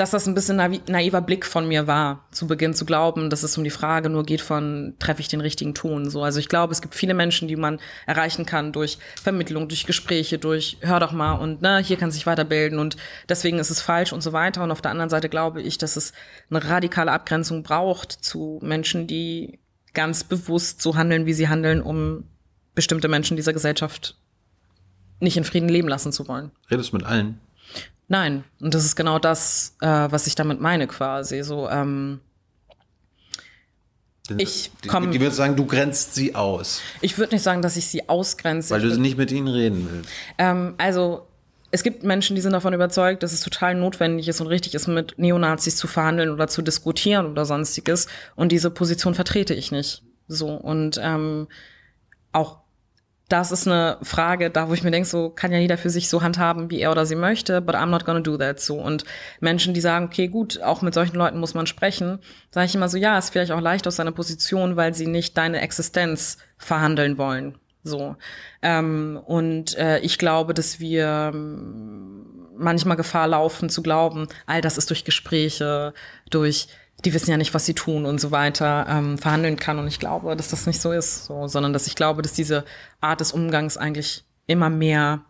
[0.00, 3.58] dass das ein bisschen naiver Blick von mir war, zu Beginn zu glauben, dass es
[3.58, 6.22] um die Frage nur geht von, treffe ich den richtigen Ton, so.
[6.22, 10.38] Also ich glaube, es gibt viele Menschen, die man erreichen kann durch Vermittlung, durch Gespräche,
[10.38, 12.96] durch, hör doch mal und, ne, hier kann sich weiterbilden und
[13.28, 14.62] deswegen ist es falsch und so weiter.
[14.62, 16.14] Und auf der anderen Seite glaube ich, dass es
[16.48, 19.58] eine radikale Abgrenzung braucht zu Menschen, die
[19.92, 22.24] ganz bewusst so handeln, wie sie handeln, um
[22.74, 24.16] bestimmte Menschen dieser Gesellschaft
[25.18, 26.52] nicht in Frieden leben lassen zu wollen.
[26.70, 27.38] Redest du mit allen?
[28.10, 31.44] Nein, und das ist genau das, äh, was ich damit meine quasi.
[31.44, 32.18] So, ähm,
[34.36, 35.10] ich komme.
[35.10, 36.82] Die, würde sagen, du grenzt sie aus.
[37.02, 38.74] Ich würde nicht sagen, dass ich sie ausgrenze.
[38.74, 40.10] Weil du nicht mit ihnen reden willst.
[40.38, 41.28] Ähm, also
[41.70, 44.88] es gibt Menschen, die sind davon überzeugt, dass es total notwendig ist und richtig ist,
[44.88, 48.08] mit Neonazis zu verhandeln oder zu diskutieren oder sonstiges.
[48.34, 50.02] Und diese Position vertrete ich nicht.
[50.26, 51.46] So und ähm,
[52.32, 52.58] auch
[53.30, 56.08] das ist eine Frage, da wo ich mir denke, so kann ja jeder für sich
[56.08, 58.74] so handhaben, wie er oder sie möchte, but I'm not gonna do that so.
[58.80, 59.04] Und
[59.38, 62.18] Menschen, die sagen, okay, gut, auch mit solchen Leuten muss man sprechen,
[62.50, 65.38] sage ich immer so, ja, ist vielleicht auch leicht aus seiner Position, weil sie nicht
[65.38, 67.54] deine Existenz verhandeln wollen.
[67.84, 68.16] So.
[68.62, 72.26] Ähm, und äh, ich glaube, dass wir ähm,
[72.56, 75.94] manchmal Gefahr laufen zu glauben, all das ist durch Gespräche,
[76.30, 76.68] durch
[77.04, 79.78] die wissen ja nicht, was sie tun und so weiter, ähm, verhandeln kann.
[79.78, 82.64] Und ich glaube, dass das nicht so ist, so, sondern dass ich glaube, dass diese
[83.00, 85.24] Art des Umgangs eigentlich immer mehr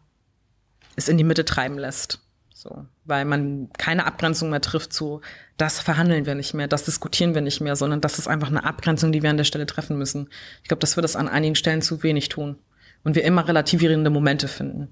[0.96, 2.20] es in die Mitte treiben lässt.
[2.52, 5.22] So, weil man keine Abgrenzung mehr trifft zu,
[5.56, 8.64] das verhandeln wir nicht mehr, das diskutieren wir nicht mehr, sondern das ist einfach eine
[8.64, 10.28] Abgrenzung, die wir an der Stelle treffen müssen.
[10.62, 12.58] Ich glaube, dass wir das an einigen Stellen zu wenig tun
[13.02, 14.88] und wir immer relativierende Momente finden.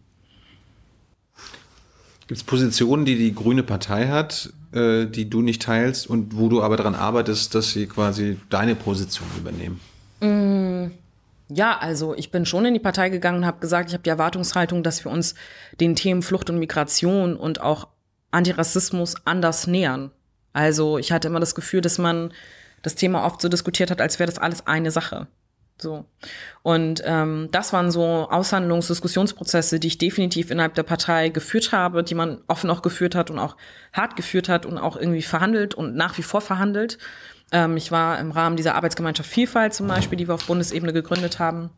[2.27, 6.49] Gibt es Positionen, die die Grüne Partei hat, äh, die du nicht teilst und wo
[6.49, 9.81] du aber daran arbeitest, dass sie quasi deine Position übernehmen?
[10.21, 10.93] Mm,
[11.49, 14.11] ja, also ich bin schon in die Partei gegangen und habe gesagt, ich habe die
[14.11, 15.35] Erwartungshaltung, dass wir uns
[15.81, 17.89] den Themen Flucht und Migration und auch
[18.31, 20.11] Antirassismus anders nähern.
[20.53, 22.33] Also ich hatte immer das Gefühl, dass man
[22.83, 25.27] das Thema oft so diskutiert hat, als wäre das alles eine Sache.
[25.81, 26.05] So.
[26.63, 32.03] Und ähm, das waren so Aushandlungs-, Diskussionsprozesse, die ich definitiv innerhalb der Partei geführt habe,
[32.03, 33.57] die man offen auch geführt hat und auch
[33.93, 36.99] hart geführt hat und auch irgendwie verhandelt und nach wie vor verhandelt.
[37.53, 41.39] Ähm, ich war im Rahmen dieser Arbeitsgemeinschaft Vielfalt zum Beispiel, die wir auf Bundesebene gegründet
[41.39, 41.71] haben,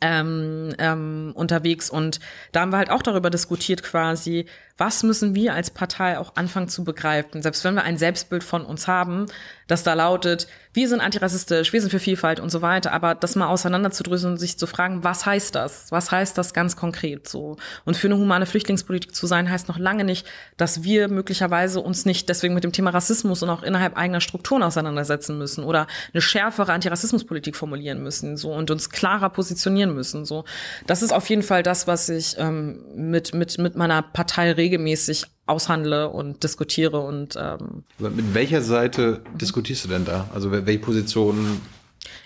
[0.00, 2.20] ähm, ähm, unterwegs und
[2.52, 4.46] da haben wir halt auch darüber diskutiert quasi,
[4.78, 8.64] was müssen wir als Partei auch anfangen zu begreifen, selbst wenn wir ein Selbstbild von
[8.64, 9.26] uns haben,
[9.68, 10.46] das da lautet,
[10.76, 14.38] wir sind antirassistisch, wir sind für Vielfalt und so weiter, aber das mal auseinanderzudröseln und
[14.38, 15.90] sich zu fragen, was heißt das?
[15.90, 17.56] Was heißt das ganz konkret so?
[17.86, 20.26] Und für eine humane Flüchtlingspolitik zu sein, heißt noch lange nicht,
[20.58, 24.62] dass wir möglicherweise uns nicht deswegen mit dem Thema Rassismus und auch innerhalb eigener Strukturen
[24.62, 30.44] auseinandersetzen müssen oder eine schärfere Antirassismuspolitik formulieren müssen so und uns klarer positionieren müssen so.
[30.86, 35.24] Das ist auf jeden Fall das, was ich ähm, mit mit mit meiner Partei regelmäßig
[35.46, 40.28] aushandle und diskutiere und ähm, mit welcher Seite diskutierst du denn da?
[40.34, 41.60] Also welche Position?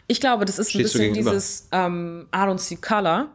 [0.07, 3.29] Ich glaube, das ist ein bisschen dieses ähm, I don't see color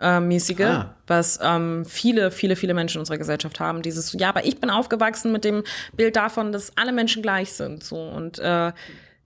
[0.00, 0.96] äh, mäßige, ah.
[1.06, 3.82] was ähm, viele, viele, viele Menschen in unserer Gesellschaft haben.
[3.82, 5.64] Dieses, ja, aber ich bin aufgewachsen mit dem
[5.96, 7.82] Bild davon, dass alle Menschen gleich sind.
[7.82, 8.72] So und äh,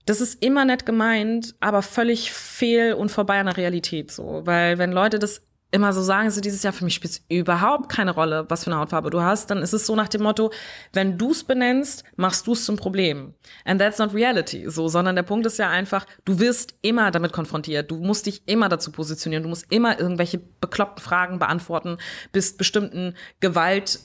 [0.05, 4.11] das ist immer nett gemeint, aber völlig fehl und vorbei an der Realität.
[4.11, 5.41] So, weil wenn Leute das
[5.71, 8.71] immer so sagen, so dieses Jahr für mich spielt es überhaupt keine Rolle, was für
[8.71, 10.51] eine Hautfarbe du hast, dann ist es so nach dem Motto,
[10.93, 13.33] wenn du es benennst, machst du es zum Problem.
[13.65, 17.33] And that's not reality, so, sondern der Punkt ist ja einfach, du wirst immer damit
[17.33, 21.97] konfrontiert, du musst dich immer dazu positionieren, du musst immer irgendwelche bekloppten Fragen beantworten,
[22.31, 23.99] bist bestimmten Gewalt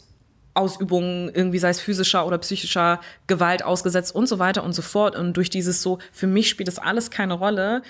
[0.55, 5.17] Ausübungen, irgendwie sei es physischer oder psychischer Gewalt ausgesetzt und so weiter und so fort.
[5.17, 7.83] Und durch dieses so, für mich spielt das alles keine Rolle,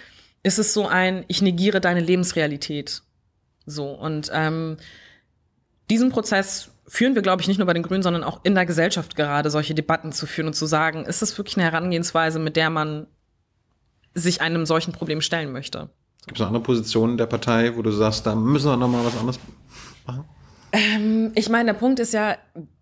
[0.44, 3.02] ist es so ein, ich negiere deine Lebensrealität.
[3.66, 4.76] So, und ähm,
[5.90, 8.66] diesen Prozess führen wir, glaube ich, nicht nur bei den Grünen, sondern auch in der
[8.66, 12.56] Gesellschaft gerade, solche Debatten zu führen und zu sagen, ist das wirklich eine Herangehensweise, mit
[12.56, 13.06] der man
[14.14, 15.90] sich einem solchen Problem stellen möchte?
[16.26, 19.05] Gibt es noch andere Positionen der Partei, wo du sagst, da müssen wir noch mal
[19.05, 19.40] was anderes
[20.06, 20.24] machen?
[20.72, 22.36] Ähm, ich meine, der Punkt ist ja,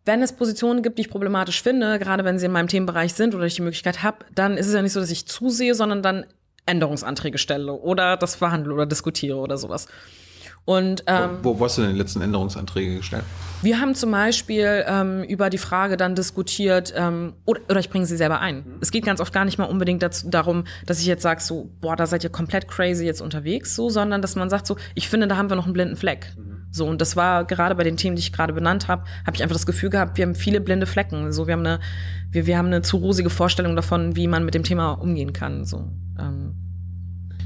[0.04, 3.34] wenn es Positionen gibt, die ich problematisch finde, gerade wenn sie in meinem Themenbereich sind
[3.34, 6.02] oder ich die Möglichkeit habe, dann ist es ja nicht so, dass ich zusehe, sondern
[6.02, 6.26] dann
[6.66, 9.88] Änderungsanträge stelle oder das verhandle oder diskutiere oder sowas.
[10.64, 13.24] Und, ähm, wo, wo hast du denn die letzten Änderungsanträge gestellt?
[13.62, 18.06] Wir haben zum Beispiel ähm, über die Frage dann diskutiert, ähm, oder, oder ich bringe
[18.06, 18.56] sie selber ein.
[18.56, 18.64] Mhm.
[18.80, 21.70] Es geht ganz oft gar nicht mal unbedingt dazu, darum, dass ich jetzt sage, so,
[21.80, 25.08] boah, da seid ihr komplett crazy jetzt unterwegs, so, sondern dass man sagt, so, ich
[25.08, 26.32] finde, da haben wir noch einen blinden Fleck.
[26.36, 26.60] Mhm.
[26.70, 29.42] So, und das war gerade bei den Themen, die ich gerade benannt habe, habe ich
[29.42, 31.32] einfach das Gefühl gehabt, wir haben viele blinde Flecken.
[31.32, 31.80] So, wir haben eine,
[32.30, 35.64] wir, wir haben eine zu rosige Vorstellung davon, wie man mit dem Thema umgehen kann.
[35.64, 36.54] So, ähm.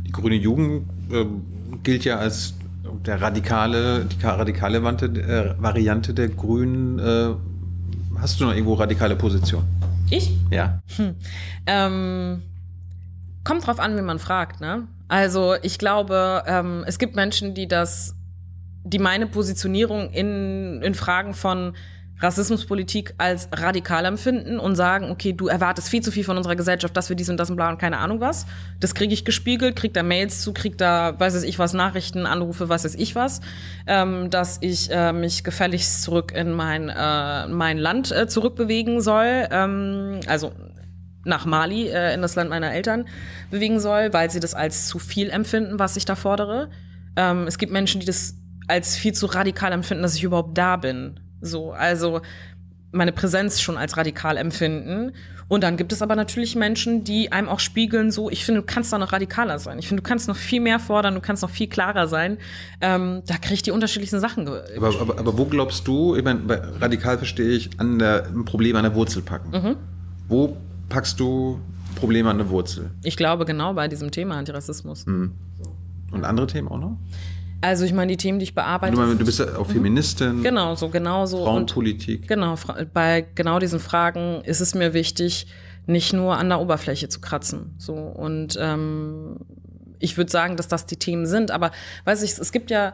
[0.06, 1.24] Die grüne Jugend äh,
[1.82, 2.54] gilt ja als
[3.02, 7.34] der radikale, die radikale äh, Variante der Grünen, äh,
[8.18, 9.64] hast du noch irgendwo radikale Position?
[10.10, 10.36] Ich?
[10.50, 10.80] Ja.
[10.96, 11.14] Hm.
[11.66, 12.42] Ähm,
[13.42, 14.86] kommt drauf an, wie man fragt, ne?
[15.08, 18.14] Also ich glaube, ähm, es gibt Menschen, die das,
[18.84, 21.74] die meine Positionierung in, in Fragen von
[22.20, 26.96] Rassismuspolitik als radikal empfinden und sagen, okay, du erwartest viel zu viel von unserer Gesellschaft,
[26.96, 28.46] dass wir dies und das und bla und keine Ahnung was.
[28.80, 32.68] Das kriege ich gespiegelt, krieg da Mails zu, krieg da, weiß ich was, Nachrichten, Anrufe,
[32.68, 33.40] weiß ich was,
[33.86, 39.48] ähm, dass ich äh, mich gefälligst zurück in mein, äh, mein Land äh, zurückbewegen soll.
[39.50, 40.52] Ähm, also
[41.24, 43.06] nach Mali, äh, in das Land meiner Eltern
[43.50, 46.70] bewegen soll, weil sie das als zu viel empfinden, was ich da fordere.
[47.16, 48.36] Ähm, es gibt Menschen, die das
[48.68, 51.20] als viel zu radikal empfinden, dass ich überhaupt da bin.
[51.44, 52.22] So, also
[52.90, 55.12] meine Präsenz schon als radikal empfinden.
[55.46, 58.66] Und dann gibt es aber natürlich Menschen, die einem auch spiegeln, so, ich finde, du
[58.66, 59.78] kannst da noch radikaler sein.
[59.78, 62.38] Ich finde, du kannst noch viel mehr fordern, du kannst noch viel klarer sein.
[62.80, 64.48] Ähm, da kriege ich die unterschiedlichsten Sachen.
[64.48, 66.40] Aber, aber, aber wo glaubst du, ich meine,
[66.80, 69.50] radikal verstehe ich, an der, ein Problem an der Wurzel packen.
[69.50, 69.76] Mhm.
[70.28, 70.56] Wo
[70.88, 71.60] packst du
[71.96, 72.90] Probleme an der Wurzel?
[73.02, 75.04] Ich glaube genau bei diesem Thema Antirassismus.
[75.04, 75.32] Mhm.
[76.10, 76.96] Und andere Themen auch noch?
[77.64, 78.94] Also ich meine, die Themen, die ich bearbeite.
[78.94, 80.42] Du, du bist ja auch Feministin.
[80.42, 81.44] Genau, so genau so.
[81.44, 82.20] Frauenpolitik.
[82.20, 82.56] Und genau,
[82.92, 85.46] bei genau diesen Fragen ist es mir wichtig,
[85.86, 87.74] nicht nur an der Oberfläche zu kratzen.
[87.78, 89.38] So und ähm,
[89.98, 91.50] ich würde sagen, dass das die Themen sind.
[91.50, 91.70] Aber
[92.04, 92.92] weiß ich, es gibt ja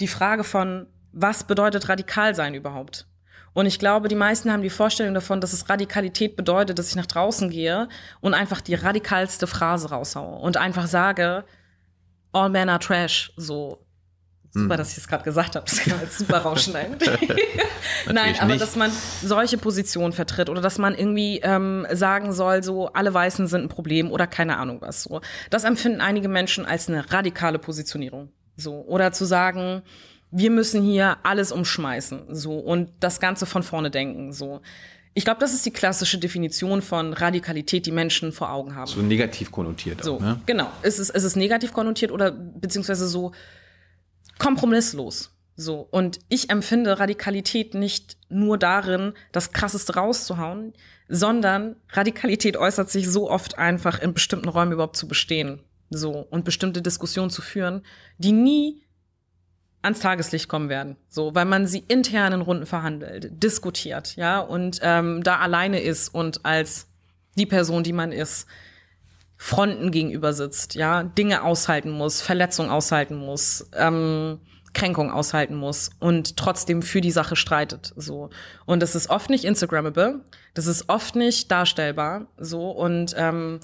[0.00, 3.08] die Frage von, was bedeutet radikal sein überhaupt?
[3.54, 6.94] Und ich glaube, die meisten haben die Vorstellung davon, dass es Radikalität bedeutet, dass ich
[6.94, 7.88] nach draußen gehe
[8.20, 11.44] und einfach die radikalste Phrase raushaue und einfach sage,
[12.32, 13.84] All Men are Trash, so.
[14.52, 14.78] Super, hm.
[14.78, 15.64] dass ich es gerade gesagt habe.
[15.64, 16.96] Das kann man jetzt super rausschneiden.
[18.12, 18.60] Nein, aber nicht.
[18.60, 18.90] dass man
[19.22, 23.68] solche Positionen vertritt oder dass man irgendwie ähm, sagen soll, so alle Weißen sind ein
[23.68, 25.04] Problem oder keine Ahnung was.
[25.04, 25.20] So,
[25.50, 28.30] das empfinden einige Menschen als eine radikale Positionierung.
[28.56, 29.82] So oder zu sagen,
[30.32, 34.32] wir müssen hier alles umschmeißen, so und das Ganze von vorne denken.
[34.32, 34.62] So,
[35.14, 38.86] ich glaube, das ist die klassische Definition von Radikalität, die Menschen vor Augen haben.
[38.86, 40.04] So negativ konnotiert.
[40.04, 40.40] So, auch, ne?
[40.46, 40.70] genau.
[40.82, 43.32] Es ist, es ist negativ konnotiert oder beziehungsweise so
[44.38, 45.30] kompromisslos.
[45.56, 45.86] So.
[45.90, 50.72] Und ich empfinde Radikalität nicht nur darin, das Krasseste rauszuhauen,
[51.08, 55.60] sondern Radikalität äußert sich so oft einfach in bestimmten Räumen überhaupt zu bestehen.
[55.90, 56.26] So.
[56.30, 57.82] Und bestimmte Diskussionen zu führen,
[58.18, 58.82] die nie
[59.82, 60.96] ans Tageslicht kommen werden.
[61.08, 66.08] So, weil man sie intern in Runden verhandelt, diskutiert, ja, und ähm, da alleine ist
[66.08, 66.88] und als
[67.36, 68.46] die Person, die man ist,
[69.36, 74.40] Fronten gegenüber sitzt, ja, Dinge aushalten muss, Verletzungen aushalten muss, ähm,
[74.74, 78.28] Kränkung aushalten muss und trotzdem für die Sache streitet, so.
[78.66, 80.20] Und das ist oft nicht Instagrammable,
[80.54, 83.60] das ist oft nicht darstellbar, so, und ähm,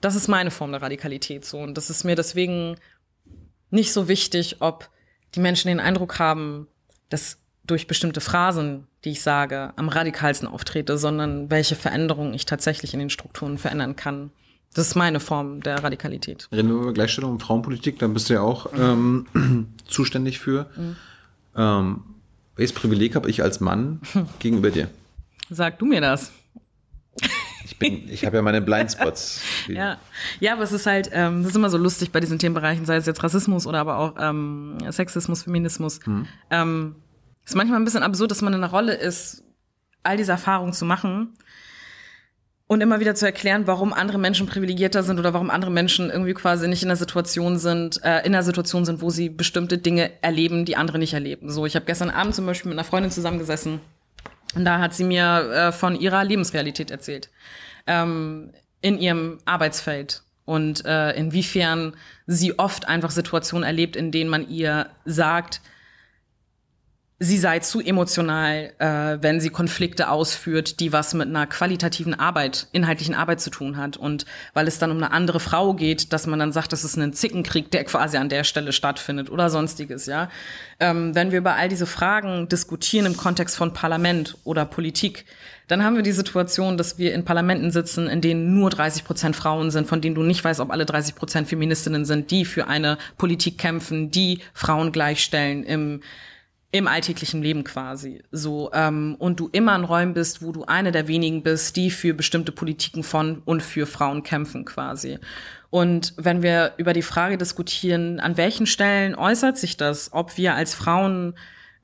[0.00, 1.58] das ist meine Form der Radikalität, so.
[1.58, 2.76] Und das ist mir deswegen
[3.70, 4.90] nicht so wichtig, ob
[5.34, 6.68] die Menschen den Eindruck haben,
[7.08, 12.92] dass durch bestimmte Phrasen, die ich sage, am radikalsten auftrete, sondern welche Veränderungen ich tatsächlich
[12.92, 14.30] in den Strukturen verändern kann.
[14.74, 16.48] Das ist meine Form der Radikalität.
[16.52, 19.26] Reden wir über Gleichstellung und Frauenpolitik, dann bist du ja auch ähm,
[19.86, 20.66] zuständig für.
[20.76, 20.96] Mhm.
[21.56, 22.00] Ähm,
[22.56, 24.00] welches Privileg habe ich als Mann
[24.40, 24.88] gegenüber dir?
[25.48, 26.32] Sag du mir das.
[27.64, 29.40] Ich bin, ich habe ja meine Blindspots.
[29.68, 29.98] ja,
[30.38, 32.96] ja, aber es ist halt, ähm, das ist immer so lustig bei diesen Themenbereichen, sei
[32.96, 36.00] es jetzt Rassismus oder aber auch ähm, Sexismus, Feminismus.
[36.04, 36.26] Hm.
[36.50, 36.96] Ähm,
[37.44, 39.42] ist manchmal ein bisschen absurd, dass man in einer Rolle ist,
[40.02, 41.34] all diese Erfahrungen zu machen
[42.66, 46.34] und immer wieder zu erklären, warum andere Menschen privilegierter sind oder warum andere Menschen irgendwie
[46.34, 50.10] quasi nicht in der Situation sind, äh, in der Situation sind, wo sie bestimmte Dinge
[50.22, 51.50] erleben, die andere nicht erleben.
[51.50, 53.80] So, ich habe gestern Abend zum Beispiel mit einer Freundin zusammengesessen
[54.54, 57.30] und da hat sie mir äh, von ihrer Lebensrealität erzählt.
[57.86, 61.94] Ähm, in ihrem Arbeitsfeld und äh, inwiefern
[62.26, 65.60] sie oft einfach Situationen erlebt, in denen man ihr sagt,
[67.24, 72.68] sie sei zu emotional, äh, wenn sie Konflikte ausführt, die was mit einer qualitativen Arbeit,
[72.72, 73.96] inhaltlichen Arbeit zu tun hat.
[73.96, 76.96] Und weil es dann um eine andere Frau geht, dass man dann sagt, das ist
[76.96, 80.28] ein Zickenkrieg, der quasi an der Stelle stattfindet oder sonstiges, ja.
[80.80, 85.24] Ähm, wenn wir über all diese Fragen diskutieren im Kontext von Parlament oder Politik,
[85.66, 89.34] dann haben wir die Situation, dass wir in Parlamenten sitzen, in denen nur 30 Prozent
[89.34, 92.68] Frauen sind, von denen du nicht weißt, ob alle 30 Prozent Feministinnen sind, die für
[92.68, 96.00] eine Politik kämpfen, die Frauen gleichstellen im
[96.74, 100.90] im alltäglichen Leben quasi so ähm, und du immer in Räumen bist, wo du eine
[100.90, 105.20] der wenigen bist, die für bestimmte Politiken von und für Frauen kämpfen quasi.
[105.70, 110.56] Und wenn wir über die Frage diskutieren, an welchen Stellen äußert sich das, ob wir
[110.56, 111.34] als Frauen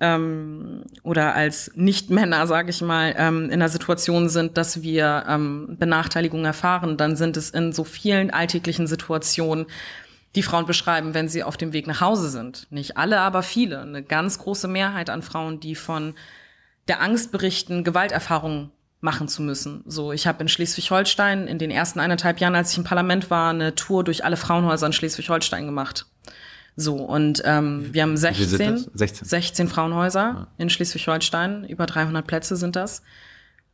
[0.01, 5.77] ähm, oder als Nicht-Männer, sage ich mal, ähm, in der Situation sind, dass wir ähm,
[5.79, 9.67] Benachteiligung erfahren, dann sind es in so vielen alltäglichen Situationen
[10.37, 12.67] die Frauen beschreiben, wenn sie auf dem Weg nach Hause sind.
[12.71, 13.81] Nicht alle, aber viele.
[13.81, 16.15] Eine ganz große Mehrheit an Frauen, die von
[16.89, 18.71] der Angst berichten, Gewalterfahrungen
[19.01, 19.83] machen zu müssen.
[19.87, 23.51] So, ich habe in Schleswig-Holstein in den ersten eineinhalb Jahren, als ich im Parlament war,
[23.51, 26.07] eine Tour durch alle Frauenhäuser in Schleswig-Holstein gemacht.
[26.77, 29.27] So, und ähm, wir haben 16, 16?
[29.27, 30.47] 16 Frauenhäuser ja.
[30.59, 33.03] in Schleswig-Holstein, über 300 Plätze sind das.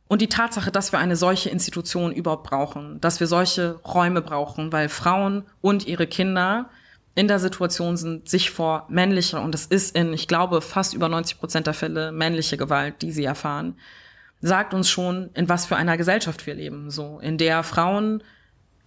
[0.07, 4.71] Und die Tatsache, dass wir eine solche Institution überhaupt brauchen, dass wir solche Räume brauchen,
[4.71, 6.69] weil Frauen und ihre Kinder
[7.15, 11.09] in der Situation sind, sich vor männlicher, und es ist in, ich glaube, fast über
[11.09, 13.75] 90 Prozent der Fälle männliche Gewalt, die sie erfahren,
[14.41, 18.23] sagt uns schon, in was für einer Gesellschaft wir leben, so, in der Frauen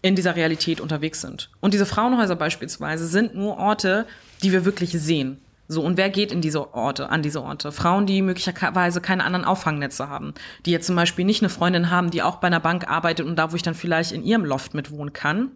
[0.03, 1.51] in dieser Realität unterwegs sind.
[1.61, 4.07] Und diese Frauenhäuser beispielsweise sind nur Orte,
[4.43, 5.41] die wir wirklich sehen.
[5.73, 7.71] So, und wer geht in diese Orte, an diese Orte?
[7.71, 10.35] Frauen, die möglicherweise keine anderen Auffangnetze haben,
[10.67, 13.37] die jetzt zum Beispiel nicht eine Freundin haben, die auch bei einer Bank arbeitet und
[13.37, 15.53] da, wo ich dann vielleicht in ihrem Loft mitwohnen kann,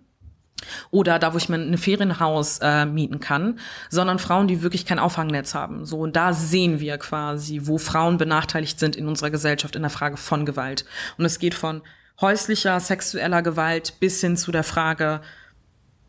[0.92, 3.58] oder da, wo ich mir ein Ferienhaus äh, mieten kann,
[3.90, 5.84] sondern Frauen, die wirklich kein Auffangnetz haben.
[5.84, 9.90] So, und da sehen wir quasi, wo Frauen benachteiligt sind in unserer Gesellschaft in der
[9.90, 10.84] Frage von Gewalt.
[11.18, 11.82] Und es geht von
[12.20, 15.22] häuslicher, sexueller Gewalt bis hin zu der Frage,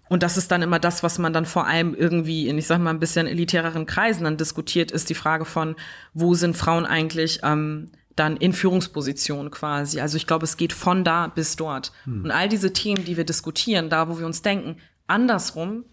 [0.07, 2.79] und das ist dann immer das, was man dann vor allem irgendwie in, ich sag
[2.79, 5.75] mal, ein bisschen elitäreren Kreisen dann diskutiert, ist die Frage von,
[6.13, 9.99] wo sind Frauen eigentlich ähm, dann in Führungspositionen quasi.
[9.99, 11.91] Also ich glaube, es geht von da bis dort.
[12.05, 12.23] Hm.
[12.23, 14.77] Und all diese Themen, die wir diskutieren, da wo wir uns denken,
[15.07, 15.85] andersrum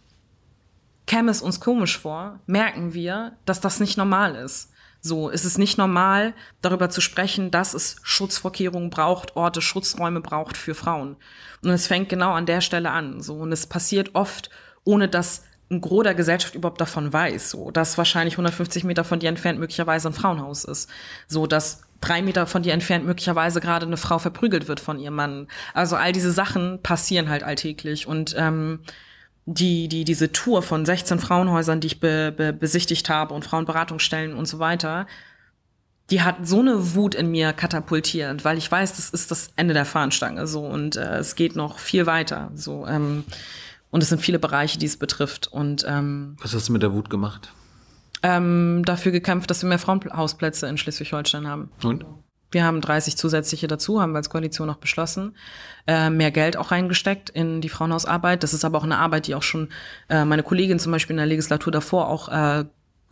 [1.07, 4.72] käme es uns komisch vor, merken wir, dass das nicht normal ist.
[5.05, 10.57] So, es ist nicht normal, darüber zu sprechen, dass es Schutzvorkehrungen braucht, Orte, Schutzräume braucht
[10.57, 11.17] für Frauen.
[11.63, 13.21] Und es fängt genau an der Stelle an.
[13.21, 14.49] So, und es passiert oft,
[14.85, 15.43] ohne dass
[15.73, 19.59] ein Gros der Gesellschaft überhaupt davon weiß, so, dass wahrscheinlich 150 Meter von dir entfernt
[19.59, 20.89] möglicherweise ein Frauenhaus ist.
[21.27, 25.15] So, dass drei Meter von dir entfernt möglicherweise gerade eine Frau verprügelt wird von ihrem
[25.15, 25.49] Mann.
[25.75, 28.81] Also all diese Sachen passieren halt alltäglich und ähm,
[29.47, 34.35] die, die, diese Tour von 16 Frauenhäusern, die ich be, be, besichtigt habe und Frauenberatungsstellen
[34.35, 35.07] und so weiter,
[36.11, 39.75] die hat so eine Wut in mir katapultiert, weil ich weiß, das ist das Ende
[39.75, 43.25] der Fahnenstange so und äh, es geht noch viel weiter so ähm,
[43.91, 46.93] und es sind viele Bereiche, die es betrifft und ähm, was hast du mit der
[46.93, 47.53] Wut gemacht?
[48.23, 51.71] Ähm, dafür gekämpft, dass wir mehr Frauenhausplätze in Schleswig-Holstein haben.
[51.83, 52.05] Und?
[52.53, 55.35] Wir haben 30 zusätzliche dazu, haben wir als Koalition noch beschlossen.
[55.87, 58.43] Äh, mehr Geld auch reingesteckt in die Frauenhausarbeit.
[58.43, 59.69] Das ist aber auch eine Arbeit, die auch schon
[60.09, 62.65] äh, meine Kollegin zum Beispiel in der Legislatur davor auch äh,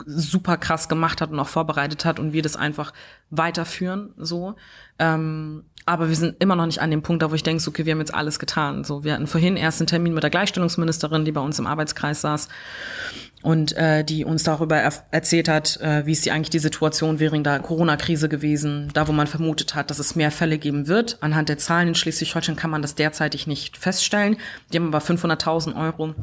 [0.05, 2.93] super krass gemacht hat und auch vorbereitet hat und wir das einfach
[3.29, 4.55] weiterführen, so.
[4.99, 7.85] Ähm, aber wir sind immer noch nicht an dem Punkt, da wo ich denke, okay,
[7.85, 8.83] wir haben jetzt alles getan.
[8.83, 12.21] So, wir hatten vorhin erst einen Termin mit der Gleichstellungsministerin, die bei uns im Arbeitskreis
[12.21, 12.49] saß
[13.41, 17.19] und äh, die uns darüber er erzählt hat, äh, wie ist die eigentlich die Situation
[17.19, 21.17] während der Corona-Krise gewesen, da wo man vermutet hat, dass es mehr Fälle geben wird.
[21.21, 24.37] Anhand der Zahlen in Schleswig-Holstein kann man das derzeitig nicht feststellen.
[24.71, 26.13] Die haben aber 500.000 Euro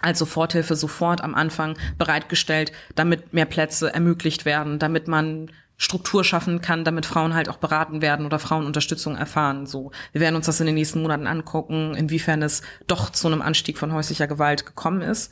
[0.00, 5.50] als Soforthilfe sofort am Anfang bereitgestellt, damit mehr Plätze ermöglicht werden, damit man
[5.80, 9.64] Struktur schaffen kann, damit Frauen halt auch beraten werden oder Frauen Unterstützung erfahren.
[9.64, 13.40] So, wir werden uns das in den nächsten Monaten angucken, inwiefern es doch zu einem
[13.40, 15.30] Anstieg von häuslicher Gewalt gekommen ist.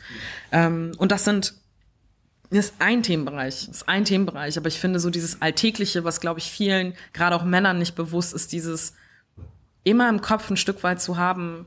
[0.52, 1.55] Ähm, und das sind
[2.48, 6.39] das ist ein Themenbereich, ist ein Themenbereich, aber ich finde so dieses Alltägliche, was glaube
[6.39, 8.94] ich vielen, gerade auch Männern nicht bewusst ist, dieses
[9.82, 11.66] immer im Kopf ein Stück weit zu haben,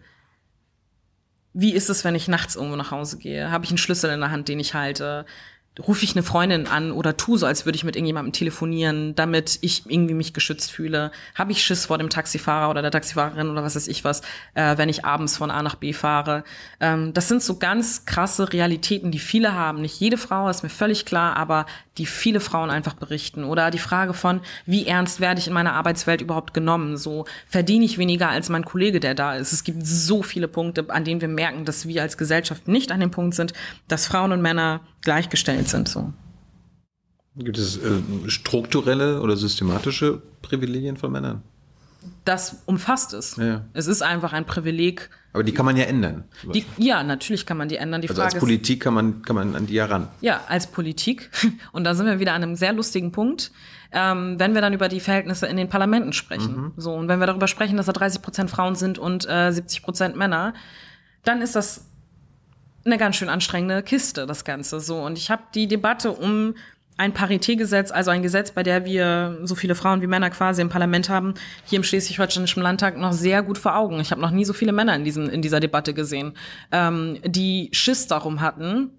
[1.54, 3.52] wie ist es, wenn ich nachts irgendwo nach Hause gehe?
[3.52, 5.26] Habe ich einen Schlüssel in der Hand, den ich halte?
[5.88, 9.60] Rufe ich eine Freundin an oder tu so, als würde ich mit irgendjemandem telefonieren, damit
[9.62, 11.12] ich irgendwie mich geschützt fühle.
[11.36, 14.22] Habe ich Schiss vor dem Taxifahrer oder der Taxifahrerin oder was weiß ich was,
[14.56, 16.44] äh, wenn ich abends von A nach B fahre.
[16.80, 19.82] Ähm, das sind so ganz krasse Realitäten, die viele haben.
[19.82, 21.66] Nicht jede Frau, ist mir völlig klar, aber
[22.00, 23.44] die viele Frauen einfach berichten.
[23.44, 26.98] Oder die Frage von, wie ernst werde ich in meiner Arbeitswelt überhaupt genommen?
[26.98, 29.54] So verdiene ich weniger als mein Kollege, der da ist.
[29.54, 33.02] Es gibt so viele Punkte, an denen wir merken, dass wir als Gesellschaft nicht an
[33.02, 33.54] dem Punkt sind,
[33.88, 35.88] dass Frauen und Männer gleichgestellt sind.
[35.88, 36.12] So.
[37.36, 41.44] Gibt es äh, strukturelle oder systematische Privilegien von Männern?
[42.26, 43.36] Das umfasst es.
[43.36, 43.66] Ja.
[43.74, 45.10] Es ist einfach ein Privileg.
[45.32, 46.24] Aber die kann man ja ändern.
[46.54, 48.02] Die, ja, natürlich kann man die ändern.
[48.02, 50.08] Die also Frage als Politik kann man, kann man an die ja ran.
[50.22, 51.30] Ja, als Politik.
[51.72, 53.52] Und da sind wir wieder an einem sehr lustigen Punkt,
[53.92, 56.56] ähm, wenn wir dann über die Verhältnisse in den Parlamenten sprechen.
[56.56, 56.72] Mhm.
[56.78, 59.82] So, und wenn wir darüber sprechen, dass da 30 Prozent Frauen sind und äh, 70
[59.82, 60.54] Prozent Männer,
[61.24, 61.88] dann ist das
[62.86, 64.80] eine ganz schön anstrengende Kiste, das Ganze.
[64.80, 66.54] So, und ich habe die Debatte um
[67.00, 70.68] ein Paritätgesetz, also ein Gesetz, bei der wir so viele Frauen wie Männer quasi im
[70.68, 74.02] Parlament haben, hier im Schleswig-Holsteinischen Landtag noch sehr gut vor Augen.
[74.02, 76.34] Ich habe noch nie so viele Männer in, diesem, in dieser Debatte gesehen,
[76.74, 78.99] ähm, die Schiss darum hatten,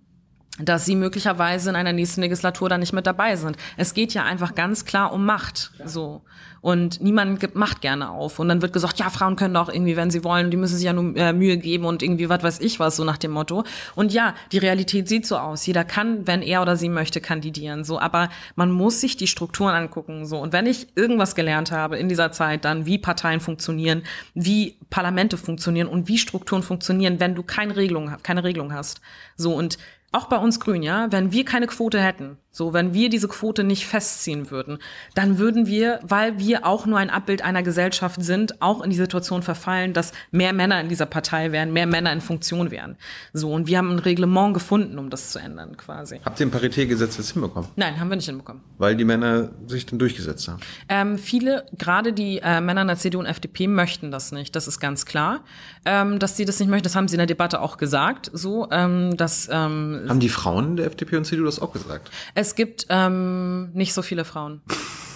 [0.64, 3.56] dass sie möglicherweise in einer nächsten Legislatur dann nicht mit dabei sind.
[3.76, 6.22] Es geht ja einfach ganz klar um Macht, so.
[6.60, 8.38] Und niemand gibt Macht gerne auf.
[8.38, 10.84] Und dann wird gesagt, ja, Frauen können doch irgendwie, wenn sie wollen, die müssen sich
[10.84, 13.64] ja nur äh, Mühe geben und irgendwie was weiß ich was, so nach dem Motto.
[13.94, 15.64] Und ja, die Realität sieht so aus.
[15.64, 17.98] Jeder kann, wenn er oder sie möchte, kandidieren, so.
[17.98, 20.38] Aber man muss sich die Strukturen angucken, so.
[20.38, 24.02] Und wenn ich irgendwas gelernt habe in dieser Zeit, dann wie Parteien funktionieren,
[24.34, 29.00] wie Parlamente funktionieren und wie Strukturen funktionieren, wenn du keine Regelung, keine Regelung hast.
[29.36, 29.54] So.
[29.54, 29.78] Und
[30.12, 33.62] auch bei uns Grün, ja, wenn wir keine Quote hätten, so, wenn wir diese Quote
[33.62, 34.78] nicht festziehen würden,
[35.14, 38.96] dann würden wir, weil wir auch nur ein Abbild einer Gesellschaft sind, auch in die
[38.96, 42.96] Situation verfallen, dass mehr Männer in dieser Partei wären, mehr Männer in Funktion wären.
[43.32, 46.20] So, und wir haben ein Reglement gefunden, um das zu ändern, quasi.
[46.24, 47.68] Habt ihr ein Paritätgesetz jetzt hinbekommen?
[47.76, 48.62] Nein, haben wir nicht hinbekommen.
[48.78, 50.60] Weil die Männer sich dann durchgesetzt haben.
[50.88, 54.56] Ähm, viele, gerade die äh, Männer in der CDU und FDP möchten das nicht.
[54.56, 55.44] Das ist ganz klar,
[55.84, 56.84] ähm, dass sie das nicht möchten.
[56.84, 60.76] Das haben sie in der Debatte auch gesagt, so, ähm, dass ähm, Haben die Frauen
[60.76, 62.10] der FDP und CDU das auch gesagt?
[62.40, 64.62] Es gibt ähm, nicht so viele Frauen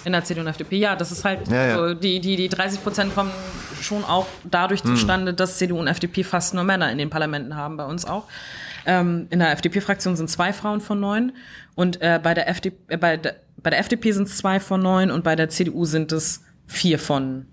[0.05, 0.77] in der CDU und FDP.
[0.77, 1.75] Ja, das ist halt Ja, ja.
[1.77, 3.31] so, die, die, die 30 Prozent kommen
[3.81, 4.91] schon auch dadurch Hm.
[4.95, 8.25] zustande, dass CDU und FDP fast nur Männer in den Parlamenten haben, bei uns auch.
[8.87, 11.33] Ähm, in der FDP-Fraktion sind zwei Frauen von neun
[11.75, 14.83] und äh, bei, der FDP, äh, bei, der, bei der FDP sind es zwei von
[14.83, 17.47] neun und bei der CDU sind es vier von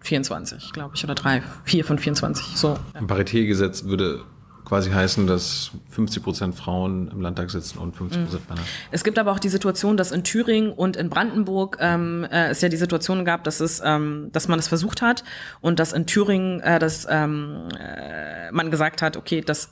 [0.00, 2.76] 24, glaube ich, oder drei, vier von 24, so.
[2.94, 4.24] Ein Paritätgesetz würde
[4.64, 8.62] quasi heißen, dass 50 Prozent Frauen im Landtag sitzen und 50 Prozent Männer.
[8.90, 12.60] Es gibt aber auch die Situation, dass in Thüringen und in Brandenburg ähm, äh, es
[12.60, 15.24] ja die Situation gab, dass es, ähm, dass man es versucht hat
[15.60, 19.70] und dass in Thüringen, äh, dass ähm, äh, man gesagt hat, okay, das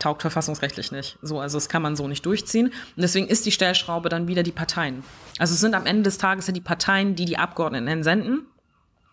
[0.00, 1.18] taugt verfassungsrechtlich nicht.
[1.22, 2.68] So, also das kann man so nicht durchziehen.
[2.68, 5.04] Und deswegen ist die Stellschraube dann wieder die Parteien.
[5.38, 8.46] Also es sind am Ende des Tages ja die Parteien, die die Abgeordneten entsenden.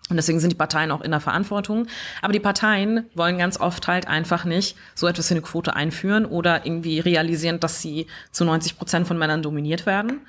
[0.10, 1.88] Und deswegen sind die Parteien auch in der Verantwortung.
[2.22, 6.26] Aber die Parteien wollen ganz oft halt einfach nicht so etwas wie eine Quote einführen
[6.26, 10.22] oder irgendwie realisieren, dass sie zu 90 Prozent von Männern dominiert werden.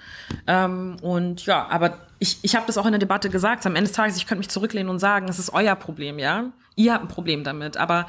[0.46, 3.64] Ähm, und ja, aber ich, ich habe das auch in der Debatte gesagt.
[3.66, 6.46] Am Ende des Tages, ich könnte mich zurücklehnen und sagen, es ist euer Problem, ja.
[6.74, 7.76] Ihr habt ein Problem damit.
[7.76, 8.06] Aber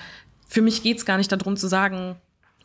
[0.48, 2.16] für mich geht's gar nicht darum zu sagen,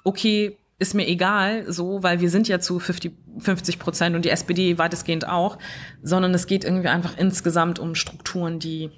[0.03, 4.31] okay, ist mir egal, so, weil wir sind ja zu 50, 50 Prozent und die
[4.31, 5.59] SPD weitestgehend auch,
[6.03, 8.91] sondern es geht irgendwie einfach insgesamt um Strukturen, die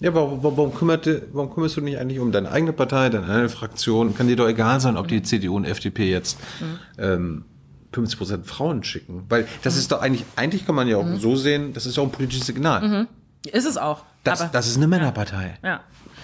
[0.00, 3.26] Ja, warum, warum, kümmert, warum kümmerst du dich nicht eigentlich um deine eigene Partei, deine
[3.26, 4.14] eigene Fraktion?
[4.14, 6.38] Kann dir doch egal sein, ob die CDU und FDP jetzt
[6.98, 7.44] ähm,
[7.92, 9.24] 50 Prozent Frauen schicken.
[9.28, 12.02] Weil das ist doch eigentlich, eigentlich kann man ja auch so sehen, das ist ja
[12.02, 13.06] auch ein politisches Signal.
[13.50, 14.04] ist es auch.
[14.24, 15.58] Das, das ist eine Männerpartei.
[15.64, 15.80] ja.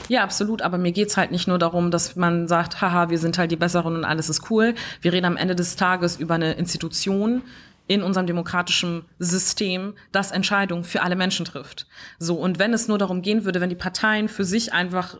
[0.08, 0.62] Ja, absolut.
[0.62, 3.56] Aber mir geht's halt nicht nur darum, dass man sagt, haha, wir sind halt die
[3.56, 4.74] Besseren und alles ist cool.
[5.00, 7.42] Wir reden am Ende des Tages über eine Institution,
[7.88, 11.86] in unserem demokratischen System, das Entscheidungen für alle Menschen trifft.
[12.18, 15.16] So, und wenn es nur darum gehen würde, wenn die Parteien für sich einfach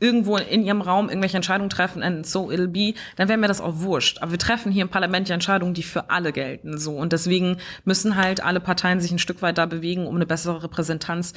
[0.00, 3.62] irgendwo in ihrem Raum irgendwelche Entscheidungen treffen, and so it'll be, dann wäre mir das
[3.62, 4.20] auch wurscht.
[4.20, 6.94] Aber wir treffen hier im Parlament ja Entscheidungen, die für alle gelten, so.
[6.94, 10.62] Und deswegen müssen halt alle Parteien sich ein Stück weit da bewegen, um eine bessere
[10.62, 11.32] Repräsentanz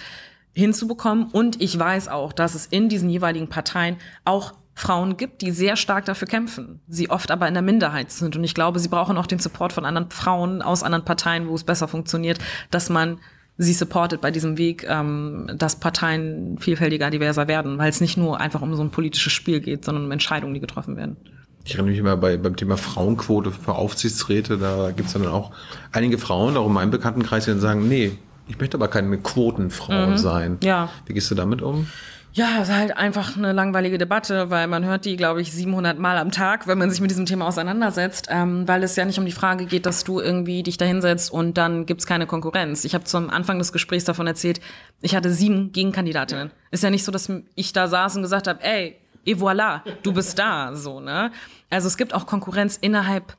[0.58, 1.28] hinzubekommen.
[1.32, 5.76] Und ich weiß auch, dass es in diesen jeweiligen Parteien auch Frauen gibt, die sehr
[5.76, 8.36] stark dafür kämpfen, sie oft aber in der Minderheit sind.
[8.36, 11.56] Und ich glaube, sie brauchen auch den Support von anderen Frauen aus anderen Parteien, wo
[11.56, 12.38] es besser funktioniert,
[12.70, 13.20] dass man
[13.58, 18.40] sie supportet bei diesem Weg, ähm, dass Parteien vielfältiger, diverser werden, weil es nicht nur
[18.40, 21.18] einfach um so ein politisches Spiel geht, sondern um Entscheidungen, die getroffen werden.
[21.66, 25.52] Ich erinnere mich immer bei, beim Thema Frauenquote für Aufsichtsräte, da gibt es dann auch
[25.92, 28.18] einige Frauen, auch in meinem Bekanntenkreis, die dann sagen, nee,
[28.48, 30.18] ich möchte aber keine Quotenfrau Mhm.
[30.18, 30.58] sein.
[30.64, 30.90] Ja.
[31.06, 31.88] Wie gehst du damit um?
[32.34, 35.98] Ja, es ist halt einfach eine langweilige Debatte, weil man hört die, glaube ich, 700
[35.98, 39.18] Mal am Tag, wenn man sich mit diesem Thema auseinandersetzt, ähm, weil es ja nicht
[39.18, 42.86] um die Frage geht, dass du irgendwie dich da hinsetzt und dann gibt's keine Konkurrenz.
[42.86, 44.62] Ich habe zum Anfang des Gesprächs davon erzählt,
[45.02, 46.52] ich hatte sieben Gegenkandidatinnen.
[46.70, 50.14] Ist ja nicht so, dass ich da saß und gesagt habe, ey, et voilà, du
[50.14, 51.32] bist da, so, ne?
[51.72, 53.36] Also es gibt auch Konkurrenz innerhalb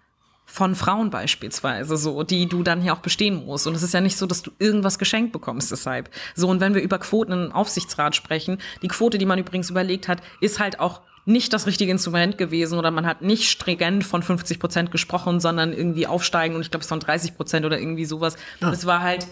[0.50, 3.66] von Frauen beispielsweise, so, die du dann hier auch bestehen musst.
[3.66, 6.10] Und es ist ja nicht so, dass du irgendwas geschenkt bekommst deshalb.
[6.34, 10.08] So, und wenn wir über Quoten im Aufsichtsrat sprechen, die Quote, die man übrigens überlegt
[10.08, 14.22] hat, ist halt auch nicht das richtige Instrument gewesen oder man hat nicht stringent von
[14.22, 18.06] 50 Prozent gesprochen, sondern irgendwie aufsteigen und ich glaube, es waren 30 Prozent oder irgendwie
[18.06, 18.36] sowas.
[18.72, 19.26] Es war halt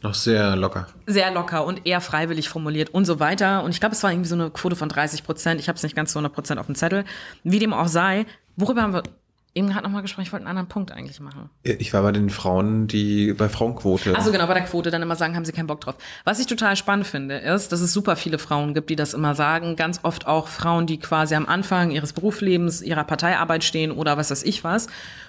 [0.00, 0.86] Noch sehr locker.
[1.06, 3.62] sehr locker und eher freiwillig formuliert und so weiter.
[3.62, 5.60] Und ich glaube, es war irgendwie so eine Quote von 30 Prozent.
[5.60, 7.04] Ich habe es nicht ganz zu 100 Prozent auf dem Zettel.
[7.44, 8.24] Wie dem auch sei,
[8.56, 9.02] worüber haben wir
[9.54, 10.22] eben gerade nochmal gesprochen?
[10.22, 11.50] Ich wollte einen anderen Punkt eigentlich machen.
[11.62, 14.14] Ich war bei den Frauen, die bei Frauenquote.
[14.16, 15.96] Also genau, bei der Quote dann immer sagen, haben sie keinen Bock drauf.
[16.24, 19.34] Was ich total spannend finde, ist, dass es super viele Frauen gibt, die das immer
[19.34, 19.76] sagen.
[19.76, 24.30] Ganz oft auch Frauen, die quasi am Anfang ihres Berufslebens, ihrer Parteiarbeit stehen oder was
[24.30, 24.86] weiß ich was.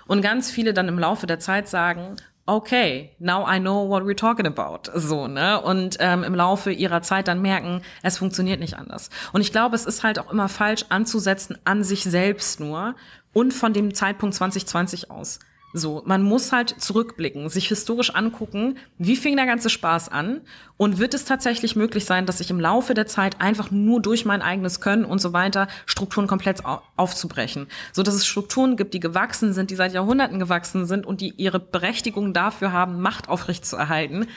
[0.07, 2.15] Und ganz viele dann im Laufe der Zeit sagen,
[2.45, 4.91] okay, now I know what we're talking about.
[4.93, 5.61] So, ne?
[5.61, 9.10] Und ähm, im Laufe ihrer Zeit dann merken, es funktioniert nicht anders.
[9.31, 12.95] Und ich glaube, es ist halt auch immer falsch anzusetzen an sich selbst nur
[13.33, 15.39] und von dem Zeitpunkt 2020 aus.
[15.73, 20.41] So, man muss halt zurückblicken, sich historisch angucken, wie fing der ganze Spaß an
[20.75, 24.25] und wird es tatsächlich möglich sein, dass ich im Laufe der Zeit einfach nur durch
[24.25, 28.93] mein eigenes Können und so weiter Strukturen komplett au- aufzubrechen, so dass es Strukturen gibt,
[28.93, 33.29] die gewachsen sind, die seit Jahrhunderten gewachsen sind und die ihre Berechtigung dafür haben, Macht
[33.29, 34.27] aufrechtzuerhalten.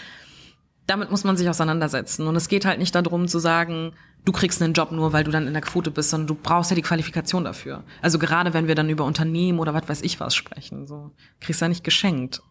[0.86, 3.92] Damit muss man sich auseinandersetzen und es geht halt nicht darum zu sagen,
[4.26, 6.70] du kriegst einen Job nur, weil du dann in der Quote bist, sondern du brauchst
[6.70, 7.84] ja die Qualifikation dafür.
[8.02, 11.60] Also gerade wenn wir dann über Unternehmen oder was weiß ich was sprechen, so kriegst
[11.60, 12.42] du ja nicht geschenkt.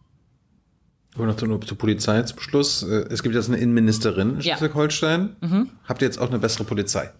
[1.16, 2.82] Und noch zur, zur Polizei zum Schluss.
[2.82, 4.56] Äh, Es gibt jetzt eine Innenministerin in Ja.
[4.56, 5.68] Schleswig-Holstein.
[5.86, 7.10] Habt ihr jetzt auch eine bessere Polizei?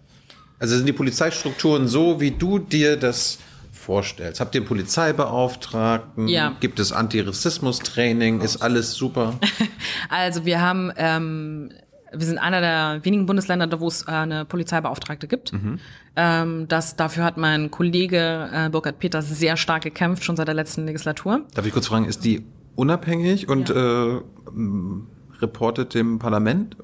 [0.59, 3.39] Also sind die Polizeistrukturen so, wie du dir das
[3.85, 4.39] vorstellst?
[4.41, 6.27] Habt ihr einen Polizeibeauftragten?
[6.27, 6.55] Ja.
[6.59, 8.41] Gibt es Antirassismus-Training?
[8.41, 9.39] Ist alles super?
[10.09, 11.71] Also wir haben, ähm,
[12.11, 15.51] wir sind einer der wenigen Bundesländer, wo es äh, eine Polizeibeauftragte gibt.
[16.15, 20.55] Ähm, das, dafür hat mein Kollege äh, Burkhard Peters sehr stark gekämpft, schon seit der
[20.55, 21.41] letzten Legislatur.
[21.53, 22.45] Darf ich kurz fragen, ist die
[22.75, 23.73] unabhängig und äh,
[24.47, 25.07] m,
[25.41, 26.77] reportet dem Parlament?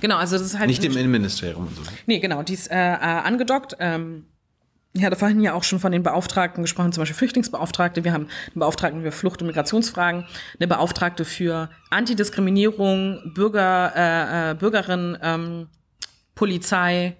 [0.00, 1.82] Genau, also das ist halt Nicht dem Innenministerium und so.
[2.06, 3.76] Nee, genau, die ist äh, äh, angedockt.
[3.80, 4.24] Ähm,
[4.96, 8.04] ich hatte vorhin ja auch schon von den Beauftragten gesprochen, zum Beispiel Flüchtlingsbeauftragte.
[8.04, 10.24] Wir haben einen Beauftragten für Flucht- und Migrationsfragen,
[10.58, 15.68] eine Beauftragte für Antidiskriminierung, Bürger, äh, äh, Bürgerin, ähm,
[16.34, 17.16] Polizei.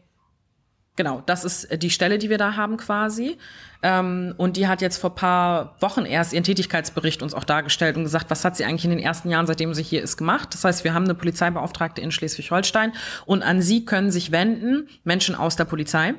[0.97, 3.37] Genau, das ist äh, die Stelle, die wir da haben quasi.
[3.83, 8.05] Ähm, und die hat jetzt vor paar Wochen erst ihren Tätigkeitsbericht uns auch dargestellt und
[8.05, 10.55] gesagt, was hat sie eigentlich in den ersten Jahren, seitdem sie hier ist, gemacht.
[10.55, 12.93] Das heißt, wir haben eine Polizeibeauftragte in Schleswig-Holstein
[13.27, 16.15] und an sie können sich wenden Menschen aus der Polizei,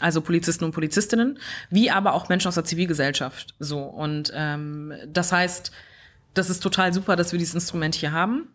[0.00, 1.38] also Polizisten und Polizistinnen,
[1.70, 3.54] wie aber auch Menschen aus der Zivilgesellschaft.
[3.58, 5.70] So und ähm, das heißt,
[6.34, 8.48] das ist total super, dass wir dieses Instrument hier haben.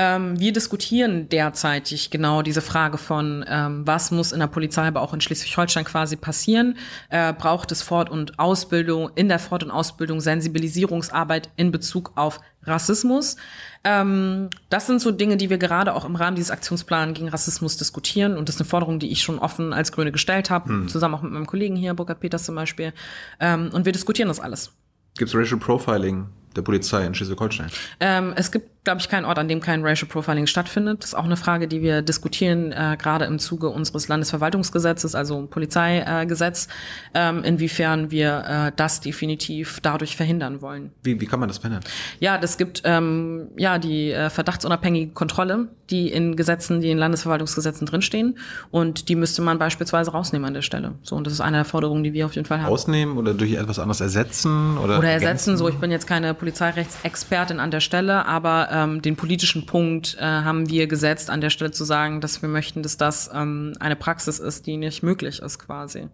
[0.00, 5.00] Ähm, wir diskutieren derzeitig genau diese Frage von, ähm, was muss in der Polizei, aber
[5.02, 6.76] auch in Schleswig-Holstein quasi passieren.
[7.10, 12.38] Äh, braucht es Fort- und Ausbildung, in der Fort- und Ausbildung Sensibilisierungsarbeit in Bezug auf
[12.62, 13.38] Rassismus.
[13.82, 17.76] Ähm, das sind so Dinge, die wir gerade auch im Rahmen dieses Aktionsplans gegen Rassismus
[17.76, 18.36] diskutieren.
[18.36, 21.22] Und das ist eine Forderung, die ich schon offen als Grüne gestellt habe, zusammen auch
[21.22, 22.92] mit meinem Kollegen hier, Burkhard Peters zum Beispiel.
[23.40, 24.70] Ähm, und wir diskutieren das alles.
[25.16, 27.70] Gibt es Racial Profiling der Polizei in Schleswig-Holstein?
[27.98, 31.02] Ähm, es gibt glaube ich, keinen Ort, an dem kein Racial Profiling stattfindet.
[31.02, 35.46] Das ist auch eine Frage, die wir diskutieren, äh, gerade im Zuge unseres Landesverwaltungsgesetzes, also
[35.46, 36.68] Polizeigesetz,
[37.12, 40.92] äh, ähm, inwiefern wir äh, das definitiv dadurch verhindern wollen.
[41.02, 41.84] Wie, wie kann man das verhindern?
[42.18, 47.86] Ja, das gibt ähm, ja die äh, verdachtsunabhängige Kontrolle, die in Gesetzen, die in Landesverwaltungsgesetzen
[47.86, 48.38] drinstehen.
[48.70, 50.94] Und die müsste man beispielsweise rausnehmen an der Stelle.
[51.02, 52.72] So, und das ist eine der Forderungen, die wir auf jeden Fall haben.
[52.72, 54.78] Ausnehmen oder durch etwas anderes ersetzen?
[54.78, 59.16] Oder, oder ersetzen, so ich bin jetzt keine Polizeirechtsexpertin an der Stelle, aber ähm, den
[59.16, 62.96] politischen Punkt äh, haben wir gesetzt, an der Stelle zu sagen, dass wir möchten, dass
[62.96, 66.08] das ähm, eine Praxis ist, die nicht möglich ist quasi.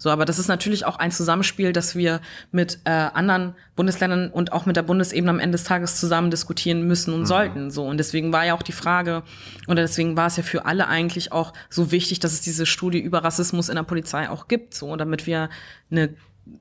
[0.00, 2.20] So, aber das ist natürlich auch ein Zusammenspiel, dass wir
[2.52, 6.86] mit äh, anderen Bundesländern und auch mit der Bundesebene am Ende des Tages zusammen diskutieren
[6.86, 7.26] müssen und mhm.
[7.26, 7.70] sollten.
[7.70, 9.24] So und deswegen war ja auch die Frage
[9.66, 13.00] oder deswegen war es ja für alle eigentlich auch so wichtig, dass es diese Studie
[13.00, 15.50] über Rassismus in der Polizei auch gibt, so damit wir
[15.90, 16.14] eine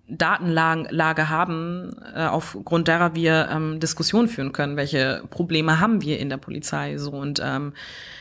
[0.07, 4.77] Datenlage haben, äh, aufgrund derer wir ähm, Diskussionen führen können.
[4.77, 7.73] Welche Probleme haben wir in der Polizei so und ähm,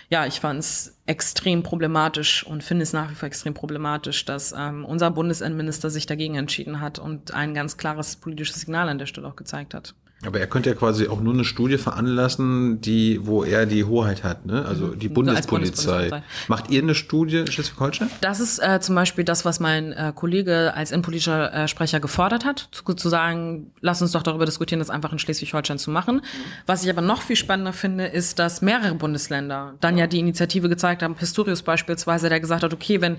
[0.09, 4.55] ja, ich fand es extrem problematisch und finde es nach wie vor extrem problematisch, dass
[4.57, 9.07] ähm, unser Bundesinnenminister sich dagegen entschieden hat und ein ganz klares politisches Signal an der
[9.07, 9.95] Stelle auch gezeigt hat.
[10.25, 14.25] Aber er könnte ja quasi auch nur eine Studie veranlassen, die, wo er die Hoheit
[14.25, 14.65] hat, ne?
[14.65, 16.09] Also die Bundespolizei.
[16.09, 18.09] Bundes Macht ihr eine Studie in Schleswig-Holstein?
[18.23, 22.47] Das ist äh, zum Beispiel das, was mein äh, Kollege als innenpolitischer äh, Sprecher gefordert
[22.47, 26.17] hat, zu, zu, sagen, lass uns doch darüber diskutieren, das einfach in Schleswig-Holstein zu machen.
[26.17, 26.21] Mhm.
[26.65, 30.71] Was ich aber noch viel spannender finde, ist, dass mehrere Bundesländer dann ja die Initiative
[30.71, 33.19] gezeigt haben, Pistorius beispielsweise, der gesagt hat, okay, wenn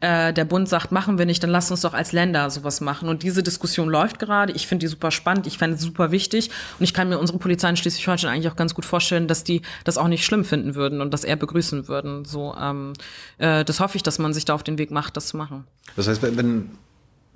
[0.00, 3.08] äh, der Bund sagt, machen wir nicht, dann lass uns doch als Länder sowas machen.
[3.08, 4.52] Und diese Diskussion läuft gerade.
[4.52, 6.50] Ich finde die super spannend, ich fände es super wichtig.
[6.78, 9.62] Und ich kann mir unsere Polizei in Schleswig-Holstein eigentlich auch ganz gut vorstellen, dass die
[9.84, 12.24] das auch nicht schlimm finden würden und das eher begrüßen würden.
[12.24, 12.92] So, ähm,
[13.38, 15.64] äh, das hoffe ich, dass man sich da auf den Weg macht, das zu machen.
[15.96, 16.70] Das heißt, wenn,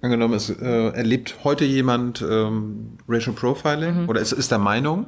[0.01, 4.09] angenommen, es äh, erlebt heute jemand ähm, Racial Profiling mhm.
[4.09, 5.07] oder ist, ist der Meinung,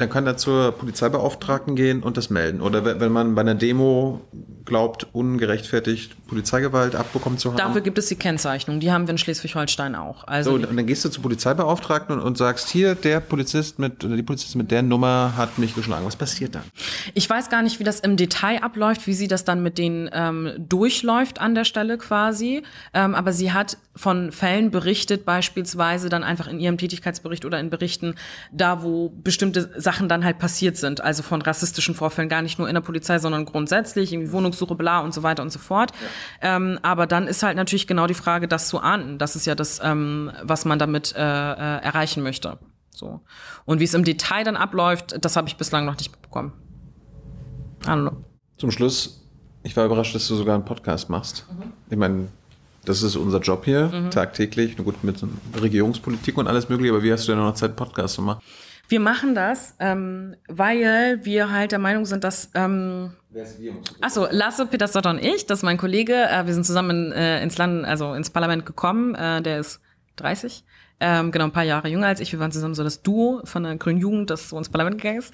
[0.00, 2.60] dann kann er zur Polizeibeauftragten gehen und das melden.
[2.60, 4.20] Oder wenn man bei einer Demo
[4.64, 7.58] glaubt, ungerechtfertigt Polizeigewalt abbekommen zu haben.
[7.58, 8.78] Dafür gibt es die Kennzeichnung.
[8.78, 10.24] Die haben wir in Schleswig-Holstein auch.
[10.28, 14.04] Also so, und dann gehst du zur Polizeibeauftragten und, und, sagst, hier, der Polizist mit,
[14.04, 16.06] oder die Polizistin mit der Nummer hat mich geschlagen.
[16.06, 16.62] Was passiert dann?
[17.14, 20.08] Ich weiß gar nicht, wie das im Detail abläuft, wie sie das dann mit denen
[20.12, 22.62] ähm, durchläuft an der Stelle quasi.
[22.94, 27.70] Ähm, aber sie hat von Fällen berichtet, beispielsweise dann einfach in ihrem Tätigkeitsbericht oder in
[27.70, 28.14] Berichten,
[28.52, 31.00] da wo bestimmte Sachen dann halt passiert sind.
[31.00, 35.00] Also von rassistischen Vorfällen gar nicht nur in der Polizei, sondern grundsätzlich, irgendwie Wohnungssuche, bla
[35.00, 35.92] und so weiter und so fort.
[36.42, 36.56] Ja.
[36.56, 39.18] Ähm, aber dann ist halt natürlich genau die Frage, das zu ahnden.
[39.18, 42.58] Das ist ja das, ähm, was man damit äh, äh, erreichen möchte.
[42.90, 43.20] So.
[43.64, 46.52] Und wie es im Detail dann abläuft, das habe ich bislang noch nicht bekommen.
[48.58, 49.26] Zum Schluss,
[49.62, 51.46] ich war überrascht, dass du sogar einen Podcast machst.
[51.50, 51.72] Mhm.
[51.88, 52.28] Ich meine,
[52.84, 54.10] das ist unser Job hier, mhm.
[54.10, 54.76] tagtäglich.
[54.76, 55.22] Gut, mit
[55.60, 58.40] Regierungspolitik und alles mögliche, aber wie hast du denn noch Zeit, Podcast zu machen?
[58.90, 62.50] Wir machen das, ähm, weil wir halt der Meinung sind, dass.
[62.54, 63.12] Ähm,
[64.00, 66.14] Achso, Lasse Petersdotter und ich, das ist mein Kollege.
[66.14, 69.14] Äh, wir sind zusammen äh, ins Land, also ins Parlament gekommen.
[69.14, 69.80] Äh, der ist
[70.16, 70.64] 30.
[71.00, 72.32] Ähm, genau, ein paar Jahre jünger als ich.
[72.32, 75.18] Wir waren zusammen so das Duo von der Grünen Jugend, das so ins Parlament gegangen
[75.18, 75.32] ist.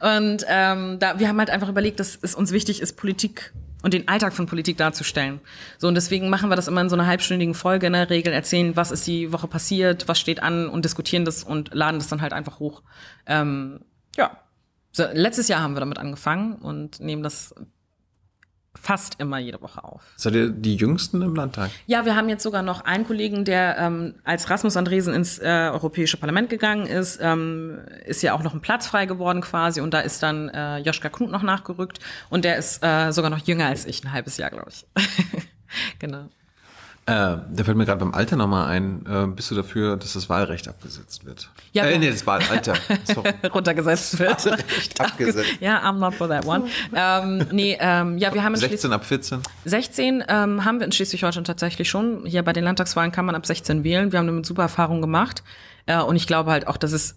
[0.00, 3.94] Und ähm, da, wir haben halt einfach überlegt, dass es uns wichtig ist, Politik und
[3.94, 5.40] den Alltag von Politik darzustellen.
[5.78, 8.32] So und deswegen machen wir das immer in so einer halbstündigen Folge in der Regel,
[8.32, 12.08] erzählen, was ist die Woche passiert, was steht an und diskutieren das und laden das
[12.08, 12.82] dann halt einfach hoch.
[13.26, 13.80] Ähm,
[14.16, 14.38] ja,
[14.90, 17.54] so, letztes Jahr haben wir damit angefangen und nehmen das
[18.80, 20.02] fast immer jede Woche auf.
[20.16, 21.70] Seid ihr die Jüngsten im Landtag?
[21.86, 25.70] Ja, wir haben jetzt sogar noch einen Kollegen, der ähm, als Rasmus Andresen ins äh,
[25.72, 29.94] Europäische Parlament gegangen ist, ähm, ist ja auch noch ein Platz frei geworden quasi und
[29.94, 33.66] da ist dann äh, Joschka Knut noch nachgerückt und der ist äh, sogar noch jünger
[33.66, 34.86] als ich, ein halbes Jahr, glaube ich.
[35.98, 36.28] genau.
[37.06, 39.04] Äh, da fällt mir gerade beim Alter nochmal ein.
[39.06, 41.50] Äh, bist du dafür, dass das Wahlrecht abgesetzt wird?
[41.72, 42.74] Ja, äh, nee, das Wahlalter.
[43.54, 44.46] runtergesetzt wird.
[44.46, 45.50] Wahlrecht abgesetzt.
[45.60, 46.64] ja, I'm not for that one.
[46.94, 49.40] ähm, nee, ähm, ja, wir haben in 16 ab 14?
[49.66, 52.24] 16 ähm, haben wir in Schleswig-Holstein tatsächlich schon.
[52.24, 54.10] Hier bei den Landtagswahlen kann man ab 16 wählen.
[54.10, 55.42] Wir haben damit super Erfahrungen gemacht.
[55.84, 57.16] Äh, und ich glaube halt auch, dass es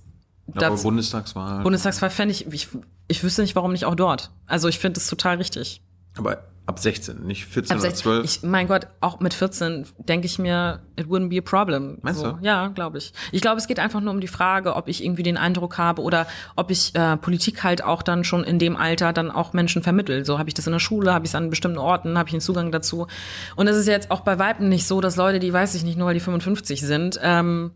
[0.53, 1.63] ja, aber Bundestagswahl.
[1.63, 2.67] Bundestagswahl fände ich, ich,
[3.07, 4.31] ich wüsste nicht, warum nicht auch dort.
[4.45, 5.81] Also ich finde es total richtig.
[6.17, 8.25] Aber Ab 16, nicht 14 oder 12.
[8.25, 11.97] Ich, mein Gott, auch mit 14 denke ich mir, it wouldn't be a problem.
[12.01, 12.33] Meinst so.
[12.33, 12.39] du?
[12.41, 13.13] Ja, glaube ich.
[13.31, 16.01] Ich glaube, es geht einfach nur um die Frage, ob ich irgendwie den Eindruck habe
[16.01, 16.27] oder
[16.57, 20.25] ob ich äh, Politik halt auch dann schon in dem Alter dann auch Menschen vermittel.
[20.25, 22.33] So habe ich das in der Schule, habe ich es an bestimmten Orten, habe ich
[22.33, 23.07] einen Zugang dazu.
[23.55, 25.97] Und es ist jetzt auch bei Weitem nicht so, dass Leute, die weiß ich nicht,
[25.97, 27.71] nur weil die 55 sind, ähm,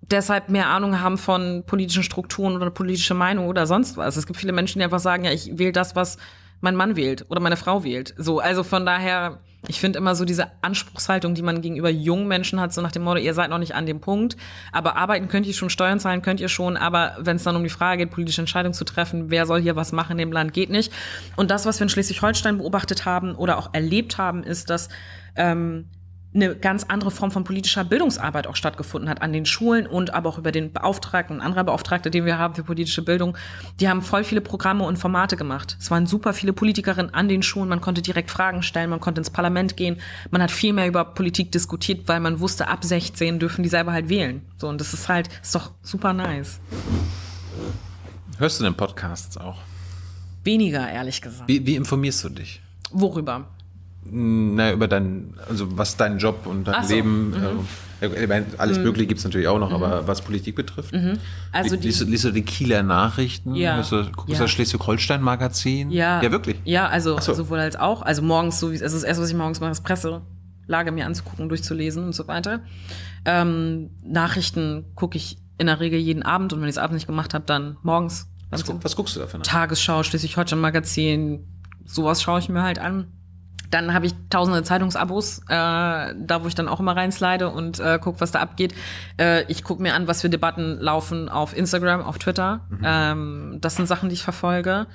[0.00, 4.16] deshalb mehr Ahnung haben von politischen Strukturen oder politische Meinung oder sonst was.
[4.16, 6.16] Es gibt viele Menschen, die einfach sagen, ja, ich wähle das, was
[6.62, 8.14] mein Mann wählt oder meine Frau wählt.
[8.16, 12.60] So, also von daher, Ich finde immer so diese Anspruchshaltung, die man gegenüber jungen Menschen
[12.60, 14.36] hat, so nach dem Motto, ihr seid noch nicht an dem Punkt,
[14.72, 17.62] aber arbeiten könnt ihr schon, Steuern zahlen könnt ihr schon, aber wenn es dann um
[17.62, 20.52] die Frage geht, politische Entscheidungen zu treffen, wer soll hier was machen in dem Land,
[20.52, 20.92] geht nicht.
[21.36, 24.88] Und das, was wir in Schleswig-Holstein beobachtet haben oder auch erlebt haben, ist, dass
[25.36, 25.86] ähm,
[26.34, 30.30] eine ganz andere Form von politischer Bildungsarbeit auch stattgefunden hat an den Schulen und aber
[30.30, 33.36] auch über den Beauftragten, ein anderer Beauftragte, den wir haben für politische Bildung.
[33.80, 35.76] Die haben voll viele Programme und Formate gemacht.
[35.78, 37.68] Es waren super viele Politikerinnen an den Schulen.
[37.68, 39.98] Man konnte direkt Fragen stellen, man konnte ins Parlament gehen.
[40.30, 43.92] Man hat viel mehr über Politik diskutiert, weil man wusste, ab 16 dürfen die selber
[43.92, 44.42] halt wählen.
[44.56, 46.60] So, und das ist halt, ist doch super nice.
[48.38, 49.58] Hörst du denn Podcasts auch?
[50.44, 51.48] Weniger, ehrlich gesagt.
[51.48, 52.60] Wie, wie informierst du dich?
[52.90, 53.46] Worüber?
[54.04, 57.34] Na, über dein, also was dein Job und dein so, Leben,
[58.00, 60.92] äh, ich meine, alles Mögliche gibt's natürlich auch noch, aber was Politik betrifft.
[61.52, 63.54] Also Li- die, liest, du, liest du die Kieler Nachrichten?
[63.54, 63.80] Ja.
[63.80, 64.38] Du, guckst du Ja.
[64.40, 65.90] das Schleswig-Holstein-Magazin?
[65.92, 66.20] Ja.
[66.20, 66.56] Ja, wirklich?
[66.64, 67.32] Ja, also so.
[67.32, 68.02] sowohl als auch.
[68.02, 71.06] Also morgens, so wie es also das erste, was ich morgens mache, ist Presselage mir
[71.06, 72.60] anzugucken, durchzulesen und so weiter.
[73.24, 77.06] Ähm, Nachrichten gucke ich in der Regel jeden Abend und wenn ich es abends nicht
[77.06, 78.26] gemacht habe, dann morgens.
[78.50, 79.42] Was, gu- was guckst du dafür?
[79.42, 81.44] Tagesschau, Schleswig-Holstein-Magazin,
[81.84, 83.06] sowas schaue ich mir halt an.
[83.72, 87.98] Dann habe ich tausende Zeitungsabos, äh, da wo ich dann auch immer reinslide und äh,
[88.00, 88.74] guck, was da abgeht.
[89.18, 92.68] Äh, ich gucke mir an, was für Debatten laufen auf Instagram, auf Twitter.
[92.84, 94.86] Ähm, das sind Sachen, die ich verfolge.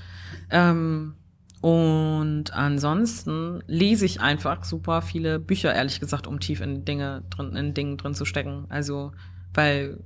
[0.52, 1.16] Ähm,
[1.62, 7.56] und ansonsten lese ich einfach super viele Bücher, ehrlich gesagt, um tief in Dinge drin,
[7.56, 8.68] in Dingen drin zu stecken.
[8.70, 9.12] Also,
[9.54, 9.98] weil,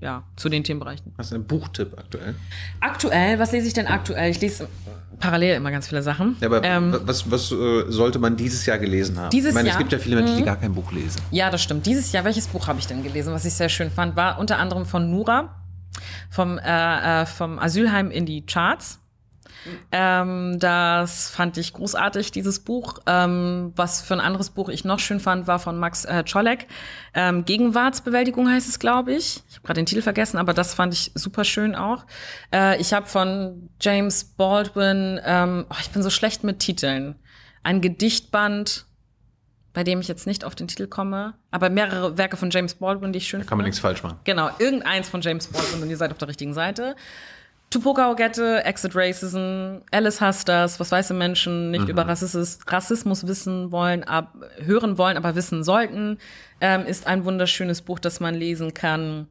[0.00, 1.14] ja, zu den Themenbereichen.
[1.16, 2.34] Hast du einen Buchtipp aktuell?
[2.80, 4.30] Aktuell, was lese ich denn aktuell?
[4.30, 4.68] Ich lese
[5.18, 6.36] parallel immer ganz viele Sachen.
[6.40, 9.30] Ja, aber ähm, was, was äh, sollte man dieses Jahr gelesen haben?
[9.30, 9.76] Dieses ich meine, Jahr?
[9.76, 11.20] es gibt ja viele Menschen, die gar kein Buch lesen.
[11.30, 11.86] ja, das stimmt.
[11.86, 14.58] Dieses Jahr, welches Buch habe ich denn gelesen, was ich sehr schön fand, war unter
[14.58, 15.54] anderem von Nura,
[16.28, 19.00] vom, äh, äh, vom Asylheim in die Charts.
[19.92, 22.98] Ähm, das fand ich großartig, dieses Buch.
[23.06, 26.66] Ähm, was für ein anderes Buch ich noch schön fand, war von Max äh, Czolek.
[27.14, 29.42] Ähm, Gegenwartsbewältigung heißt es, glaube ich.
[29.48, 32.04] Ich habe gerade den Titel vergessen, aber das fand ich super schön auch.
[32.52, 37.16] Äh, ich habe von James Baldwin, ähm, oh, ich bin so schlecht mit Titeln,
[37.62, 38.86] ein Gedichtband,
[39.72, 43.12] bei dem ich jetzt nicht auf den Titel komme, aber mehrere Werke von James Baldwin,
[43.12, 44.18] die ich schön Da kann man nichts falsch machen.
[44.24, 46.96] Genau, irgendeins von James Baldwin und ihr seid auf der richtigen Seite.
[47.70, 54.04] Tupoka Ogette, Exit Racism, Alice Hustlers, was weiße Menschen nicht über Rassismus, Rassismus wissen wollen,
[54.04, 56.18] ab, hören wollen, aber wissen sollten,
[56.60, 59.26] ähm, ist ein wunderschönes Buch, das man lesen kann.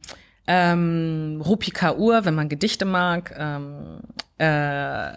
[0.47, 3.99] Ähm, Rupi Kaur, wenn man Gedichte mag, ähm,
[4.37, 5.11] äh,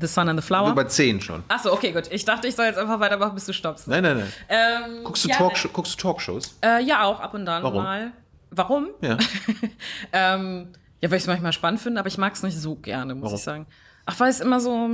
[0.00, 0.70] The Sun and the Flower.
[0.70, 1.44] Über zehn schon.
[1.48, 2.10] Achso, okay, gut.
[2.10, 3.86] Ich dachte, ich soll jetzt einfach weitermachen, bis du stoppst.
[3.88, 4.32] Nein, nein, nein.
[4.48, 6.56] Ähm, Guckst du, ja, Talkshow, guckst du Talkshows?
[6.64, 7.84] Äh, ja, auch ab und dann Warum?
[7.84, 8.12] mal.
[8.50, 8.88] Warum?
[9.00, 9.18] Ja.
[10.12, 10.68] Ähm,
[11.04, 13.24] ja, weil ich es manchmal spannend finde, aber ich mag es nicht so gerne, muss
[13.24, 13.36] Warum?
[13.36, 13.66] ich sagen.
[14.06, 14.92] Ach, weil es immer so.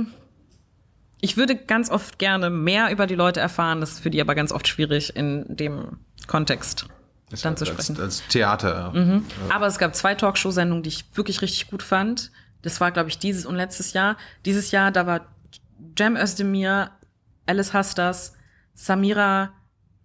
[1.21, 4.35] Ich würde ganz oft gerne mehr über die Leute erfahren, das ist für die aber
[4.35, 6.87] ganz oft schwierig in dem Kontext
[7.29, 7.95] dann zu als, sprechen.
[7.95, 8.01] Mhm.
[8.01, 8.93] als Theater.
[9.47, 12.29] Aber es gab zwei Talkshow-Sendungen, die ich wirklich richtig gut fand.
[12.61, 14.17] Das war, glaube ich, dieses und letztes Jahr.
[14.43, 15.21] Dieses Jahr, da war
[15.97, 16.91] Cem Özdemir,
[17.45, 18.33] Alice Hustas,
[18.73, 19.53] Samira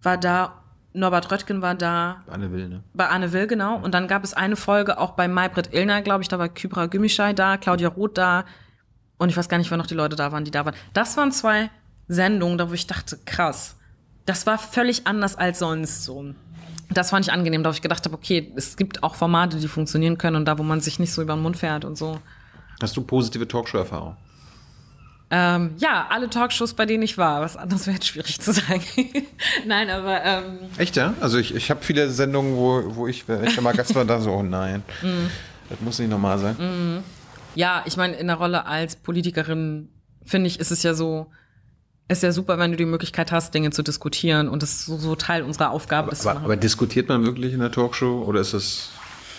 [0.01, 0.63] war da,
[0.97, 2.83] Norbert Röttgen war da, Anne Will, ne?
[2.93, 3.77] bei Anne Will, genau.
[3.77, 6.87] Und dann gab es eine Folge auch bei Maybrit Illner, glaube ich, da war Kybra
[6.87, 8.45] Gümüşay da, Claudia Roth da.
[9.17, 10.75] Und ich weiß gar nicht, wer noch die Leute da waren, die da waren.
[10.93, 11.69] Das waren zwei
[12.07, 13.77] Sendungen, da wo ich dachte, krass.
[14.25, 16.33] Das war völlig anders als sonst so.
[16.89, 19.67] Das fand ich angenehm, da wo ich gedacht habe, okay, es gibt auch Formate, die
[19.67, 22.19] funktionieren können und da, wo man sich nicht so über den Mund fährt und so.
[22.81, 24.15] Hast du positive Talkshow-Erfahrung?
[25.29, 27.41] Ähm, ja, alle Talkshows, bei denen ich war.
[27.41, 28.81] Was anderes wäre jetzt schwierig zu sagen.
[29.65, 31.15] Nein, aber ähm, Echt, ja?
[31.19, 34.21] Also ich, ich habe viele Sendungen, wo, wo ich, wenn ich mal Gast war, da
[34.21, 34.83] so, oh nein.
[35.01, 35.29] Mhm.
[35.69, 37.03] Das muss nicht normal sein.
[37.55, 39.89] Ja, ich meine, in der Rolle als Politikerin,
[40.23, 41.27] finde ich, ist es ja so,
[42.07, 45.15] ist ja super, wenn du die Möglichkeit hast, Dinge zu diskutieren und das so, so
[45.15, 46.21] Teil unserer Aufgabe ist.
[46.21, 48.91] zu Aber, aber diskutiert man wirklich in der Talkshow oder ist es.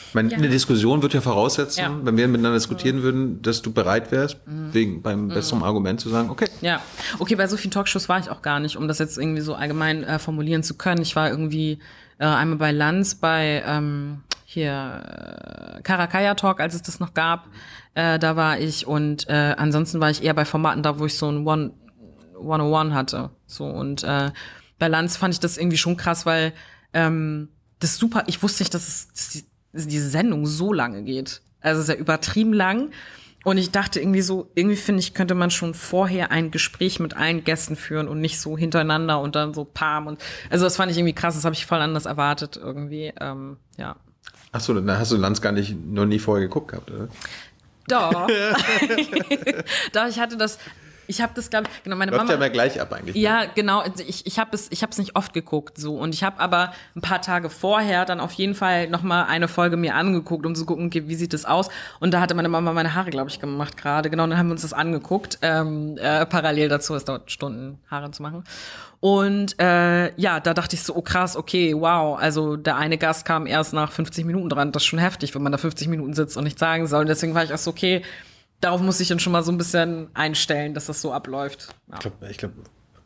[0.09, 1.89] Ich meine, eine Diskussion wird ja voraussetzen, Ja.
[1.91, 2.07] Mhm.
[2.07, 6.31] wenn wir miteinander diskutieren würden, dass du bereit wärst, wegen beim besseren Argument zu sagen,
[6.31, 6.81] okay, Ja,
[7.19, 9.55] okay, bei so vielen Talkshows war ich auch gar nicht, um das jetzt irgendwie so
[9.55, 11.03] allgemein äh, formulieren zu können.
[11.03, 11.79] Ich war irgendwie
[12.19, 17.49] äh, einmal bei Lanz, bei ähm, hier äh, Karakaya Talk, als es das noch gab.
[17.95, 21.17] Äh, da war ich und äh, ansonsten war ich eher bei Formaten da, wo ich
[21.17, 21.73] so ein One
[22.41, 23.31] 101 hatte.
[23.47, 24.31] So und äh,
[24.79, 26.53] bei Lanz fand ich das irgendwie schon krass, weil
[26.95, 27.49] ähm,
[27.81, 31.41] das super, ich wusste nicht, dass, es, dass die, diese Sendung so lange geht.
[31.61, 32.91] Also es ist ja übertrieben lang.
[33.45, 37.17] Und ich dachte irgendwie so, irgendwie finde ich, könnte man schon vorher ein Gespräch mit
[37.17, 40.21] allen Gästen führen und nicht so hintereinander und dann so pam und
[40.51, 43.13] also das fand ich irgendwie krass, das habe ich voll anders erwartet irgendwie.
[43.21, 43.97] Ähm, ja.
[44.51, 47.09] achso, dann hast du Lanz gar nicht, noch nie vorher geguckt gehabt, oder?
[47.87, 48.13] Doch.
[49.93, 50.59] Doch, ich hatte das
[51.09, 52.31] Ich habe das, glaube ich, genau, meine Läuft Mama.
[52.33, 53.17] ja immer gleich ab eigentlich.
[53.17, 53.21] ne?
[53.21, 53.81] Ja, genau.
[53.81, 56.39] Also Ich, ich habe es, ich habe es nicht oft geguckt so und ich habe
[56.39, 60.47] aber ein paar Tage vorher dann auf jeden Fall noch mal eine Folge mir angeguckt,
[60.47, 61.69] um zu gucken, okay, wie sieht das aus.
[61.99, 64.11] Und da hatte meine Mama meine Haare, glaube ich, gemacht gerade.
[64.11, 65.39] Genau, und dann haben wir uns das angeguckt.
[65.43, 68.45] Ähm, äh, parallel dazu, es dauert Stunden Haare zu machen.
[69.01, 72.19] Und äh, ja, da dachte ich so, oh krass, okay, wow.
[72.19, 74.73] Also der eine Gast kam erst nach 50 Minuten dran.
[74.73, 77.03] Das ist schon heftig, wenn man da 50 Minuten sitzt und nichts sagen soll.
[77.03, 78.03] Und deswegen war ich auch so, okay.
[78.61, 81.69] Darauf muss ich dann schon mal so ein bisschen einstellen, dass das so abläuft.
[81.89, 81.95] Ja.
[81.95, 82.53] Ich glaube, ich glaub,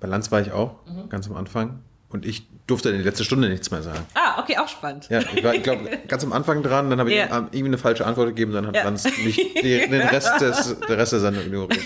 [0.00, 0.76] bei Lanz war ich auch,
[1.08, 1.80] ganz am Anfang.
[2.08, 4.00] Und ich durfte in der letzten Stunde nichts mehr sagen.
[4.14, 5.08] Ah, okay, auch spannend.
[5.08, 7.78] Ja, ich war, ich glaube, ganz am Anfang dran, dann habe ich ihm irgendwie eine
[7.78, 8.84] falsche Antwort gegeben, dann hat Ja.
[8.84, 11.80] Lanz mich den Rest des, der Rest der Sendung ignoriert.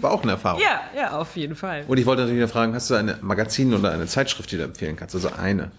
[0.00, 0.62] War auch eine Erfahrung.
[0.62, 1.84] Ja, ja, auf jeden Fall.
[1.88, 4.62] Und ich wollte natürlich noch fragen, hast du eine Magazin oder eine Zeitschrift, die du
[4.62, 5.16] empfehlen kannst?
[5.16, 5.72] Also eine.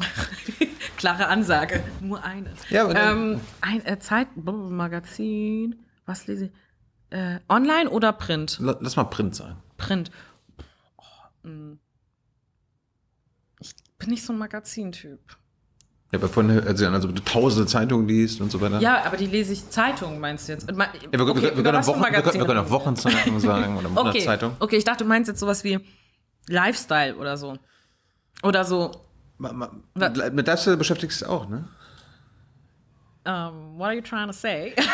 [0.96, 1.82] Klare Ansage.
[2.00, 2.50] Nur eine.
[2.70, 5.76] Ja, aber ähm, ein äh, Zeit, Brr, Magazin,
[6.06, 6.50] was lese ich?
[7.10, 8.58] Äh, online oder Print?
[8.60, 9.56] La- Lass mal Print sein.
[9.76, 10.10] Print.
[10.96, 11.78] Oh, mm.
[13.60, 15.20] ich bin nicht so ein Magazintyp.
[16.12, 18.80] Ja, aber vorhin, als du also du tausende Zeitungen liest und so weiter.
[18.80, 20.70] Ja, aber die lese ich Zeitung, meinst du jetzt?
[20.70, 22.70] Ja, wir, wir, okay, wir, über können Wochen, wir, können, wir können auch reden wir?
[22.70, 24.56] Wochenzeitung sagen oder Okay, Monatszeitung.
[24.60, 25.80] okay, ich dachte, du meinst jetzt sowas wie
[26.48, 27.56] Lifestyle oder so.
[28.42, 28.92] Oder so,
[29.38, 31.68] Ma- ma- mit Lifestyle beschäftigst du dich auch, ne?
[33.26, 34.74] um, what are you trying to say?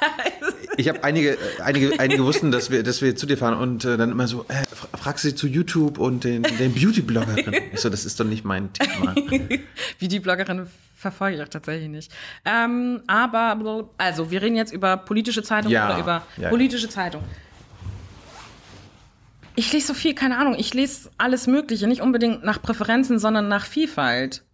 [0.78, 3.96] Ich habe einige, einige, einige wussten, dass wir, dass wir zu dir fahren und äh,
[3.96, 7.62] dann immer so, äh, fra- fragst du sie zu YouTube und den, den Beauty-Bloggerinnen.
[7.72, 9.14] Ich so, das ist doch nicht mein Thema.
[9.98, 12.12] Wie die Bloggerin verfolge ich auch tatsächlich nicht.
[12.44, 16.48] Ähm, aber, also, wir reden jetzt über politische Zeitung Ja, oder über ja, ja.
[16.48, 17.22] politische Zeitung.
[19.56, 23.48] Ich lese so viel, keine Ahnung, ich lese alles Mögliche, nicht unbedingt nach Präferenzen, sondern
[23.48, 24.44] nach Vielfalt.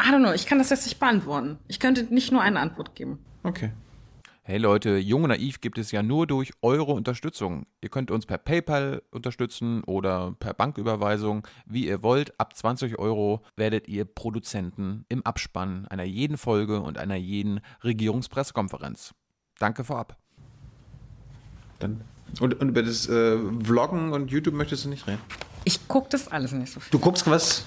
[0.00, 1.58] I don't know, ich kann das jetzt nicht beantworten.
[1.66, 3.18] Ich könnte nicht nur eine Antwort geben.
[3.42, 3.70] Okay.
[4.46, 7.64] Hey Leute, Jung und Naiv gibt es ja nur durch eure Unterstützung.
[7.80, 12.38] Ihr könnt uns per PayPal unterstützen oder per Banküberweisung, wie ihr wollt.
[12.38, 19.14] Ab 20 Euro werdet ihr Produzenten im Abspann einer jeden Folge und einer jeden Regierungspressekonferenz.
[19.58, 20.18] Danke vorab.
[21.78, 22.02] Dann.
[22.38, 25.22] Und, und über das äh, Vloggen und YouTube möchtest du nicht reden?
[25.64, 26.90] Ich gucke das alles nicht so viel.
[26.90, 27.64] Du guckst was?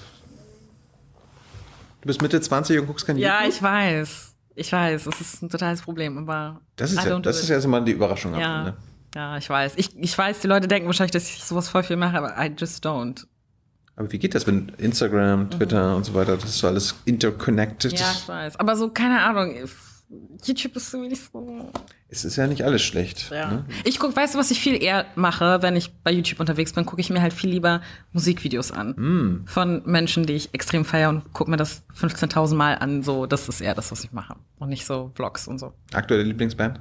[2.02, 3.54] Du bist Mitte 20 und guckst kein Ja, YouTube?
[3.56, 4.34] ich weiß.
[4.58, 6.60] Ich weiß, es ist ein totales Problem, aber.
[6.76, 8.76] Das ist ja, das ist ja so mal die Überraschung Ja, Ende.
[9.14, 9.74] ja, ich weiß.
[9.76, 12.52] Ich, ich weiß, die Leute denken wahrscheinlich, dass ich sowas voll viel mache, aber I
[12.56, 13.24] just don't.
[13.94, 17.92] Aber wie geht das, wenn Instagram, Twitter und so weiter, das ist so alles interconnected?
[17.92, 17.98] Mhm.
[17.98, 18.56] Ja, ich weiß.
[18.56, 19.54] Aber so, keine Ahnung.
[20.44, 21.70] YouTube ist so nicht so.
[22.10, 23.30] Es ist ja nicht alles schlecht.
[23.30, 23.50] Ja.
[23.50, 23.64] Ne?
[23.84, 26.86] Ich guck, weißt du, was ich viel eher mache, wenn ich bei YouTube unterwegs bin,
[26.86, 27.82] gucke ich mir halt viel lieber
[28.12, 28.96] Musikvideos an.
[28.96, 29.42] Hm.
[29.46, 33.02] Von Menschen, die ich extrem feiere und gucke mir das 15.000 Mal an.
[33.02, 34.36] So, das ist eher das, was ich mache.
[34.58, 35.74] Und nicht so Vlogs und so.
[35.92, 36.80] Aktuelle Lieblingsband?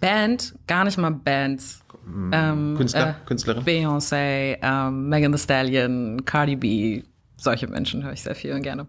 [0.00, 1.80] Band, gar nicht mal Bands.
[2.32, 3.10] Ähm, Künstler?
[3.10, 3.64] äh, Künstlerin?
[3.64, 7.02] Beyoncé, ähm, Megan Thee Stallion, Cardi B.
[7.36, 8.86] Solche Menschen höre ich sehr viel und gerne.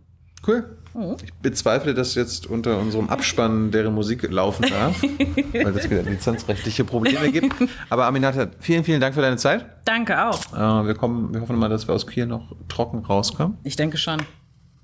[0.47, 0.77] Cool.
[0.93, 1.17] Mhm.
[1.23, 5.01] Ich bezweifle, dass jetzt unter unserem Abspann deren Musik laufen darf,
[5.53, 7.53] weil es wieder lizenzrechtliche Probleme gibt.
[7.89, 9.65] Aber Aminata, vielen, vielen Dank für deine Zeit.
[9.85, 10.53] Danke auch.
[10.53, 13.57] Äh, wir, kommen, wir hoffen mal, dass wir aus Kiel noch trocken rauskommen.
[13.63, 14.21] Ich denke schon.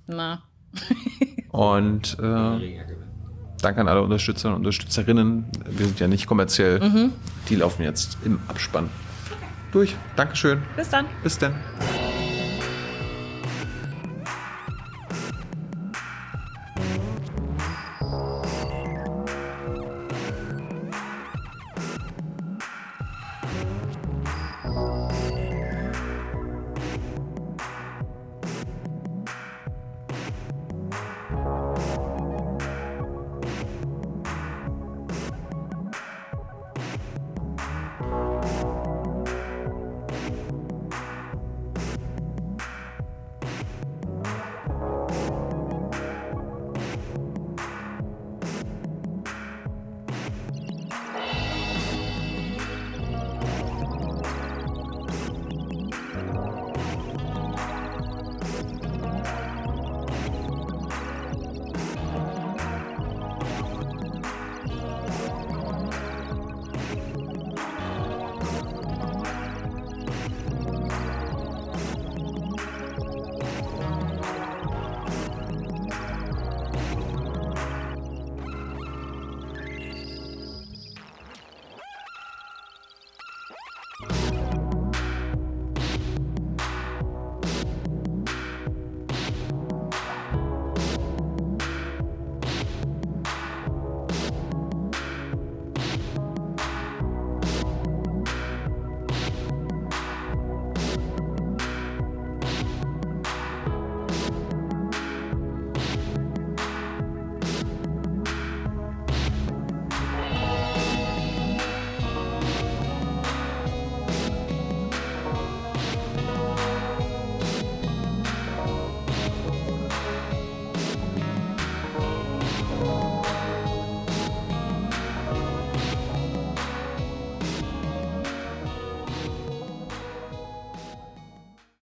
[0.08, 0.44] Na.
[1.50, 2.80] Und äh,
[3.62, 5.46] danke an alle Unterstützer und Unterstützerinnen.
[5.70, 6.82] Wir sind ja nicht kommerziell.
[6.82, 7.14] Mhm.
[7.48, 8.90] Die laufen jetzt im Abspann
[9.72, 9.96] durch.
[10.18, 10.62] Dankeschön.
[10.76, 11.06] Bis dann.
[11.24, 11.56] Bis dann.